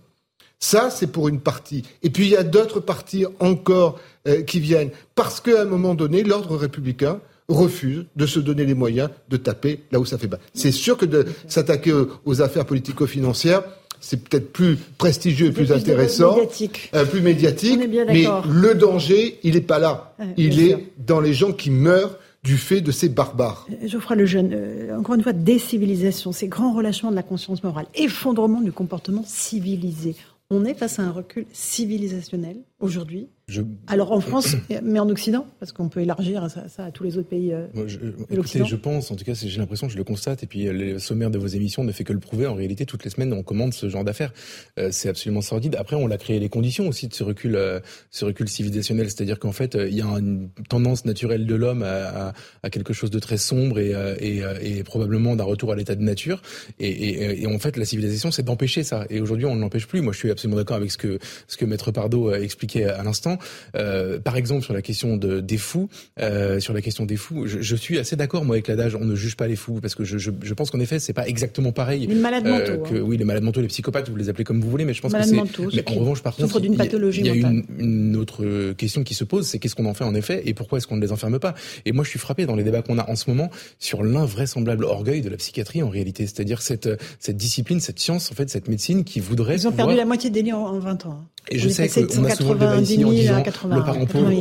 [0.58, 1.82] Ça, c'est pour une partie.
[2.02, 4.90] Et puis il y a d'autres parties encore euh, qui viennent.
[5.14, 9.82] Parce qu'à un moment donné, l'ordre républicain refuse de se donner les moyens de taper
[9.92, 10.38] là où ça fait bas.
[10.54, 11.92] C'est sûr que de s'attaquer
[12.24, 13.62] aux, affaires politico-financières,
[14.00, 16.90] c'est peut-être plus prestigieux et plus, intéressant, médiatique.
[16.94, 20.14] Euh, plus médiatique, mais le danger, il n'est pas là.
[20.36, 23.66] il est dans les gens qui meurent du fait de ces barbares.
[23.70, 27.86] Euh, Geoffroy Lejeune, euh, encore une fois, décivilisation, ces grands relâchements de la conscience morale,
[27.96, 30.14] effondrement du comportement civilisé.
[30.48, 33.26] on est face à un recul civilisationnel aujourd'hui
[33.86, 37.28] alors en France, mais en Occident, parce qu'on peut élargir ça, à tous les autres
[37.28, 37.52] pays.
[37.52, 37.98] Euh, je,
[38.28, 40.98] écoutez, je pense, en tout cas, j'ai l'impression, je le constate, et puis euh, le
[40.98, 42.48] sommaire de vos émissions ne fait que le prouver.
[42.48, 44.32] En réalité, toutes les semaines, on commande ce genre d'affaires.
[44.80, 45.76] Euh, c'est absolument sordide.
[45.76, 47.56] Après, on a créé les conditions aussi de ce recul,
[48.10, 52.32] ce recul civilisationnel, c'est-à-dire qu'en fait, il y a une tendance naturelle de l'homme à,
[52.70, 56.42] quelque chose de très sombre et, et, probablement d'un retour à l'état de nature.
[56.80, 59.06] Et, et, en fait, la civilisation, c'est d'empêcher ça.
[59.08, 60.00] Et aujourd'hui, on ne l'empêche plus.
[60.00, 63.35] Moi, je suis absolument d'accord avec ce que ce que Maître Pardo expliquait à l'instant.
[63.76, 65.88] Euh, par exemple, sur la question de, des fous,
[66.20, 69.04] euh, sur la question des fous, je, je suis assez d'accord moi avec l'adage on
[69.04, 71.26] ne juge pas les fous parce que je, je, je pense qu'en effet c'est pas
[71.26, 72.06] exactement pareil.
[72.06, 72.82] Les malades euh, mentaux.
[72.90, 73.04] Que, hein.
[73.04, 75.12] Oui, les malades mentaux, les psychopathes, vous les appelez comme vous voulez, mais je pense
[75.12, 75.32] que c'est.
[75.32, 79.14] Mais en revanche, par contre, d'une pathologie il y a, une, une, autre question qui
[79.14, 81.12] se pose, c'est qu'est-ce qu'on en fait en effet et pourquoi est-ce qu'on ne les
[81.12, 81.54] enferme pas?
[81.84, 84.84] Et moi, je suis frappé dans les débats qu'on a en ce moment sur l'invraisemblable
[84.84, 86.88] orgueil de la psychiatrie en réalité, c'est-à-dire cette
[87.18, 89.56] cette discipline, cette science, en fait, cette médecine qui voudrait.
[89.56, 91.24] Ils ont perdu la moitié des liens en 20 ans.
[91.50, 94.32] Et je sais qu'on a souvent le débat ici en disant le parent pauvre.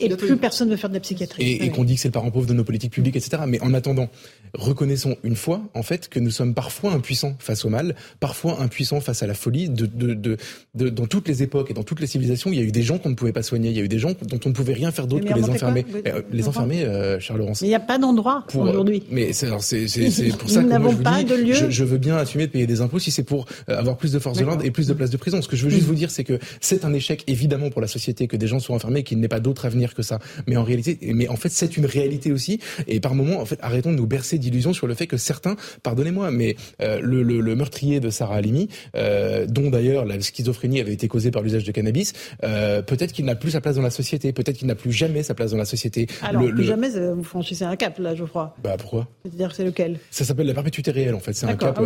[0.00, 1.42] Et plus personne ne veut faire de la psychiatrie.
[1.42, 3.42] Et, et qu'on dit que c'est le parent pauvre de nos politiques publiques, etc.
[3.46, 4.08] Mais en attendant,
[4.54, 9.00] reconnaissons une fois, en fait, que nous sommes parfois impuissants face au mal, parfois impuissants
[9.00, 9.68] face à la folie.
[9.68, 10.36] De, de, de,
[10.74, 12.82] de dans toutes les époques et dans toutes les civilisations, il y a eu des
[12.82, 14.54] gens qu'on ne pouvait pas soigner, il y a eu des gens dont on ne
[14.54, 15.86] pouvait rien faire d'autre que les enfermer.
[16.06, 17.62] Euh, les enfermer, euh, Charles Laurence.
[17.62, 19.02] Mais il n'y a pas d'endroit aujourd'hui.
[19.10, 21.54] Mais c'est pour ça que moi, je vous pas dis, de lieu.
[21.54, 24.12] Je, je, veux bien assumer de payer des impôts si c'est pour euh, avoir plus
[24.12, 25.40] de force de l'ordre et plus de places de prison.
[25.42, 27.86] Ce que je veux juste vous dire, c'est que c'est un échec évidemment pour la
[27.86, 30.18] société que des gens soient enfermés, qu'il n'ait pas d'autre avenir que ça.
[30.46, 32.60] Mais en réalité, mais en fait, c'est une réalité aussi.
[32.86, 35.56] Et par moments, en fait, arrêtons de nous bercer d'illusions sur le fait que certains,
[35.82, 40.80] pardonnez-moi, mais euh, le, le, le, meurtrier de Sarah Halimi, euh, dont d'ailleurs la schizophrénie
[40.80, 42.12] avait été causée par l'usage de cannabis,
[42.44, 45.22] euh, peut-être qu'il n'a plus sa place dans la société, peut-être qu'il n'a plus jamais
[45.22, 46.06] sa place dans la société.
[46.22, 48.56] Alors, plus jamais, vous franchissez un cap là, je crois.
[48.62, 49.08] Bah pourquoi?
[49.24, 49.98] C'est-à-dire c'est lequel?
[50.10, 51.32] Ça s'appelle la perpétuité réelle en fait.
[51.32, 51.78] C'est un cap.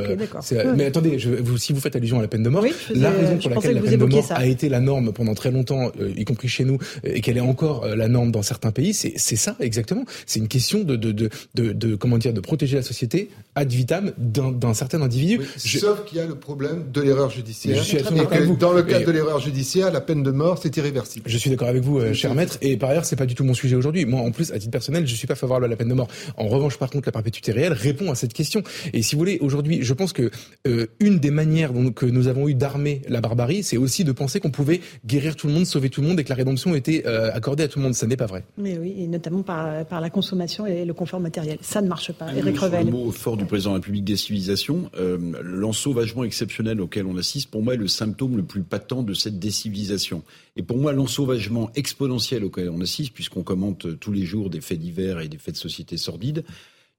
[0.77, 2.65] mais attendez, je, vous, si vous faites allusion à la peine de mort,
[2.95, 5.91] la raison pour laquelle la peine de mort a été la norme pendant très longtemps,
[6.17, 9.57] y compris chez nous, et qu'elle est encore la norme dans certains pays, c'est ça
[9.61, 10.05] exactement.
[10.27, 14.13] C'est une question de, de, de, de, comment dire, de protéger la société ad vitam
[14.19, 15.41] d'un certain individu.
[15.57, 17.77] Sauf qu'il y a le problème de l'erreur judiciaire.
[17.77, 20.77] Je suis et que dans le cadre de l'erreur judiciaire, la peine de mort, c'est
[20.77, 21.29] irréversible.
[21.29, 22.59] Je suis d'accord avec vous, euh, cher maître.
[22.61, 24.05] Et par ailleurs, c'est pas du tout mon sujet aujourd'hui.
[24.05, 26.09] Moi, en plus, à titre personnel, je suis pas favorable à la peine de mort.
[26.37, 28.63] En revanche, par contre, la perpétuité réelle répond à cette question.
[28.93, 30.31] Et si vous voulez, aujourd'hui, je pense que
[30.67, 34.13] euh, une des manières dont, que nous avons eu d'armer la barbarie, c'est aussi de
[34.13, 36.75] penser qu'on pouvait guérir tout le monde, sauver tout le monde et que la rédemption
[36.75, 37.95] était euh, accordée à tout le monde.
[37.95, 38.45] Ça n'est pas vrai.
[38.59, 41.59] Mais oui, et notamment par, par la consommation et le confort matériel.
[41.61, 42.33] Ça ne marche pas.
[42.35, 42.87] Eric Revel.
[42.87, 47.17] Le mot fort du président de la République des civilisations, euh, l'ensauvagement exceptionnel auquel on
[47.17, 50.23] assiste, pour moi, est le symptôme le plus patent de cette décivilisation.
[50.57, 54.79] Et pour moi, l'ensauvagement exponentiel auquel on assiste, puisqu'on commente tous les jours des faits
[54.79, 56.45] divers et des faits de société sordides,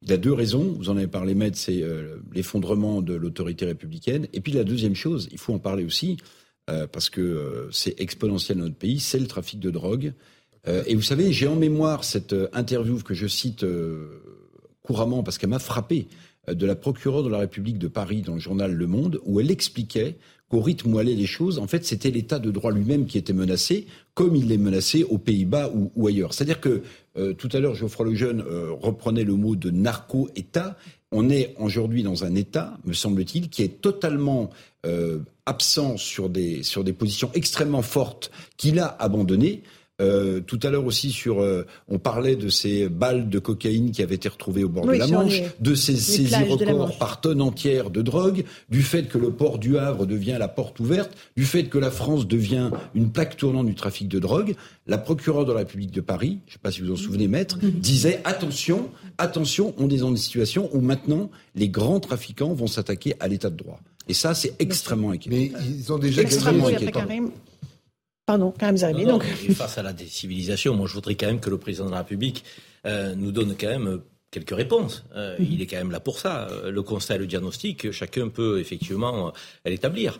[0.03, 0.75] il a deux raisons.
[0.77, 4.27] Vous en avez parlé, Maître, c'est euh, l'effondrement de l'autorité républicaine.
[4.33, 6.17] Et puis la deuxième chose, il faut en parler aussi,
[6.69, 10.13] euh, parce que euh, c'est exponentiel dans notre pays, c'est le trafic de drogue.
[10.67, 13.65] Euh, et vous savez, j'ai en mémoire cette interview que je cite
[14.83, 16.07] couramment parce qu'elle m'a frappé
[16.49, 19.51] de la procureure de la République de Paris dans le journal Le Monde, où elle
[19.51, 20.15] expliquait
[20.49, 23.33] qu'au rythme où allaient les choses, en fait, c'était l'état de droit lui-même qui était
[23.33, 26.33] menacé, comme il est menacé aux Pays-Bas ou, ailleurs.
[26.33, 26.83] C'est-à-dire que
[27.33, 28.41] tout à l'heure, Geoffroy Lejeune
[28.81, 30.77] reprenait le mot de narco-État.
[31.11, 34.49] On est aujourd'hui dans un État, me semble-t-il, qui est totalement
[34.87, 39.63] euh, absent sur des, sur des positions extrêmement fortes qu'il a abandonnées.
[39.99, 44.03] Euh, tout à l'heure aussi sur, euh, on parlait de ces balles de cocaïne qui
[44.03, 47.89] avaient été retrouvées au bord de la Manche, de ces saisies records par tonne entière
[47.89, 51.63] de drogue, du fait que le port du Havre devient la porte ouverte, du fait
[51.63, 54.53] que la France devient une plaque tournante du trafic de drogue.
[54.85, 57.27] La procureure de la République de Paris, je ne sais pas si vous en souvenez,
[57.27, 57.71] maître, mhm.
[57.71, 63.15] disait attention, attention, on est dans une situation où maintenant les grands trafiquants vont s'attaquer
[63.19, 63.79] à l'état de droit.
[64.07, 65.35] Et ça, c'est extrêmement inquiétant.
[65.35, 67.05] Mais ils ont déjà extrêmement inquiétant.
[68.27, 69.05] Pardon, Karim Zeribi.
[69.05, 69.23] Donc...
[69.23, 72.43] face à la décivilisation, moi je voudrais quand même que le président de la République
[72.85, 73.97] euh, nous donne quand même euh,
[74.31, 75.05] quelques réponses.
[75.15, 75.47] Euh, mhm.
[75.49, 76.49] Il est quand même là pour ça.
[76.65, 79.31] Le constat et le diagnostic, chacun peut effectivement
[79.63, 80.19] l'établir.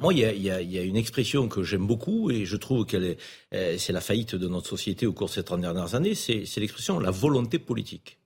[0.00, 3.16] moi, il y a, y a, une expression que j'aime beaucoup et je trouve qu'elle
[3.52, 6.44] est, c'est la faillite de notre société au cours de ces 30 dernières années, c'est,
[6.56, 8.18] l'expression la volonté politique.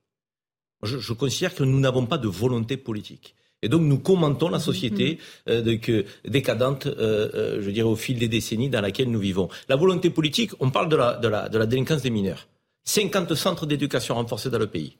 [0.82, 3.34] Je, je considère que nous n'avons pas de volonté politique.
[3.64, 5.18] Et donc nous commentons la société
[5.48, 5.62] euh,
[6.26, 9.48] décadente, euh, euh, je dirais, au fil des décennies dans laquelle nous vivons.
[9.70, 12.46] La volonté politique, on parle de la, de la, de la délinquance des mineurs.
[12.84, 14.98] 50 centres d'éducation renforcés dans le pays.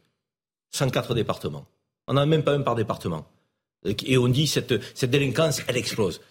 [0.71, 1.67] 104 départements.
[2.09, 3.27] On n'en a même pas un par département.
[3.85, 6.23] Et on dit cette, cette délinquance, elle explose.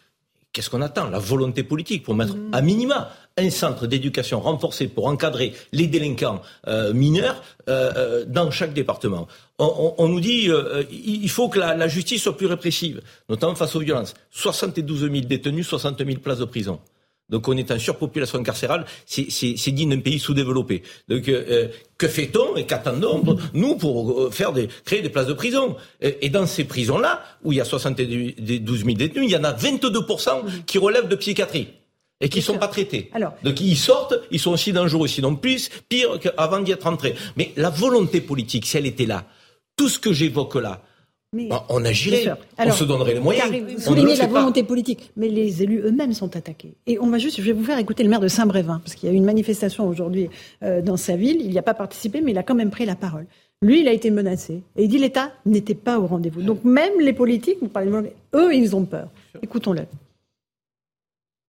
[0.53, 1.09] Qu'est-ce qu'on attend?
[1.09, 6.41] La volonté politique pour mettre à minima un centre d'éducation renforcé pour encadrer les délinquants
[6.67, 9.27] euh, mineurs euh, euh, dans chaque département.
[9.57, 10.49] On, nous dit
[10.91, 14.13] il faut que la, la, justice soit plus répressive, notamment face aux violences.
[14.31, 16.79] 72 000 détenus, 60 000 places de prison.
[17.33, 20.83] Donc on est en surpopulation carcérale, c'est digne d'un pays sous-développé.
[21.09, 23.23] Donc euh, que fait-on et qu'attendons
[23.55, 25.75] nous pour euh, faire des, créer des places de prison?
[25.99, 29.51] Et, dans ces prisons-là, où il y a 72 000 détenus, il y en a
[29.51, 31.69] 22% qui relèvent de psychiatrie
[32.21, 33.09] et qui ne sont pas traités.
[33.15, 37.15] Alors, Donc ils sortent, ils sont aussi dangereux, sinon plus, pire qu'avant d'y être entrés.
[37.35, 39.25] Mais la volonté politique, si elle était là,
[39.75, 40.83] tout ce que j'évoque là,
[41.33, 42.25] bah, on agirait,
[42.59, 43.51] on se donnerait les moyens.
[43.51, 46.75] Vous soulignez la volonté politique, mais les élus eux-mêmes sont attaqués.
[46.85, 49.09] Et on va juste, je vais vous faire écouter le maire de Saint-Brévin, parce qu'il
[49.09, 50.29] y a eu une manifestation aujourd'hui
[50.61, 51.37] euh, dans sa ville.
[51.41, 53.25] Il n'y a pas participé, mais il a quand même pris la parole.
[53.63, 54.61] Lui, il a été menacé.
[54.75, 56.41] Et il dit l'État n'était pas au rendez-vous.
[56.41, 59.07] Donc même les politiques, vous parlez de eux, ils ont peur.
[59.41, 59.83] Écoutons-le.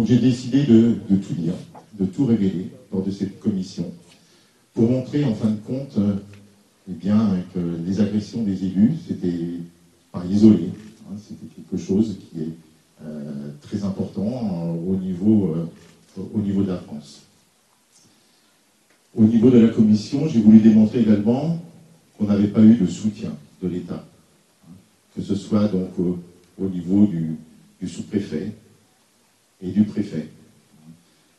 [0.04, 1.54] J'ai décidé de, tout dire,
[1.98, 3.92] de tout révéler lors de cette commission,
[4.74, 6.14] pour montrer en fin de compte euh,
[6.90, 9.60] eh bien, que les agressions des élus, c'était
[10.14, 10.70] pas isolé.
[11.06, 12.52] Hein, C'était quelque chose qui est
[13.04, 17.22] euh, très important euh, au, niveau, euh, au niveau de la France.
[19.14, 21.60] Au niveau de la Commission, j'ai voulu démontrer également
[22.16, 23.32] qu'on n'avait pas eu de soutien
[23.62, 24.04] de l'État,
[24.66, 24.72] hein,
[25.14, 27.36] que ce soit donc au, niveau du,
[27.86, 28.52] sous-préfet
[29.60, 30.28] et du préfet,
[30.78, 30.90] hein,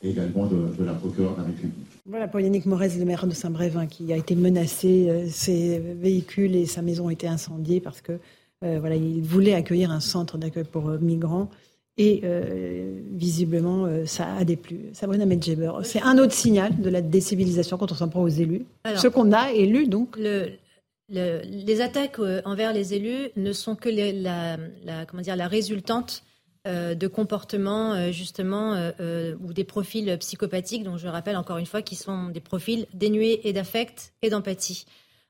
[0.03, 1.87] et également de, la procureure de la République.
[2.05, 6.65] Voilà pour Yannick Morez, le maire de Saint-Brévin, qui a été menacé, ses véhicules et
[6.65, 8.19] sa maison ont été incendiés parce que
[8.61, 11.49] voilà, il voulait accueillir un centre d'accueil pour euh, migrants.
[11.97, 14.89] Et euh, visiblement, ça a déplu.
[14.91, 18.65] Sabrina Medjeber, c'est un autre signal de la décivilisation quand on s'en prend aux élus.
[18.97, 20.17] Ce qu'on a élu, donc.
[20.17, 24.57] les attaques envers les élus ne sont que la,
[25.05, 26.23] comment dire, la résultante
[26.65, 32.27] de comportements justement ou des profils psychopathiques, dont je rappelle encore une fois, qui sont
[32.27, 34.85] des profils dénués et d'affect et d'empathie.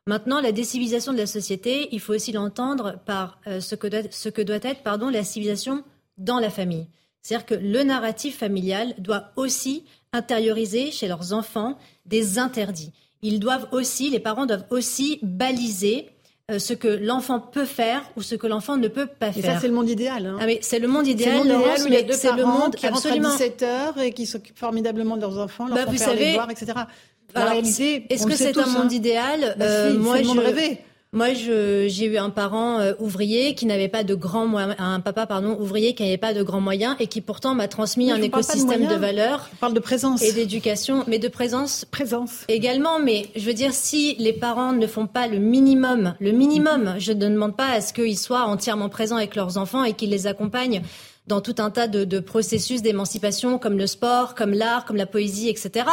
[0.08, 4.02] Maintenant, la décivilisation de la société, il faut aussi l'entendre par euh, ce, que doit,
[4.12, 5.84] ce, que doit, être pardon, la civilisation
[6.20, 6.86] dans la famille.
[7.24, 9.84] C'est-à-dire que le narratif familial doit aussi
[10.14, 12.92] intérioriser chez leurs enfants des interdits.
[13.24, 16.08] Ils doivent aussi, les parents doivent aussi baliser
[16.52, 19.44] euh, ce que l'enfant peut faire ou ce que l'enfant ne peut pas faire.
[19.44, 20.28] Et ça, c'est le monde idéal.
[20.28, 20.38] Hein.
[20.40, 21.40] Ah, c'est le monde idéal.
[21.42, 23.18] C'est le monde idéal où il y a deux parents le monde qui rentrent à
[23.18, 26.52] 17 heures et qui s'occupent formidablement de leurs enfants, leur bah, vous savez, les voir,
[26.52, 26.74] etc.
[27.36, 30.76] Est-ce que c'est un monde idéal bah euh, Moi, je...
[31.16, 35.26] Moi, j'ai eu un parent euh, ouvrier qui n'avait pas de grands moyens, un papa
[35.26, 38.86] pardon ouvrier qui n'avait pas de grands moyens et qui pourtant m'a transmis un écosystème
[38.86, 39.48] de, valeurs.
[39.54, 41.86] Je parle de présence et d'éducation, mais de présence.
[41.86, 42.44] Présence.
[42.50, 46.96] Également, mais je veux dire, si les parents ne font pas le minimum, le minimum,
[46.98, 50.10] je ne demande pas à ce qu'ils soient entièrement présents avec leurs enfants et qu'ils
[50.10, 50.82] les accompagnent
[51.28, 55.06] dans tout un tas de, de processus d'émancipation comme le sport, comme l'art, comme la
[55.06, 55.86] poésie, etc.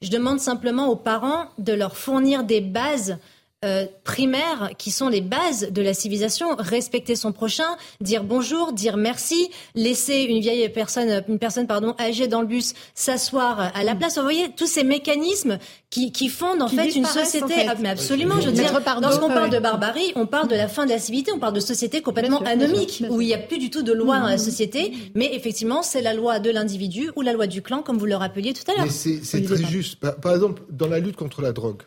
[0.00, 3.18] Je demande simplement aux parents de leur fournir des bases
[3.64, 6.54] euh, primaires qui sont les bases de la civilisation.
[6.56, 12.28] Respecter son prochain, dire bonjour, dire merci, laisser une vieille personne, une personne pardon âgée
[12.28, 14.16] dans le bus s'asseoir à la place.
[14.16, 15.58] Vous voyez tous ces mécanismes
[15.90, 17.66] qui, qui fondent en fait une société.
[17.68, 20.84] Ah, mais absolument, je veux dire, lorsqu'on parle de barbarie, on parle de la fin
[20.84, 23.70] de la civilité, on parle de société complètement anomique où il n'y a plus du
[23.70, 24.92] tout de loi dans la société.
[25.16, 28.14] Mais effectivement, c'est la loi de l'individu ou la loi du clan, comme vous le
[28.14, 28.90] rappeliez tout à l'heure.
[28.90, 29.96] C'est très juste.
[29.96, 31.82] par exemple, dans la lutte contre la drogue.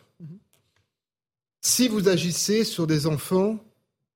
[1.64, 3.56] Si vous agissez sur des enfants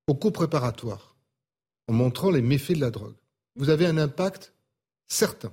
[0.09, 1.15] au cours préparatoire,
[1.87, 3.15] en montrant les méfaits de la drogue,
[3.55, 4.53] vous avez un impact
[5.07, 5.53] certain.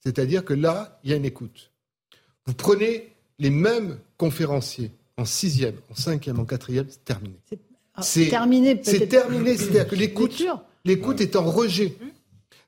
[0.00, 1.70] C'est-à-dire que là, il y a une écoute.
[2.46, 7.36] Vous prenez les mêmes conférenciers en sixième, en cinquième, en quatrième, c'est terminé.
[8.02, 8.80] C'est terminé.
[8.82, 9.56] C'est terminé.
[9.56, 10.42] C'est-à-dire que l'écoute,
[10.84, 11.96] l'écoute est en rejet.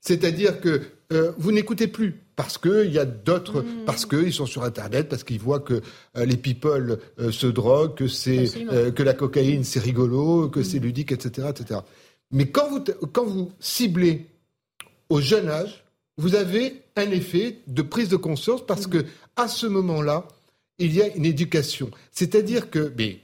[0.03, 3.85] C'est-à-dire que euh, vous n'écoutez plus parce qu'il y a d'autres, mmh.
[3.87, 5.81] parce qu'ils sont sur Internet, parce qu'ils voient que
[6.17, 8.47] euh, les people euh, se droguent, que, c'est,
[8.95, 10.83] que la cocaïne c'est rigolo, que c'est mmh.
[10.83, 11.81] ludique, etc., etc.
[12.33, 14.27] Mais quand vous, quand vous ciblez
[15.09, 15.85] au jeune âge,
[16.17, 18.91] vous avez un effet de prise de conscience parce mmh.
[18.91, 19.05] que
[19.37, 20.27] à ce moment-là,
[20.79, 21.91] il y a une éducation.
[22.11, 23.21] C'est-à-dire que, mais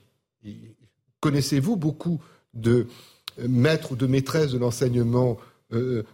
[1.19, 2.23] connaissez-vous beaucoup
[2.55, 2.87] de
[3.49, 5.39] maîtres ou de maîtresses de l'enseignement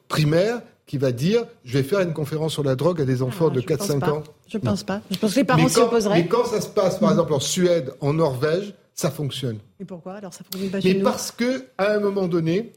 [0.08, 3.48] primaire qui va dire je vais faire une conférence sur la drogue à des enfants
[3.48, 5.00] de 4-5 ans Je ne pense pas.
[5.10, 6.22] Je pense que les parents s'y opposeraient.
[6.22, 9.58] Mais quand ça se passe, par exemple, en Suède, en Norvège, ça fonctionne.
[9.80, 10.14] Et pourquoi?
[10.14, 12.72] Alors ça fonctionne pas Mais parce que à un moment donné,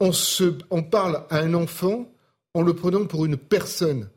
[0.00, 2.06] on, se, on parle à un enfant
[2.54, 4.08] en le prenant pour une personne.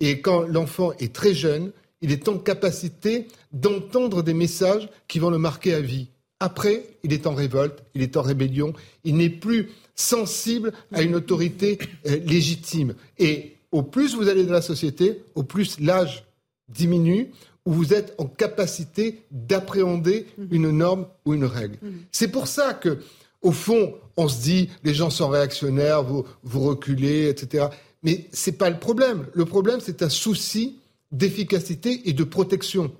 [0.00, 5.30] Et quand l'enfant est très jeune, il est en capacité d'entendre des messages qui vont
[5.30, 6.08] le marquer à vie.
[6.42, 8.72] Après, il est en révolte, il est en rébellion,
[9.04, 11.78] il n'est plus sensible à une autorité
[12.08, 12.94] euh, légitime.
[13.20, 16.24] Et au plus vous allez dans la société, au plus l'âge
[16.68, 17.28] diminue,
[17.64, 20.48] où vous êtes en capacité d'appréhender mhm.
[20.50, 21.78] une norme ou une règle.
[21.80, 22.00] Mhm.
[22.10, 22.98] C'est pour ça que,
[23.40, 27.66] au fond, on se dit, les gens sont réactionnaires, vous, vous reculez, etc.
[28.02, 29.26] Mais ce n'est pas le problème.
[29.32, 30.80] Le problème, c'est un souci
[31.12, 32.90] d'efficacité et de protection.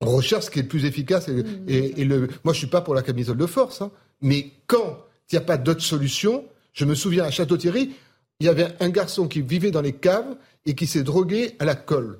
[0.00, 1.28] On recherche ce qui est le plus efficace.
[1.68, 3.82] Et, le, moi, je suis pas pour la camisole de force.
[3.82, 3.90] Hein.
[4.22, 7.92] mais quand il n'y a pas d'autre solution, je me souviens à Château-Thierry,
[8.40, 10.36] il y avait un garçon qui vivait dans les caves
[10.66, 12.18] et qui s'est drogué à la colle.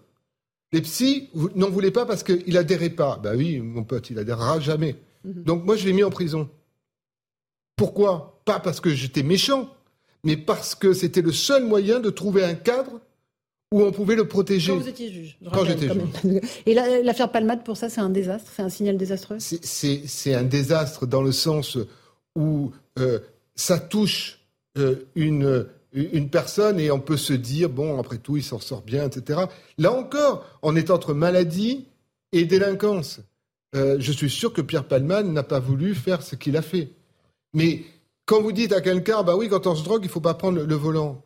[0.73, 3.19] Les psys n'en voulaient pas parce qu'il adhérait pas.
[3.23, 4.97] Ben oui, mon pote, il adhérera jamais.
[5.25, 5.43] Mhm.
[5.43, 6.49] Donc moi, je l'ai mis en prison.
[7.77, 8.41] Pourquoi?
[8.45, 9.75] Pas parce que j'étais méchant,
[10.23, 13.01] mais parce que c'était le seul moyen de trouver un cadre
[13.73, 14.73] où on pouvait le protéger.
[14.73, 15.39] Quand vous étiez juge.
[15.53, 16.41] Quand j'étais juge.
[16.67, 21.07] Et l'affaire Palmade, pour ça, c'est un désastre C'est un signal désastreux C'est un désastre
[21.07, 21.79] dans le sens
[22.37, 23.21] où euh,
[23.55, 24.41] ça touche
[24.79, 28.83] euh, une, une personne et on peut se dire, bon, après tout, il s'en sort
[28.83, 29.41] bien, etc.
[29.79, 31.87] Là encore, on est entre maladie
[32.33, 33.21] et délinquance.
[33.77, 36.91] Euh, je suis sûr que Pierre Palman n'a pas voulu faire ce qu'il a fait.
[37.55, 37.83] Mais
[38.27, 40.35] quand vous dites à quelqu'un, bah oui, quand on se drogue, il ne faut pas
[40.35, 41.23] prendre le volant.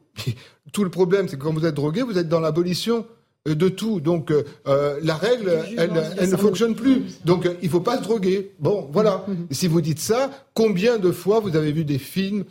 [0.72, 3.06] Tout le problème, c'est que quand vous êtes drogué, vous êtes dans l'abolition
[3.48, 4.00] euh, de tout.
[4.00, 7.02] Donc euh, euh, la règle, elle, ne fonctionne plus.
[7.24, 8.52] Donc il ne faut pas se droguer.
[8.58, 9.24] Bon, voilà.
[9.34, 9.54] Mm-hmm.
[9.54, 12.44] si vous dites ça, combien de fois vous avez vu des films,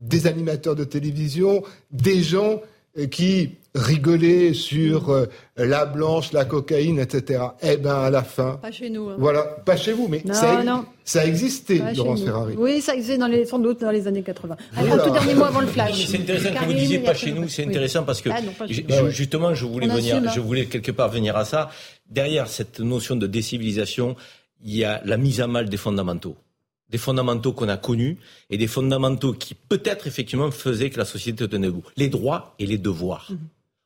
[0.00, 1.62] des animateurs de télévision,
[1.92, 2.60] des gens
[3.10, 5.26] qui rigolaient sur euh,
[5.56, 7.42] la blanche, la cocaïne, etc.
[7.62, 8.58] Eh bien, à la fin.
[8.60, 9.08] Pas chez nous.
[9.08, 9.16] Hein.
[9.18, 12.54] Voilà, pas chez vous, mais ça, a, ça, a existé, Laurence Ferrari.
[12.58, 14.56] Oui, ça existait dans les, sans doute dans les années 80.
[14.76, 16.06] Un tout dernier mot avant le flash.
[16.06, 19.64] C'est intéressant que vous disiez pas chez nous, c'est intéressant parce que ah, justement, je
[19.64, 20.32] voulais, venir, hein.
[20.34, 21.70] je voulais quelque part venir à ça.
[22.10, 24.16] Derrière cette notion de décivilisation,
[24.64, 26.36] il y a la mise à mal des fondamentaux
[26.90, 28.18] des fondamentaux qu'on a connus
[28.50, 31.84] et des fondamentaux qui peut-être effectivement faisaient que la société tenait debout.
[31.96, 33.26] Les droits et les devoirs.
[33.30, 33.38] Mhm.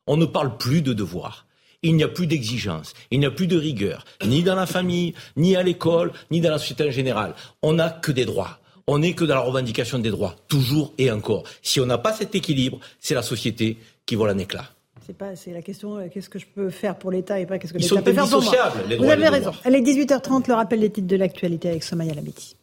[0.06, 1.46] On ne parle plus de devoirs.
[1.84, 5.14] Il n'y a plus d'exigence, il n'y a plus de rigueur, ni dans la famille,
[5.36, 7.34] ni à l'école, ni dans la société en général.
[7.60, 8.60] On n'a que des droits.
[8.86, 11.44] On n'est que dans la revendication des droits, toujours et encore.
[11.60, 14.66] Si on n'a pas cet équilibre, c'est la société qui vole un éclat.
[15.04, 17.58] C'est pas, c'est la question, euh, qu'est-ce que je peux faire pour l'État et pas
[17.58, 18.72] qu'est-ce que l'État peut faire pour moi.
[18.98, 19.52] Vous avez raison.
[19.64, 22.56] Elle est 18h30, le rappel des titres de l'actualité avec Somaya Labiti.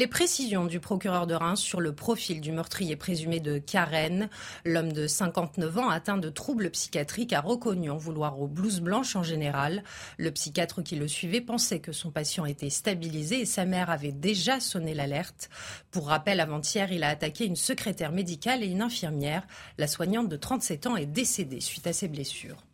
[0.00, 4.30] Les précisions du procureur de Reims sur le profil du meurtrier présumé de Karen,
[4.64, 9.14] l'homme de 59 ans atteint de troubles psychiatriques, a reconnu en vouloir aux blouses blanches
[9.14, 9.84] en général.
[10.16, 14.10] Le psychiatre qui le suivait pensait que son patient était stabilisé et sa mère avait
[14.10, 15.50] déjà sonné l'alerte.
[15.90, 19.46] Pour rappel, avant-hier, il a attaqué une secrétaire médicale et une infirmière.
[19.76, 22.64] La soignante de 37 ans est décédée suite à ses blessures.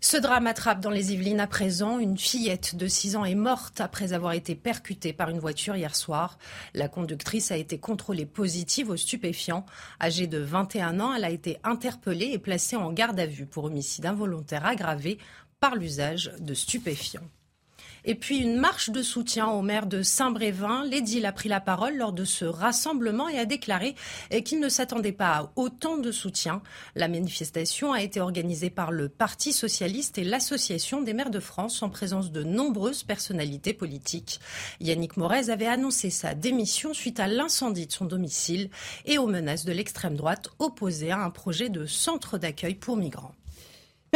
[0.00, 1.98] Ce drame attrape dans les Yvelines à présent.
[1.98, 5.96] Une fillette de 6 ans est morte après avoir été percutée par une voiture hier
[5.96, 6.38] soir.
[6.74, 9.66] La conductrice a été contrôlée positive aux stupéfiants.
[10.00, 13.64] Âgée de 21 ans, elle a été interpellée et placée en garde à vue pour
[13.64, 15.18] homicide involontaire aggravé
[15.60, 17.28] par l'usage de stupéfiants.
[18.08, 20.84] Et puis une marche de soutien au maire de Saint-Brévin.
[20.84, 23.96] L'édile a pris la parole lors de ce rassemblement et a déclaré
[24.44, 26.62] qu'il ne s'attendait pas à autant de soutien.
[26.94, 31.82] La manifestation a été organisée par le Parti socialiste et l'Association des maires de France
[31.82, 34.38] en présence de nombreuses personnalités politiques.
[34.80, 38.70] Yannick Morez avait annoncé sa démission suite à l'incendie de son domicile
[39.04, 43.34] et aux menaces de l'extrême droite opposées à un projet de centre d'accueil pour migrants.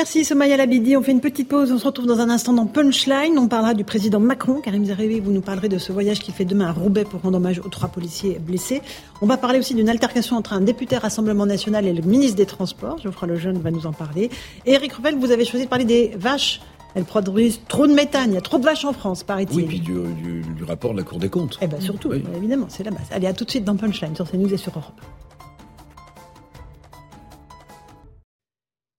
[0.01, 0.97] Merci Somaya Labidi.
[0.97, 1.70] On fait une petite pause.
[1.70, 3.39] On se retrouve dans un instant dans Punchline.
[3.39, 4.62] On parlera du président Macron.
[4.62, 7.36] Karim Zeribi, vous nous parlerez de ce voyage qui fait demain à Roubaix pour rendre
[7.36, 8.81] hommage aux trois policiers blessés.
[9.20, 12.47] On va parler aussi d'une altercation entre un député Rassemblement National et le ministre des
[12.47, 12.97] Transports.
[12.97, 14.31] Geoffroy Lejeune va nous en parler.
[14.64, 16.62] Et Eric Revel, vous avez choisi de parler des vaches.
[16.94, 18.31] Elles produisent trop de méthane.
[18.31, 19.55] Il y a trop de vaches en France, paraît-il.
[19.55, 21.59] Oui, puis du, rapport de la Cour des comptes.
[21.60, 23.09] Eh bien, surtout, évidemment, c'est la base.
[23.10, 24.98] Allez, à tout de suite dans Punchline sur CNews et sur Europe.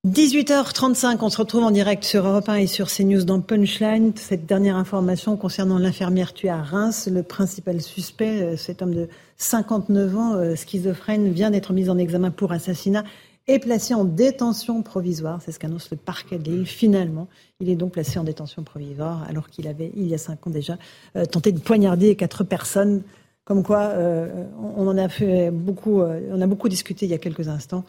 [0.07, 4.13] 18h35, on se retrouve en direct sur Europe 1 et sur CNews dans Punchline.
[4.15, 9.09] Cette dernière information concernant l'infirmière tuée à Reims, le principal suspect, euh, cet homme de
[9.37, 13.03] 59 ans, euh, schizophrène, vient d'être mis en examen pour assassinat
[13.47, 15.39] et placé en détention provisoire.
[15.45, 16.63] C'est ce qu'annonce le parquet de.
[16.63, 17.27] Finalement,
[17.59, 20.49] il est donc placé en détention provisoire alors qu'il avait, il y a cinq ans
[20.49, 20.79] déjà,
[21.15, 23.03] euh, tenté de poignarder quatre personnes.
[23.43, 27.47] Comme quoi, on en a fait beaucoup, on a beaucoup discuté il y a quelques
[27.47, 27.83] instants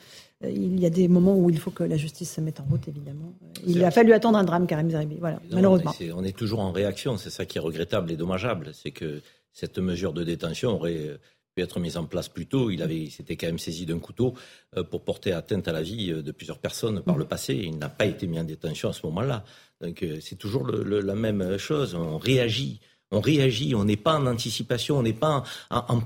[0.49, 2.87] il y a des moments où il faut que la justice se mette en route,
[2.89, 3.35] évidemment.
[3.67, 5.17] Il a fallu attendre un drame, Karim Zeribi.
[5.19, 5.93] Voilà, malheureusement.
[6.15, 7.17] on est toujours en réaction.
[7.17, 8.71] C'est ça qui est regrettable et dommageable.
[8.73, 9.23] C'est que
[9.53, 11.19] cette mesure de détention aurait
[11.55, 12.71] pu être mise en place plus tôt.
[12.71, 14.35] Il avait, s'était quand même saisi d'un couteau
[14.77, 17.55] euh, pour porter atteinte à la vie euh, de plusieurs personnes par le passé.
[17.55, 19.45] Il n'a pas été mis en détention à ce moment-là.
[19.81, 21.95] Donc euh, c'est toujours la même chose.
[21.95, 22.81] On réagit
[23.13, 26.01] on réagit, on n'est pas en anticipation, on n'est pas en,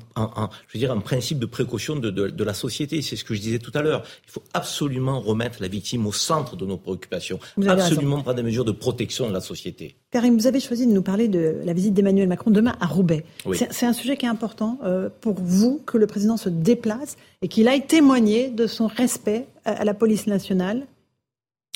[0.68, 3.02] je veux dire, un principe de précaution de, la société.
[3.02, 4.02] C'est ce que je disais tout à l'heure.
[4.26, 8.64] Il faut absolument remettre la victime au centre de nos préoccupations, absolument prendre des mesures
[8.64, 9.96] de protection de la société.
[10.10, 13.24] Karim, vous avez choisi de nous parler de la visite d'Emmanuel Macron demain à Roubaix.
[13.70, 17.48] C'est un sujet qui est important euh, pour vous que le président se déplace et
[17.48, 20.86] qu'il aille témoigner de son respect à la police nationale.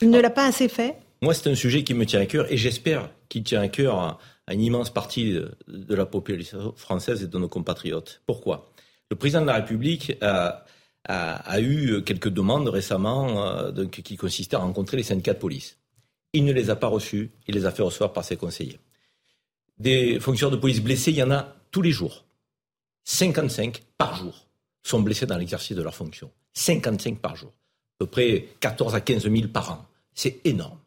[0.02, 0.96] Il ne l'a pas assez fait?
[1.22, 4.18] Moi, c'est un sujet qui me tient à cœur et j'espère qu'il tient à cœur
[4.50, 8.20] à une immense partie de la population française et de nos compatriotes.
[8.26, 8.68] Pourquoi?
[9.08, 10.64] Le président de la République a,
[11.60, 15.78] eu quelques demandes récemment euh, qui consistaient à rencontrer les syndicats de police.
[16.32, 18.80] Il ne les a pas reçus, il les a fait recevoir par ses conseillers.
[19.78, 22.24] Des fonctionnaires de police blessés, il y en a tous les jours.
[23.04, 24.48] 55 par jour
[24.82, 26.32] sont blessés dans l'exercice de leurs fonctions.
[26.54, 27.50] 55 par jour.
[27.50, 29.86] À peu près 14 à 15 000 par an.
[30.12, 30.78] C'est énorme.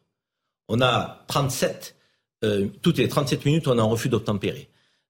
[0.68, 1.96] On a 37
[2.44, 4.68] euh, toutes les 37 minutes, on a un refus d'obtempérer.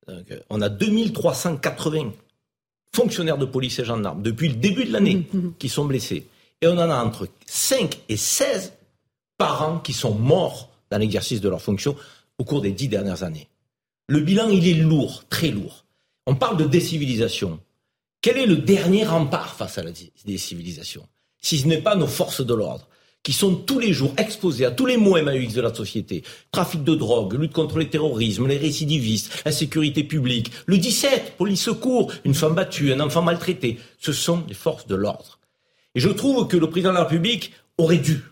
[0.09, 2.13] Euh, on a 2380
[2.95, 5.55] fonctionnaires de police et gendarmes depuis le début de l'année mmh, mmh, mmh.
[5.59, 6.29] qui sont blessés.
[6.61, 8.73] Et on en a entre 5 et 16
[9.37, 11.97] par an qui sont morts dans l'exercice de leurs fonctions
[12.39, 13.49] au cours des dix dernières années.
[14.07, 15.85] Le bilan, il est lourd, très lourd.
[16.27, 17.59] On parle de décivilisation.
[18.21, 19.91] Quel est le dernier rempart face à la
[20.25, 21.07] décivilisation?
[21.41, 22.89] Si ce n'est pas nos forces de l'ordre
[23.25, 26.23] qui sont tous les jours exposés à tous les mots MAUX de la société.
[26.53, 30.53] Trafic de drogue, lutte contre le terrorisme, les récidivistes, la sécurité publique.
[30.67, 33.81] Le 17, police secours, une femme battue, un enfant maltraité.
[33.99, 35.41] Ce sont les forces de l'ordre.
[35.95, 38.23] Et je trouve que le président de la République aurait dû.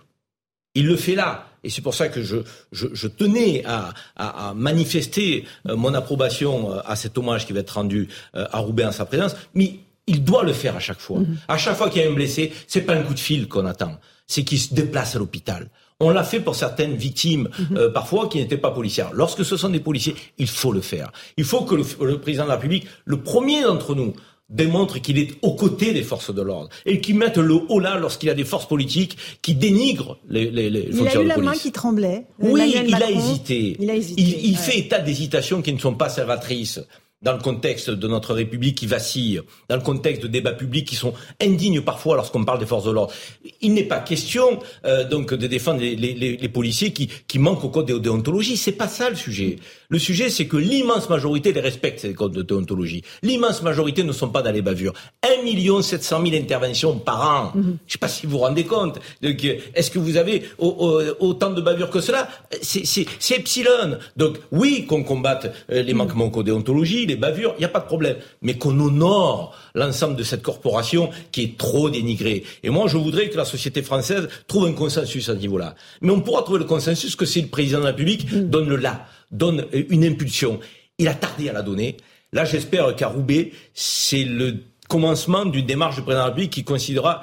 [0.74, 1.48] Il le fait là.
[1.64, 2.38] Et c'est pour ça que je,
[2.72, 7.70] je, tenais à, à, manifester euh, mon approbation euh, à cet hommage qui va être
[7.70, 9.36] rendu euh, à Roubaix en sa présence.
[9.54, 9.78] Mais
[10.08, 11.20] il doit le faire à chaque fois.
[11.20, 11.36] Mm-hmm.
[11.46, 13.64] À chaque fois qu'il y a un blessé, c'est pas un coup de fil qu'on
[13.64, 13.96] attend
[14.26, 15.68] c'est qu'ils se déplacent à l'hôpital.
[16.00, 17.76] On l'a fait pour certaines victimes, mhm.
[17.76, 19.10] euh, parfois, qui n'étaient pas policières.
[19.12, 21.12] Lorsque ce sont des policiers, il faut le faire.
[21.36, 24.12] Il faut que le, président de la République, le premier d'entre nous,
[24.48, 27.98] démontre qu'il est aux côtés des forces de l'ordre et qu'il mette le haut là
[27.98, 31.38] lorsqu'il y a des forces politiques qui dénigrent les, les, les il a eu la
[31.38, 32.26] main qui tremblait.
[32.38, 33.76] Oui, il a, hésité.
[33.80, 34.20] il a hésité.
[34.20, 36.80] Il, fait état d'hésitations qui ne sont pas salvatrices
[37.22, 40.96] dans le contexte de notre République qui vacille, dans le contexte de débats publics qui
[40.96, 43.12] sont indignes parfois lorsqu'on parle des forces de l'ordre.
[43.60, 47.86] Il n'est pas question euh, donc de défendre les, policiers qui, qui, manquent au code
[47.86, 48.56] de déontologie.
[48.56, 49.56] C'est pas ça le sujet.
[49.92, 53.02] Le sujet, c'est que l'immense majorité les respecte ces codes de déontologie.
[53.22, 54.94] L'immense majorité ne sont pas dans les bavures.
[55.22, 57.52] 1 million 700 000 interventions par an.
[57.54, 57.62] Mhm.
[57.62, 58.98] Je ne sais pas si vous vous rendez compte.
[59.22, 62.26] Est-ce que vous avez autant de bavures que cela?
[62.62, 63.98] C'est epsilon.
[64.16, 67.66] Donc oui, qu'on combatte euh, les manquements au code de déontologie, les bavures, il n'y
[67.66, 68.16] a pas de problème.
[68.40, 72.44] Mais qu'on honore l'ensemble de cette corporation qui est trop dénigrée.
[72.62, 75.74] Et moi, je voudrais que la société française trouve un consensus à ce niveau-là.
[76.00, 78.48] Mais on pourra trouver le consensus que si le président de la République mm.
[78.48, 80.60] donne le là, donne une impulsion.
[80.98, 81.96] Il a tardé à la donner.
[82.32, 86.64] Là, j'espère qu'à Roubaix, c'est le commencement d'une démarche du président de la République qui
[86.64, 87.22] considérera,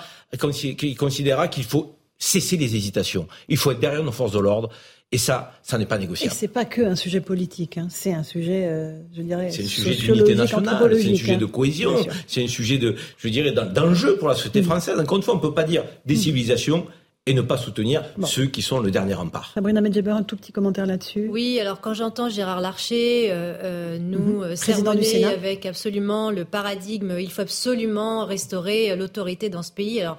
[0.78, 3.28] qui considérera qu'il faut cesser les hésitations.
[3.48, 4.70] Il faut être derrière nos forces de l'ordre.
[5.12, 6.32] Et ça, ça n'est pas négociable.
[6.32, 7.88] Et c'est pas que un sujet politique, hein.
[7.90, 11.46] c'est un sujet, euh, je dirais, c'est un sujet d'unité nationale, c'est un sujet de
[11.48, 11.96] cohésion,
[12.28, 14.66] c'est un sujet de, je dirais, d'enjeu pour la société mm.
[14.66, 15.00] française.
[15.00, 16.18] Encore une fois, on ne peut pas dire des mm.
[16.18, 16.86] civilisations
[17.30, 19.52] et ne pas soutenir ceux qui sont le dernier rempart.
[19.54, 21.28] Sabrina Medjeber, un tout petit commentaire là-dessus.
[21.30, 25.26] Oui, alors quand j'entends Gérard Larcher euh, euh nous mm -hmm.
[25.26, 30.02] avec absolument le paradigme, il faut absolument restaurer l'autorité dans ce pays.
[30.02, 30.18] Alors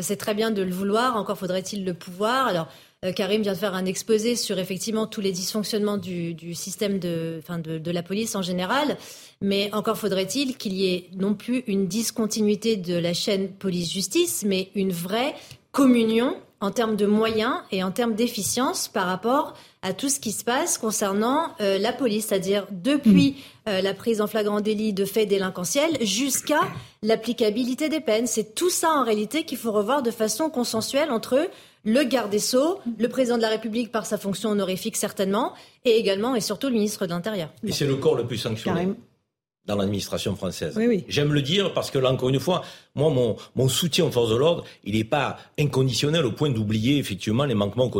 [0.00, 2.46] c'est très bien de le vouloir, encore faudrait-il le pouvoir.
[2.46, 2.68] Alors
[3.04, 7.40] euh, Karim vient de faire un exposé sur effectivement tous les dysfonctionnements du, système de,
[7.42, 8.96] enfin de, la police en général.
[9.40, 14.70] Mais encore faudrait-il qu'il y ait non plus une discontinuité de la chaîne police-justice, mais
[14.74, 15.34] une vraie
[15.72, 20.30] communion en termes de moyens et en termes d'efficience par rapport à tout ce qui
[20.30, 23.36] se passe concernant euh, la police, c'est-à-dire depuis
[23.66, 23.68] hmm.
[23.68, 26.60] euh, la prise en flagrant délit de faits délinquentiels jusqu'à
[27.02, 28.28] l'applicabilité des peines.
[28.28, 31.50] C'est tout ça en réalité qu'il faut revoir de façon consensuelle entre
[31.84, 35.98] le garde des Sceaux, le président de la République par sa fonction honorifique certainement, et
[35.98, 37.48] également et surtout le ministre de l'Intérieur.
[37.66, 38.88] Et c'est le corps le plus sanctionné.
[39.66, 40.74] Dans l'administration française.
[40.76, 42.62] Oui, J'aime le dire parce que là, encore une fois,
[42.94, 46.98] moi, mon, mon soutien aux forces de l'ordre, il n'est pas inconditionnel au point d'oublier
[46.98, 47.90] effectivement les manquements au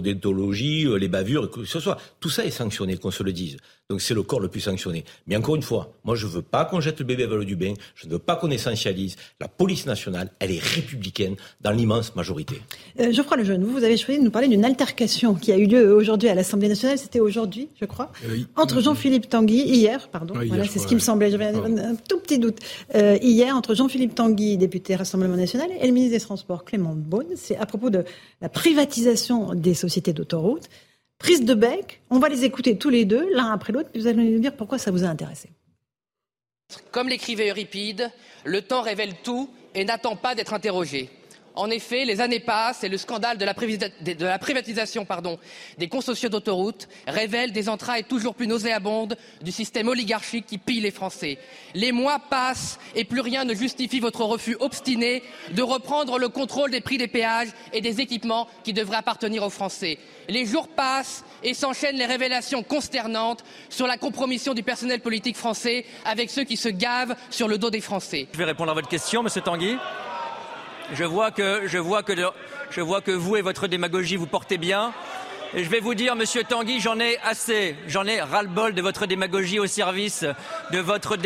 [0.87, 1.99] euh, les bavures, que ce soit.
[2.19, 3.59] Tout ça est sanctionné, qu'on se le dise.
[3.93, 5.05] Donc c'est le corps le plus sanctionné.
[5.27, 7.45] Mais encore une fois, moi je ne veux pas qu'on jette le bébé avec le
[7.45, 9.17] du bain, je ne veux pas qu'on essentialise.
[9.39, 12.63] La police nationale, elle est républicaine dans l'immense majorité.
[13.01, 15.67] Euh, Geoffroy Lejeune, vous, vous avez choisi de nous parler d'une altercation qui a eu
[15.67, 20.33] lieu aujourd'hui à l'Assemblée nationale, c'était aujourd'hui, je crois, euh, entre Jean-Philippe Tanguy, hier, pardon,
[20.47, 22.61] voilà, c'est ce qui me semblait, j'avais un, tout petit doute,
[22.95, 27.27] euh, hier, entre Jean-Philippe Tanguy, député Rassemblement national, et le ministre des Transports, Clément Beaune,
[27.37, 28.07] c'est à propos de
[28.41, 30.71] la privatisation des sociétés d'autoroutes.
[31.23, 32.01] Prise de bec.
[32.11, 34.79] On va les écouter tous les deux, l'un après l'autre, vous allez nous dire pourquoi
[34.79, 35.49] ça vous a intéressé.
[36.91, 38.11] Comme l'écrivait Euripide,
[38.45, 41.09] le temps révèle tout et n'attend pas d'être interrogé.
[41.55, 45.07] En effet, les années passent et le scandale de la, privatisation
[45.79, 50.91] des consortiums d'autoroutes révèle des entrailles toujours plus nauséabondes du système oligarchique qui pille les
[50.91, 51.39] Français.
[51.75, 55.23] Les mois passent et plus rien ne justifie votre refus obstiné
[55.53, 59.51] de reprendre le contrôle des prix des péages et des équipements qui devraient appartenir aux
[59.51, 59.99] Français.
[60.29, 65.85] Les jours passent et s'enchaînent les révélations consternantes sur la compromission du personnel politique français
[66.05, 68.29] avec ceux qui se gavent sur le dos des Français.
[68.33, 69.77] Je vais répondre à votre question, Monsieur Tanguy.
[70.93, 72.13] Je vois que, je vois que,
[72.71, 74.93] je vois que vous et votre démagogie vous portez bien.
[75.55, 77.77] Et je vais vous dire, monsieur Tanguy, j'en ai assez.
[77.87, 80.25] J'en ai ras-le-bol de votre démagogie au service
[80.71, 81.19] de votre,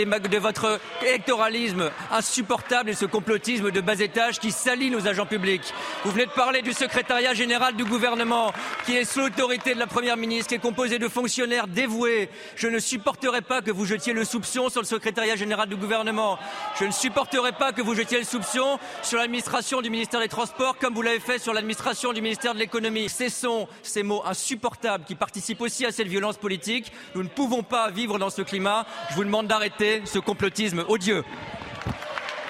[1.02, 5.72] électoralisme insupportable et ce complotisme de bas étage qui salit nos agents publics.
[6.04, 8.52] Vous venez de parler du secrétariat général du gouvernement
[8.84, 12.28] qui est sous l'autorité de la première ministre, qui est composé de fonctionnaires dévoués.
[12.56, 16.36] Je ne supporterai pas que vous jetiez le soupçon sur le secrétariat général du gouvernement.
[16.80, 20.78] Je ne supporterai pas que vous jetiez le soupçon sur l'administration du ministère des Transports
[20.78, 23.08] comme vous l'avez fait sur l'administration du ministère de l'économie.
[23.08, 26.92] Cessons ces mots insupportables qui participent aussi à cette violence politique.
[27.14, 28.86] Nous ne pouvons pas vivre dans ce climat.
[29.10, 31.24] Je vous demande d'arrêter ce complotisme odieux.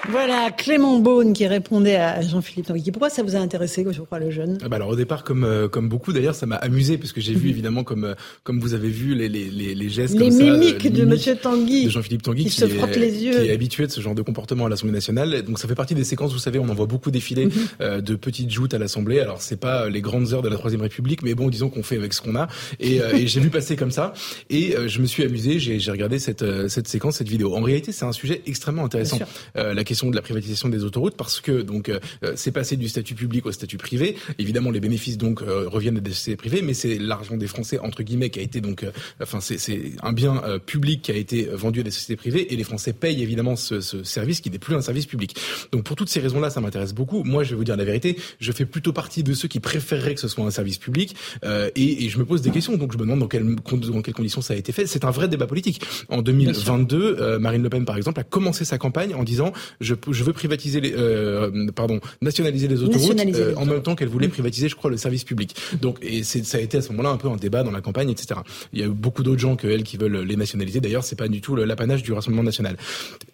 [0.09, 2.91] Voilà, Clément Beaune qui répondait à Jean-Philippe Tanguy.
[2.93, 4.59] Pourquoi ça vous a intéressé, je crois, le jeune?
[4.63, 7.21] Ah bah Alors au départ, comme euh, comme beaucoup, d'ailleurs, ça m'a amusé parce que
[7.21, 7.51] j'ai vu mhm.
[7.51, 8.15] évidemment, comme euh,
[8.45, 11.87] comme vous avez vu, les les les, gestes, les comme mimiques ça, de Monsieur Tanguy,
[11.87, 14.23] de Jean-Philippe Tanguy, qui, se frotte les yeux, qui est habitué de ce genre de
[14.23, 15.43] comportement à l'Assemblée nationale.
[15.43, 17.53] Donc ça fait partie des séquences, vous savez, on en voit beaucoup défiler mhm.
[17.81, 19.19] euh, de petites joutes à l'Assemblée.
[19.19, 21.97] Alors c'est pas les grandes heures de la Troisième République, mais bon, disons qu'on fait
[21.97, 22.47] avec ce qu'on a.
[22.79, 24.13] Et, et j'ai vu passer comme ça,
[24.51, 25.59] et je me suis amusé.
[25.59, 27.57] J'ai j'ai regardé cette cette séquence, cette vidéo.
[27.57, 29.19] En réalité, c'est un sujet extrêmement intéressant.
[29.55, 31.99] la question de la privatisation des autoroutes parce que donc euh,
[32.37, 34.17] c'est passé du statut public au statut privé.
[34.39, 38.03] Évidemment, les bénéfices donc euh, reviennent des sociétés privées, mais c'est l'argent des Français entre
[38.03, 38.93] guillemets qui a été donc, euh,
[39.23, 42.65] enfin c'est un bien public qui a été vendu à des sociétés privées et les
[42.65, 45.37] Français payent évidemment ce, ce service qui n'est plus un service public.
[45.73, 47.23] Donc pour toutes ces raisons-là, ça m'intéresse beaucoup.
[47.25, 50.15] Moi, je vais vous dire la vérité, je fais plutôt partie de ceux qui préféreraient
[50.15, 52.77] que ce soit un service public et, et, je me pose des questions.
[52.77, 54.87] Donc je me demande dans, quelles dans quelles conditions ça a été fait.
[54.87, 55.83] C'est un vrai débat politique.
[56.09, 59.53] En 2022, Marine Le Pen par exemple a commencé sa campagne en disant
[59.87, 64.09] je, je veux privatiser les, euh, pardon, nationaliser les autoroutes euh, en même temps qu'elle
[64.09, 65.57] voulait privatiser, je crois, le service public.
[65.81, 68.11] Donc, et ça a été à ce moment-là un peu un débat dans la campagne,
[68.11, 68.41] etc.
[68.73, 70.81] Il y a eu beaucoup d'autres gens que elle qui veulent les nationaliser.
[70.81, 72.77] D'ailleurs, c'est pas du tout l'apanage du Rassemblement national.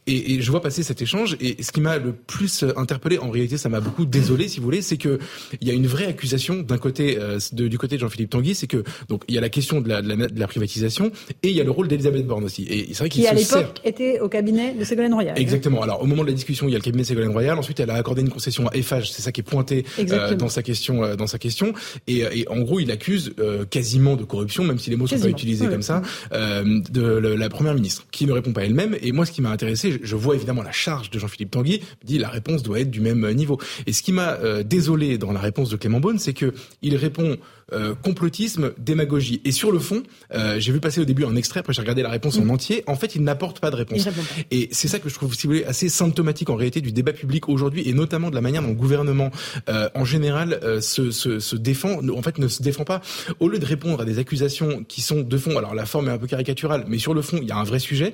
[0.06, 1.36] Et, et, je vois passer cet échange.
[1.40, 4.64] Et ce qui m'a le plus interpellé, en réalité, ça m'a beaucoup désolé, si vous
[4.64, 5.18] voulez, c'est que
[5.60, 8.54] il y a une vraie accusation d'un côté, euh, de, du côté de Jean-Philippe Tanguy,
[8.54, 11.12] c'est que donc il y a la question de la, de la, de la privatisation
[11.42, 12.64] et il y a le rôle d'Elisabeth Borne aussi.
[12.68, 15.38] Et c'est vrai qu'il qui à l'époque était au cabinet de Ségolène Royal.
[15.38, 15.82] Exactement.
[15.82, 17.58] Alors au moment de la discussion, il y a le cabinet de Ségolène Royal.
[17.58, 19.12] Ensuite, elle a accordé une concession à Eiffage.
[19.12, 21.04] C'est ça qui est pointé euh, dans sa question.
[21.04, 21.72] Euh, dans sa question.
[22.06, 25.18] Et, et, en gros, il accuse euh, quasiment de corruption, même si les mots sont
[25.18, 26.02] pas utilisés comme ça,
[26.32, 28.96] de la première ministre, qui ne répond pas elle-même.
[29.02, 31.82] Et moi, ce qui m'a intéressé, je vois évidemment la charge de Jean-Philippe Tanguy.
[32.05, 33.59] Dit la réponse doit être du même niveau.
[33.86, 36.52] Et ce qui m'a désolé dans la réponse de Clément Beaune, c'est que
[36.82, 37.36] il répond
[37.73, 39.40] euh, complotisme, démagogie.
[39.44, 40.03] Et sur le fond,
[40.35, 42.51] euh, j'ai vu passer au début un extrait, après j'ai regardé la réponse en mm.
[42.51, 42.85] entier.
[42.86, 44.09] En fait, il n'apporte pas de réponse.
[44.51, 47.12] Et c'est ça que je trouve, si vous voulez, assez symptomatique en réalité du débat
[47.12, 49.31] public aujourd'hui, et notamment de la manière dont le gouvernement,
[49.69, 52.01] euh, en général, se, se, se, défend.
[52.09, 53.01] En fait, ne se défend pas.
[53.40, 56.12] Au lieu de répondre à des accusations qui sont de fond, alors la forme est
[56.12, 58.12] un peu caricaturale, mais sur le fond, il y a un vrai sujet.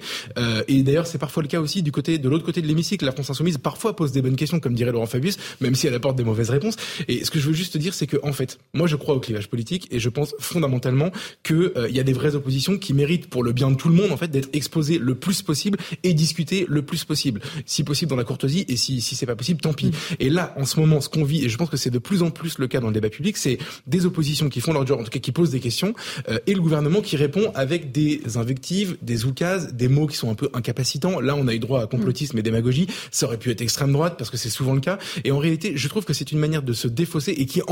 [0.69, 3.05] et d'ailleurs, c'est parfois le cas aussi du côté de l'autre côté de l'hémicycle.
[3.05, 5.95] La France insoumise parfois pose des bonnes questions, comme dirait Laurent Fabius, même si elle
[5.95, 6.77] apporte des mauvaises réponses.
[7.09, 9.21] Et ce que je veux juste dire, c'est que en fait, moi, je crois au
[9.21, 11.11] clivage politique, et je pense fondamentalement
[11.43, 13.95] qu'il euh, y a des vraies oppositions qui méritent, pour le bien de tout le
[13.95, 17.41] monde, en fait, d'être exposées le plus possible et discutées le plus possible.
[17.67, 19.87] Si possible dans la courtoisie, et si, si c'est pas possible, tant pis.
[19.87, 19.93] Mm.
[20.21, 22.23] Et là, en ce moment, ce qu'on vit, et je pense que c'est de plus
[22.23, 25.01] en plus le cas dans le débat public, c'est des oppositions qui font leur job,
[25.01, 25.95] en tout cas qui posent des questions,
[26.29, 30.31] euh, et le gouvernement qui répond avec des invectives, des oukases, des mots qui sont
[30.31, 31.21] un peu incapacitants.
[31.21, 32.87] Là, on a eu droit à complotisme et démagogie.
[33.11, 34.99] Ça aurait pu être extrême droite parce que c'est souvent le cas.
[35.25, 37.63] Et en réalité, je trouve que c'est une manière de se défausser et qui,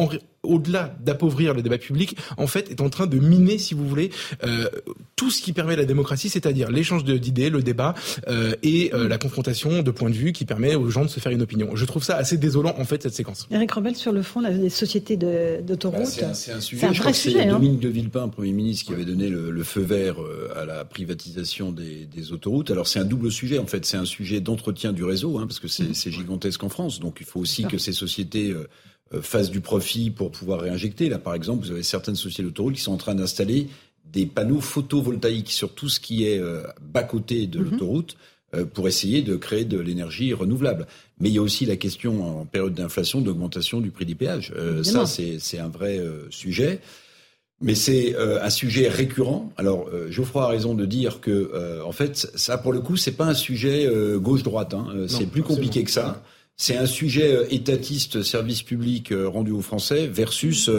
[0.42, 4.10] au-delà d'appauvrir le débat public, en fait, est en train de miner, si vous voulez,
[4.44, 4.68] euh,
[5.16, 7.94] tout ce qui permet la démocratie, c'est-à-dire l'échange d'idées, le débat
[8.28, 11.20] euh, et euh, la confrontation de points de vue qui permet aux gens de se
[11.20, 11.74] faire une opinion.
[11.74, 13.46] Je trouve ça assez désolant, en fait, cette séquence.
[13.50, 16.86] Eric Rebel, sur le fond, les sociétés d'autoroutes, bah, c'est un, sujet.
[16.86, 17.52] Un je crois que c'est hein.
[17.52, 20.16] Dominique de Villepin, Premier ministre, qui avait donné le, feu vert
[20.54, 22.70] à la privatisation des, des autoroutes.
[22.70, 23.84] Alors c'est un double sujet, en fait.
[23.84, 26.12] C'est un sujet d'entretien du réseau, hein, parce que c'est mm.
[26.12, 27.00] gigantesque en France.
[27.00, 28.68] Donc il faut aussi que ces sociétés euh,
[29.20, 31.08] fassent du profit pour pouvoir réinjecter.
[31.08, 33.68] Là, par exemple, vous avez certaines sociétés d'autoroutes qui sont en train d'installer
[34.12, 37.70] des panneaux photovoltaïques sur tout ce qui est euh, bas-côté de mhm.
[37.70, 38.16] l'autoroute
[38.54, 40.86] euh, pour essayer de créer de l'énergie renouvelable.
[41.20, 44.52] Mais il y a aussi la question, en période d'inflation, d'augmentation du prix des péages.
[44.82, 46.00] ça, c'est un vrai
[46.30, 46.80] sujet.
[47.62, 49.50] Mais c'est euh, un sujet récurrent.
[49.56, 52.96] Alors euh, Geoffroy a raison de dire que, euh, en fait, ça pour le coup,
[52.96, 54.74] c'est pas un sujet gauche-droite.
[54.74, 55.06] Hein.
[55.08, 56.22] C'est plus compliqué que ça.
[56.56, 60.70] C'est un sujet étatiste, service public rendu aux Français, versus,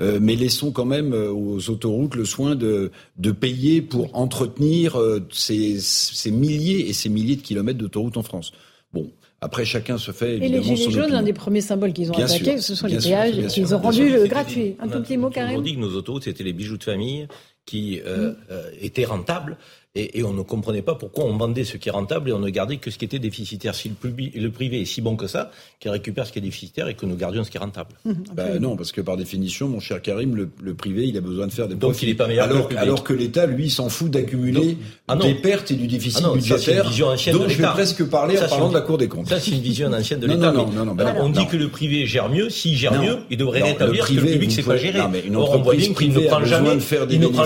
[0.00, 5.00] mais laissons quand même aux autoroutes le soin de, de payer pour entretenir
[5.30, 8.52] ces, ces milliers et ces milliers de kilomètres d'autoroutes en France.
[8.92, 9.12] Bon,
[9.42, 12.14] après, chacun se fait évidemment Et les Gilets jaunes, l'un des premiers symboles qu'ils ont
[12.14, 14.76] attaqués, ce sont les péages qu'ils ont rendus gratuits.
[14.78, 15.58] Un tout petit mot, Karim.
[15.58, 17.26] On dit que nos autoroutes, c'était les bijoux de famille
[17.66, 18.36] qui euh, mm.
[18.50, 19.56] euh, étaient rentables
[19.94, 22.38] et, et, on ne comprenait pas pourquoi on vendait ce qui est rentable et on
[22.38, 23.74] ne gardait que ce qui était déficitaire.
[23.74, 25.50] Si le, le privé est si bon que ça,
[25.80, 27.90] qu'il récupère ce qui est déficitaire et que nous gardions ce qui est rentable.
[28.06, 31.20] Mmh, bah, non, parce que par définition, mon cher Karim, le, le privé, il a
[31.20, 33.44] besoin de faire des Donc il n'est pas meilleur alors, que le Alors que l'État,
[33.44, 34.78] lui, s'en fout d'accumuler
[35.08, 36.90] ah des pertes et du déficit ah budgétaire.
[36.90, 39.28] Ça, donc je vais presque parler en parlant de la Cour des comptes.
[39.28, 40.52] Ça, c'est une vision ancienne de l'État.
[40.52, 42.48] Non, non, non, non, On dit que le privé gère mieux.
[42.48, 45.00] S'il gère mieux, il devrait rétablir que le public ne sait pas gérer.
[45.34, 46.42] Or, on voit bien qu'il ne prend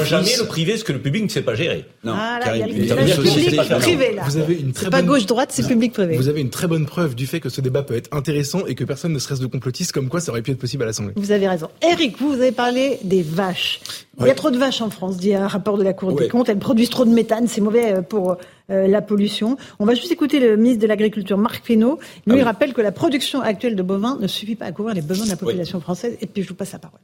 [0.05, 1.85] jamais le privé ce que le public ne sait pas gérer.
[2.41, 4.23] Karim, public privé là.
[4.25, 6.17] Vous avez une très pas gauche droite, c'est public privé.
[6.17, 8.75] Vous avez une très bonne preuve du fait que ce débat peut être intéressant et
[8.75, 11.13] que personne ne serait de complotiste comme quoi ça aurait pu être possible à l'Assemblée.
[11.17, 11.69] Vous avez raison.
[11.83, 13.81] Eric, vous, avez parlé des vaches.
[14.19, 16.29] Il y a trop de vaches en France, dit un rapport de la Cour des
[16.29, 16.49] comptes.
[16.49, 18.37] Elles produisent trop de méthane, c'est mauvais euh, pour
[18.71, 19.57] euh, la pollution.
[19.79, 21.99] On va juste écouter le ministre de l'Agriculture, Marc Fesneau.
[22.27, 25.03] Lui, ah rappelle que la production actuelle de bovins ne suffit pas à couvrir les
[25.03, 26.17] besoins de la population française.
[26.21, 27.01] Et puis, je vous passe la parole.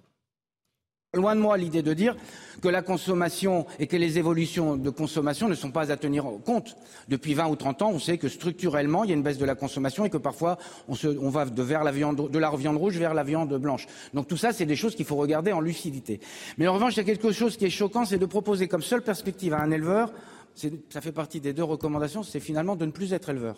[1.14, 2.16] Loin de moi l'idée de dire
[2.62, 6.74] que la consommation et que les évolutions de consommation ne sont pas à tenir compte.
[7.06, 9.44] Depuis 20 ou 30 ans, on sait que structurellement, il y a une baisse de
[9.44, 10.56] la consommation et que parfois,
[10.88, 10.94] on,
[11.28, 13.88] va de, la viande, de la viande rouge vers la viande blanche.
[14.14, 16.18] Donc tout ça, c'est des choses qu'il faut regarder en lucidité.
[16.56, 18.80] Mais en revanche, il y a quelque chose qui est choquant, c'est de proposer comme
[18.80, 20.10] seule perspective à un éleveur,
[20.54, 23.56] ça fait partie des deux recommandations, c'est finalement de ne plus être éleveur.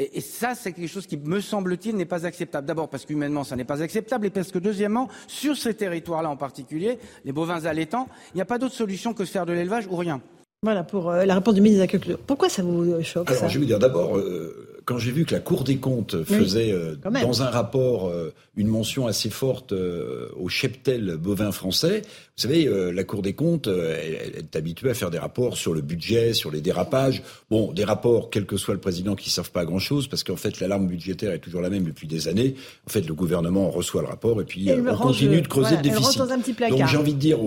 [0.00, 2.66] Et, ça, c'est quelque chose qui, me semble-t-il, n'est pas acceptable.
[2.66, 6.36] D'abord parce qu'humainement, ça n'est pas acceptable, et parce que deuxièmement, sur ces territoires-là en
[6.36, 9.86] particulier, les bovins allaitants, il n'y a pas d'autre solution que de faire de l'élevage
[9.90, 10.22] ou rien.
[10.62, 12.18] Voilà pour euh, la réponse du ministre de l'Agriculture.
[12.26, 15.32] Pourquoi ça vous choque Alors, je vais vous dire d'abord, euh, quand j'ai vu que
[15.32, 20.48] la Cour des comptes faisait euh, dans un rapport euh, une mention assez forte au
[20.50, 25.18] cheptel bovin français, vous savez, la Cour des comptes elle, est habituée à faire des
[25.18, 27.22] rapports sur le budget, sur les dérapages.
[27.50, 30.24] Bon, des rapports, quel que soit le président, qui ne servent pas à grand-chose, parce
[30.24, 32.54] qu'en fait, l'alarme budgétaire est toujours la même depuis des années.
[32.86, 36.18] En fait, le gouvernement reçoit le rapport et puis on continue de creuser le déficit.
[36.18, 37.38] Donc j'ai envie de dire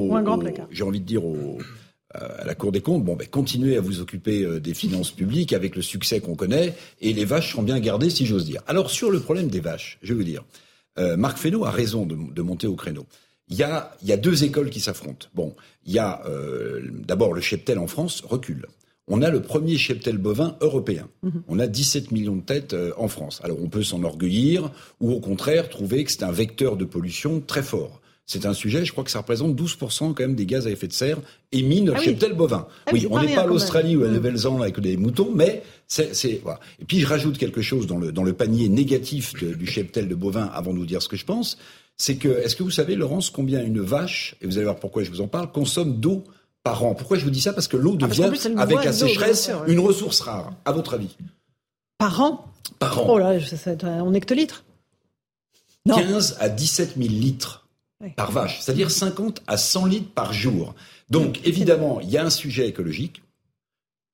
[0.72, 1.60] j'ai envie de dire aux
[2.14, 5.54] à la Cour des comptes, bon, ben, continuez à vous occuper euh, des finances publiques
[5.54, 8.62] avec le succès qu'on connaît, et les vaches seront bien gardées, si j'ose dire.
[8.68, 10.44] Alors, sur le problème des vaches, je veux dire,
[11.00, 13.06] euh, Marc Fesneau a raison de, de, monter au créneau.
[13.50, 15.28] Il y, a, il y a deux écoles qui s'affrontent.
[15.34, 18.68] Bon, il y a euh, d'abord le cheptel en France recule.
[19.08, 21.10] On a le premier cheptel bovin européen.
[21.24, 21.44] Mhm.
[21.50, 23.42] On a 17 millions de têtes en France.
[23.44, 24.72] Alors on peut s'enorgueillir
[25.02, 28.00] ou au contraire trouver que c'est un vecteur de pollution très fort.
[28.26, 30.88] C'est un sujet, je crois que ça représente 12% quand même des gaz à effet
[30.88, 31.20] de serre
[31.52, 32.68] émis ah cheptel bovin.
[32.86, 36.40] Ah oui, on n'est pas à l'Australie ou à Nouvelle-Zélande avec des moutons, mais c'est
[36.42, 36.60] voilà.
[36.82, 40.16] Et puis je rajoute quelque chose dans le dans le panier négatif du cheptel de
[40.16, 41.58] bovin avant de vous dire ce que je pense,
[41.98, 45.04] c'est que est-ce que vous savez Laurence combien une vache et vous allez voir pourquoi
[45.04, 46.24] je vous en parle consomme d'eau
[46.64, 46.96] par an?
[46.96, 47.52] Pourquoi je vous dis ça?
[47.52, 50.54] Parce que l'eau ah, devient avec la sécheresse une ressource rare.
[50.64, 51.16] À votre avis?
[51.98, 52.46] Par an?
[52.80, 53.06] Par an.
[53.10, 54.64] Oh là, ça, en hectolitres
[55.86, 57.63] 15 à 17 000 litres
[58.16, 60.76] par vache, c'est-à-dire 50 à 100 litres par jour.
[61.10, 63.22] Donc évidemment, il y a un sujet écologique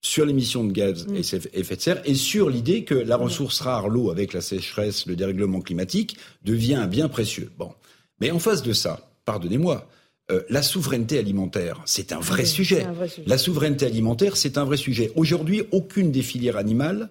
[0.02, 1.16] sur l'émission de gaz à mm.
[1.52, 5.16] effet de serre et sur l'idée que la ressource rare, l'eau, avec la sécheresse, le
[5.16, 7.50] dérèglement climatique, devient un bien précieux.
[7.58, 7.72] Bon.
[8.20, 9.86] Mais en face de ça, pardonnez-moi,
[10.30, 12.84] euh, la souveraineté alimentaire, c'est un, vrai sujet.
[12.84, 13.28] un vrai sujet.
[13.28, 15.12] La souveraineté alimentaire, c'est un vrai sujet.
[15.16, 17.10] Aujourd'hui, aucune des filières animales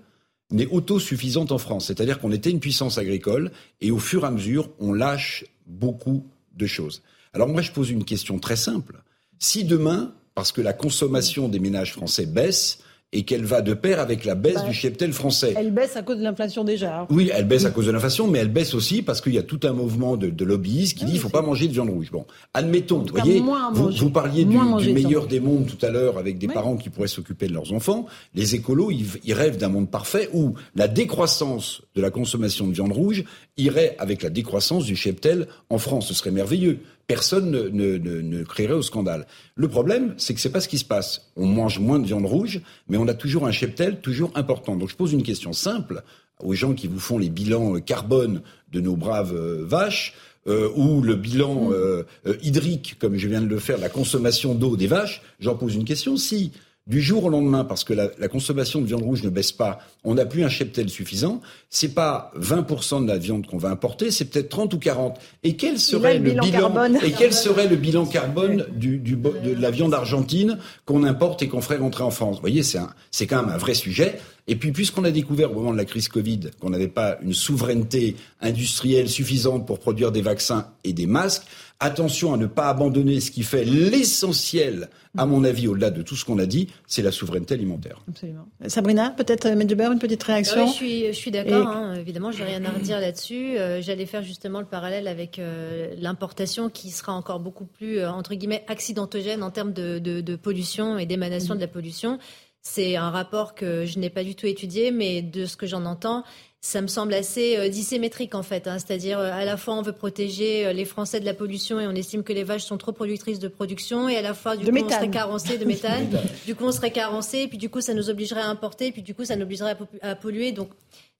[0.51, 1.88] n'est autosuffisante en France.
[1.88, 3.51] C'est-à-dire qu'on était une puissance agricole
[3.81, 6.26] et au fur et à mesure, on lâche beaucoup
[6.60, 7.02] de choses.
[7.34, 9.02] Alors moi, je pose une question très simple.
[9.40, 12.80] Si demain, parce que la consommation des ménages français baisse,
[13.11, 15.56] et qu'elle va de pair avec la baisse du cheptel français.
[15.57, 17.02] Elle baisse à cause de l'inflation déjà.
[17.02, 17.07] Hein.
[17.10, 19.44] Oui, elle baisse à cause de l'inflation, mais elle baisse aussi parce qu'il y a
[19.44, 21.90] tout un mouvement de, de lobbyistes qui dit qu'il ne faut pas manger de viande
[21.90, 22.11] rouge.
[22.11, 23.41] Bon, admettons, vous voyez,
[23.73, 24.57] vous, parliez du,
[24.94, 28.06] meilleur des mondes tout à l'heure avec des parents qui pourraient s'occuper de leurs enfants.
[28.36, 32.73] Les écolos, ils, ils rêvent d'un monde parfait où la décroissance de la consommation de
[32.73, 33.23] viande rouge
[33.60, 36.07] irait avec la décroissance du cheptel en France.
[36.07, 36.80] Ce serait merveilleux
[37.10, 39.26] personne ne, ne, ne, créerait au scandale.
[39.56, 41.31] Le problème, c'est que c'est pas ce qui se passe.
[41.36, 44.76] On mange moins de viande rouge, mais on a toujours un cheptel toujours important.
[44.76, 46.03] Donc je pose une question simple
[46.40, 50.14] aux gens qui vous font les bilans euh, carbone de nos braves euh, vaches.
[50.48, 52.06] Euh, ou le bilan euh,
[52.41, 55.84] hydrique, comme je viens de le faire, la consommation d'eau des vaches, j'en pose une
[55.84, 56.15] question.
[56.15, 56.53] Si
[56.90, 60.16] du jour au lendemain, parce que la, consommation de viande rouge ne baisse pas, on
[60.16, 61.40] n'a plus un cheptel suffisant,
[61.70, 65.20] c'est pas 20% de la viande qu'on va importer, c'est peut-être 30 ou 40.
[65.44, 69.53] Et quel serait le, bilan, carbone et quel serait le bilan carbone du, du, de
[69.53, 72.38] la viande argentine qu'on importe et qu'on ferait rentrer en France?
[72.38, 72.80] Vous voyez, c'est
[73.11, 74.20] c'est quand même un vrai sujet.
[74.49, 77.35] Et puis, puisqu'on a découvert au moment de la crise Covid qu'on n'avait pas une
[77.35, 81.43] souveraineté industrielle suffisante pour produire des vaccins et des masques,
[81.80, 86.15] attention à ne pas abandonner ce qui fait l'essentiel, à mon avis, au-delà de tout
[86.15, 88.01] ce qu'on a dit, c'est la souveraineté alimentaire.
[88.09, 88.47] Absolument.
[88.65, 92.39] Sabrina, peut-être euh, Medjugorje, une petite réaction Je suis, je suis d'accord, hein, évidemment, je
[92.39, 93.55] n'ai rien à redire là-dessus.
[93.57, 98.34] Euh, j'allais faire justement le parallèle avec euh, l'importation qui sera encore beaucoup plus, entre
[98.34, 102.17] guillemets, accidentogène en termes de, de, de pollution et d'émanation de la pollution.
[102.61, 105.86] C'est un rapport que je n'ai pas du tout étudié, mais de ce que j'en
[105.86, 106.23] entends,
[106.61, 108.68] ça me semble assez euh, dissymétrique en fait.
[108.68, 108.80] Hein.
[108.80, 111.88] C'est-à-dire euh, à la fois on veut protéger euh, les Français de la pollution et
[111.88, 114.69] on estime que les vaches sont trop productrices de production et à la fois du
[114.69, 116.10] coup on serait carencé de méthane.
[116.45, 118.91] du coup on serait carencé et puis du coup ça nous obligerait à importer et
[118.91, 120.52] puis du coup ça nous obligerait à, polluer.
[120.52, 120.69] Donc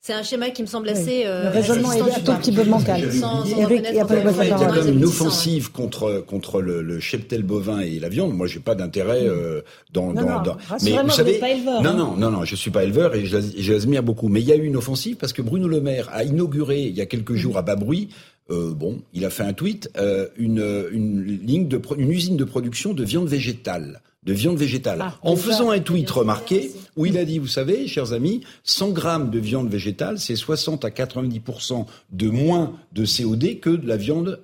[0.02, 1.24] c'est un schéma qui me semble assez.
[1.26, 3.02] Euh, le raisonnement est un tout petit peu bancal.
[3.02, 8.08] il y a quand même une offensive contre contre le, le, cheptel bovin et la
[8.08, 8.34] viande.
[8.34, 9.62] Moi, j'ai pas d'intérêt euh,
[9.92, 12.72] dans, non, dans, non, Mais vous savez, pas éleveur, non, non, non, non, je suis
[12.72, 14.30] pas éleveur et j'admire beaucoup.
[14.30, 16.96] Mais il y a eu une offensive parce que Bruno Le Maire a inauguré il
[16.96, 18.10] y a quelques jours à bas bruit.
[18.52, 22.46] Euh, bon, il a fait un tweet, euh, une, une ligne de une usine de
[22.46, 27.18] production de viande végétale de viande végétale, ah, en faisant un tweet remarqué où il
[27.18, 31.86] a dit, vous savez, chers amis, 100 grammes de viande végétale, c'est 60 à 90%
[32.12, 34.42] de moins de CO2 que de la viande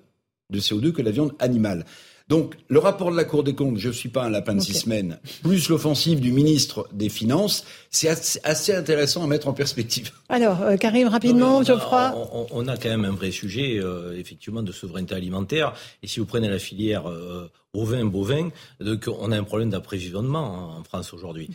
[0.49, 1.85] de CO2 que la viande animale.
[2.27, 4.60] Donc, le rapport de la Cour des comptes, je ne suis pas un lapin de
[4.60, 10.10] six semaines, plus l'offensive du ministre des Finances, c'est assez, intéressant à mettre en perspective.
[10.30, 12.15] Alors, euh, Karim, rapidement, Geoffroy.
[12.52, 15.73] On, a quand même un vrai sujet, euh, effectivement, de souveraineté alimentaire.
[16.02, 18.49] Et si vous prenez la filière euh, ovin, bovin,
[18.80, 21.49] donc on a un problème d'approvisionnement en France aujourd'hui.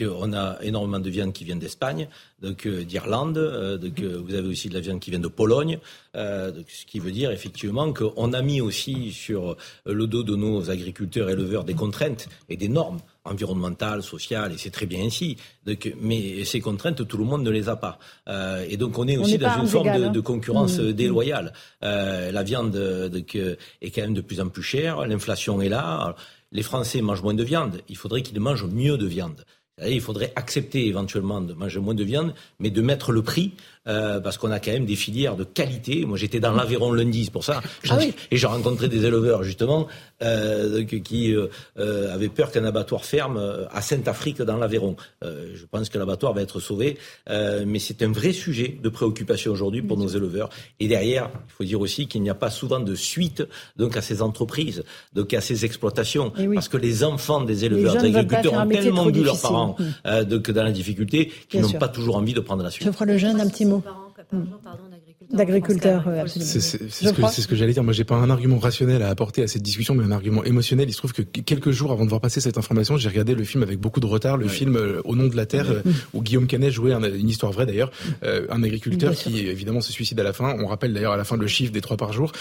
[0.00, 2.08] On a énormément de viande qui vient d'Espagne,
[2.40, 5.78] donc d'Irlande, donc vous avez aussi de la viande qui vient de Pologne,
[6.14, 11.28] ce qui veut dire effectivement qu'on a mis aussi sur le dos de nos agriculteurs
[11.28, 15.36] éleveurs des contraintes et des normes environnementales, sociales, et c'est très bien ainsi.
[15.64, 17.98] Donc, mais ces contraintes, tout le monde ne les a pas.
[18.28, 20.22] Euh, et donc on est aussi dans une forme de, hein.
[20.22, 20.92] concurrence mmh.
[20.92, 21.52] déloyale.
[21.82, 22.76] Euh, la viande
[23.12, 26.14] donc, est quand même de plus en plus chère, l'inflation est là.
[26.52, 29.44] les Français mangent moins de viande, il faudrait qu'ils mangent mieux de viande.
[29.84, 33.52] Il faudrait accepter éventuellement de manger moins de viande, mais de mettre le prix
[33.86, 36.04] euh, parce qu'on a quand même des filières de qualité.
[36.04, 37.62] Moi, j'étais dans l'Aveyron lundi, c'est pour ça.
[37.88, 37.98] Ah
[38.30, 39.86] et j'ai rencontré des éleveurs, justement,
[40.22, 41.48] euh, qui euh,
[41.78, 44.96] euh avaient peur qu'un abattoir ferme euh, à Sainte-Afrique, dans l'Aveyron.
[45.22, 46.96] je pense que l'abattoir va être sauvé,
[47.28, 50.48] mais c'est un vrai sujet de préoccupation aujourd'hui pour nos éleveurs.
[50.80, 53.46] Et derrière, il faut dire aussi qu'il n'y a pas souvent de suite
[53.76, 54.84] donc à ces entreprises,
[55.14, 59.22] donc à ces exploitations, parce que les enfants des éleveurs, des agriculteurs ont tellement vu
[59.22, 60.24] leurs parents mmh.
[60.24, 62.86] donc dans la difficulté qu'ils n'ont pas toujours envie de prendre la suite.
[62.86, 64.95] Je ferai le jeune un petit mot par an, par jour, pardon, hmm
[65.30, 66.04] d'agriculteurs.
[66.26, 67.84] C'est ce que, j'allais dire.
[67.84, 70.88] Moi, j'ai pas un argument rationnel à apporter à cette discussion, mais un argument émotionnel.
[70.88, 73.44] Il se trouve que quelques jours avant de voir passer cette information, j'ai regardé le
[73.44, 75.82] film avec beaucoup de retard, le film euh, Au nom de la terre, euh,
[76.12, 77.90] où Guillaume Canet jouait une histoire vraie d'ailleurs,
[78.24, 80.56] euh, un agriculteur qui évidemment se suicide à la fin.
[80.60, 82.32] On rappelle d'ailleurs à la fin le chiffre des trois par jour.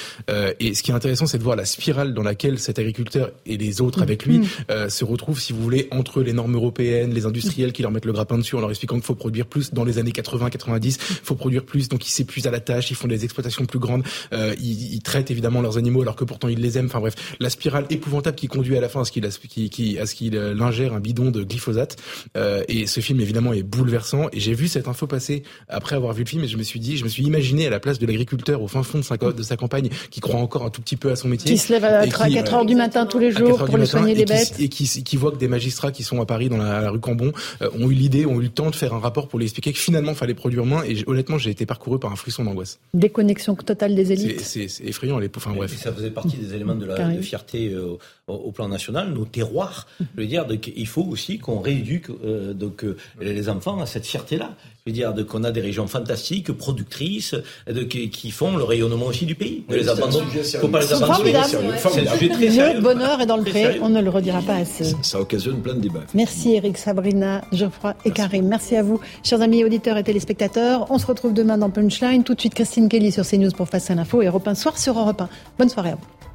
[0.60, 3.58] et ce qui est intéressant, c'est de voir la spirale dans laquelle cet agriculteur et
[3.58, 4.90] les autres avec lui mm.
[4.90, 8.14] se retrouvent, si vous voulez, entre les normes européennes, les industriels qui leur mettent le
[8.14, 11.66] grappin dessus en leur expliquant qu'il faut produire plus dans les années 80-90, faut produire
[11.66, 14.04] plus, donc ils s'épuisent à la ils font des exploitations plus grandes,
[14.34, 16.88] euh, ils, traitent évidemment leurs animaux alors que pourtant ils les aiment.
[16.88, 20.00] Enfin bref, la spirale épouvantable qui conduit à la fin à ce qu'il qui, qui,
[20.00, 21.98] à ce qu'il euh, ingère un bidon de glyphosate.
[22.38, 24.28] Euh, et ce film évidemment est bouleversant.
[24.34, 26.80] Et j'ai vu cette info passer après avoir vu le film et je me suis
[26.80, 29.18] dit, je me suis imaginé à la place de l'agriculteur au fin fond de sa,
[29.18, 31.72] de sa campagne qui croit encore un tout petit peu à son métier, qui se
[31.72, 34.70] lève à, 4 heures du matin tous les jours pour le soigner les bêtes, et
[34.70, 37.32] qui, qui voit que des magistrats qui sont à Paris dans la, rue Cambon
[37.62, 39.80] ont eu l'idée, ont eu le temps de faire un rapport pour lui expliquer que
[39.80, 40.84] finalement fallait produire moins.
[40.84, 42.65] Et honnêtement, j'ai été parcouru par un frisson d'angoisse.
[42.94, 44.42] Déconnexion totale des élites.
[44.42, 45.20] C'est effrayant.
[45.20, 45.30] Les...
[45.36, 45.76] Enfin, bref.
[45.76, 49.88] ça faisait partie des éléments de la fierté euh, au, plan national, nos terroirs.
[50.00, 50.46] Je veux dire,
[50.76, 54.56] il faut aussi qu'on rééduque euh, donc, euh, les enfants à cette fierté-là.
[54.86, 57.36] Je veux dire qu'on a des régions fantastiques, productrices,
[57.68, 59.64] de, qui, font le rayonnement aussi du pays.
[59.70, 60.26] Ne les abandonne.
[60.60, 61.34] faut pas les abandonner.
[61.78, 62.76] C'est un sujet très sérieux.
[62.78, 63.80] Le bonheur est dans le pré.
[63.82, 64.96] On ne le redira pas assez.
[65.04, 66.04] Ça occasionne plein de débats.
[66.14, 68.48] Merci Eric, Sabrina, Geoffroy et Karim.
[68.48, 70.88] Merci à vous, chers amis auditeurs et téléspectateurs.
[70.90, 72.24] On se retrouve demain dans Punchline.
[72.24, 74.78] Tout de suite, Christine Kelly sur CNews pour Face à l'info et Europe 1 soir
[74.78, 75.30] sur Europe 1.
[75.58, 76.35] Bonne soirée à vous.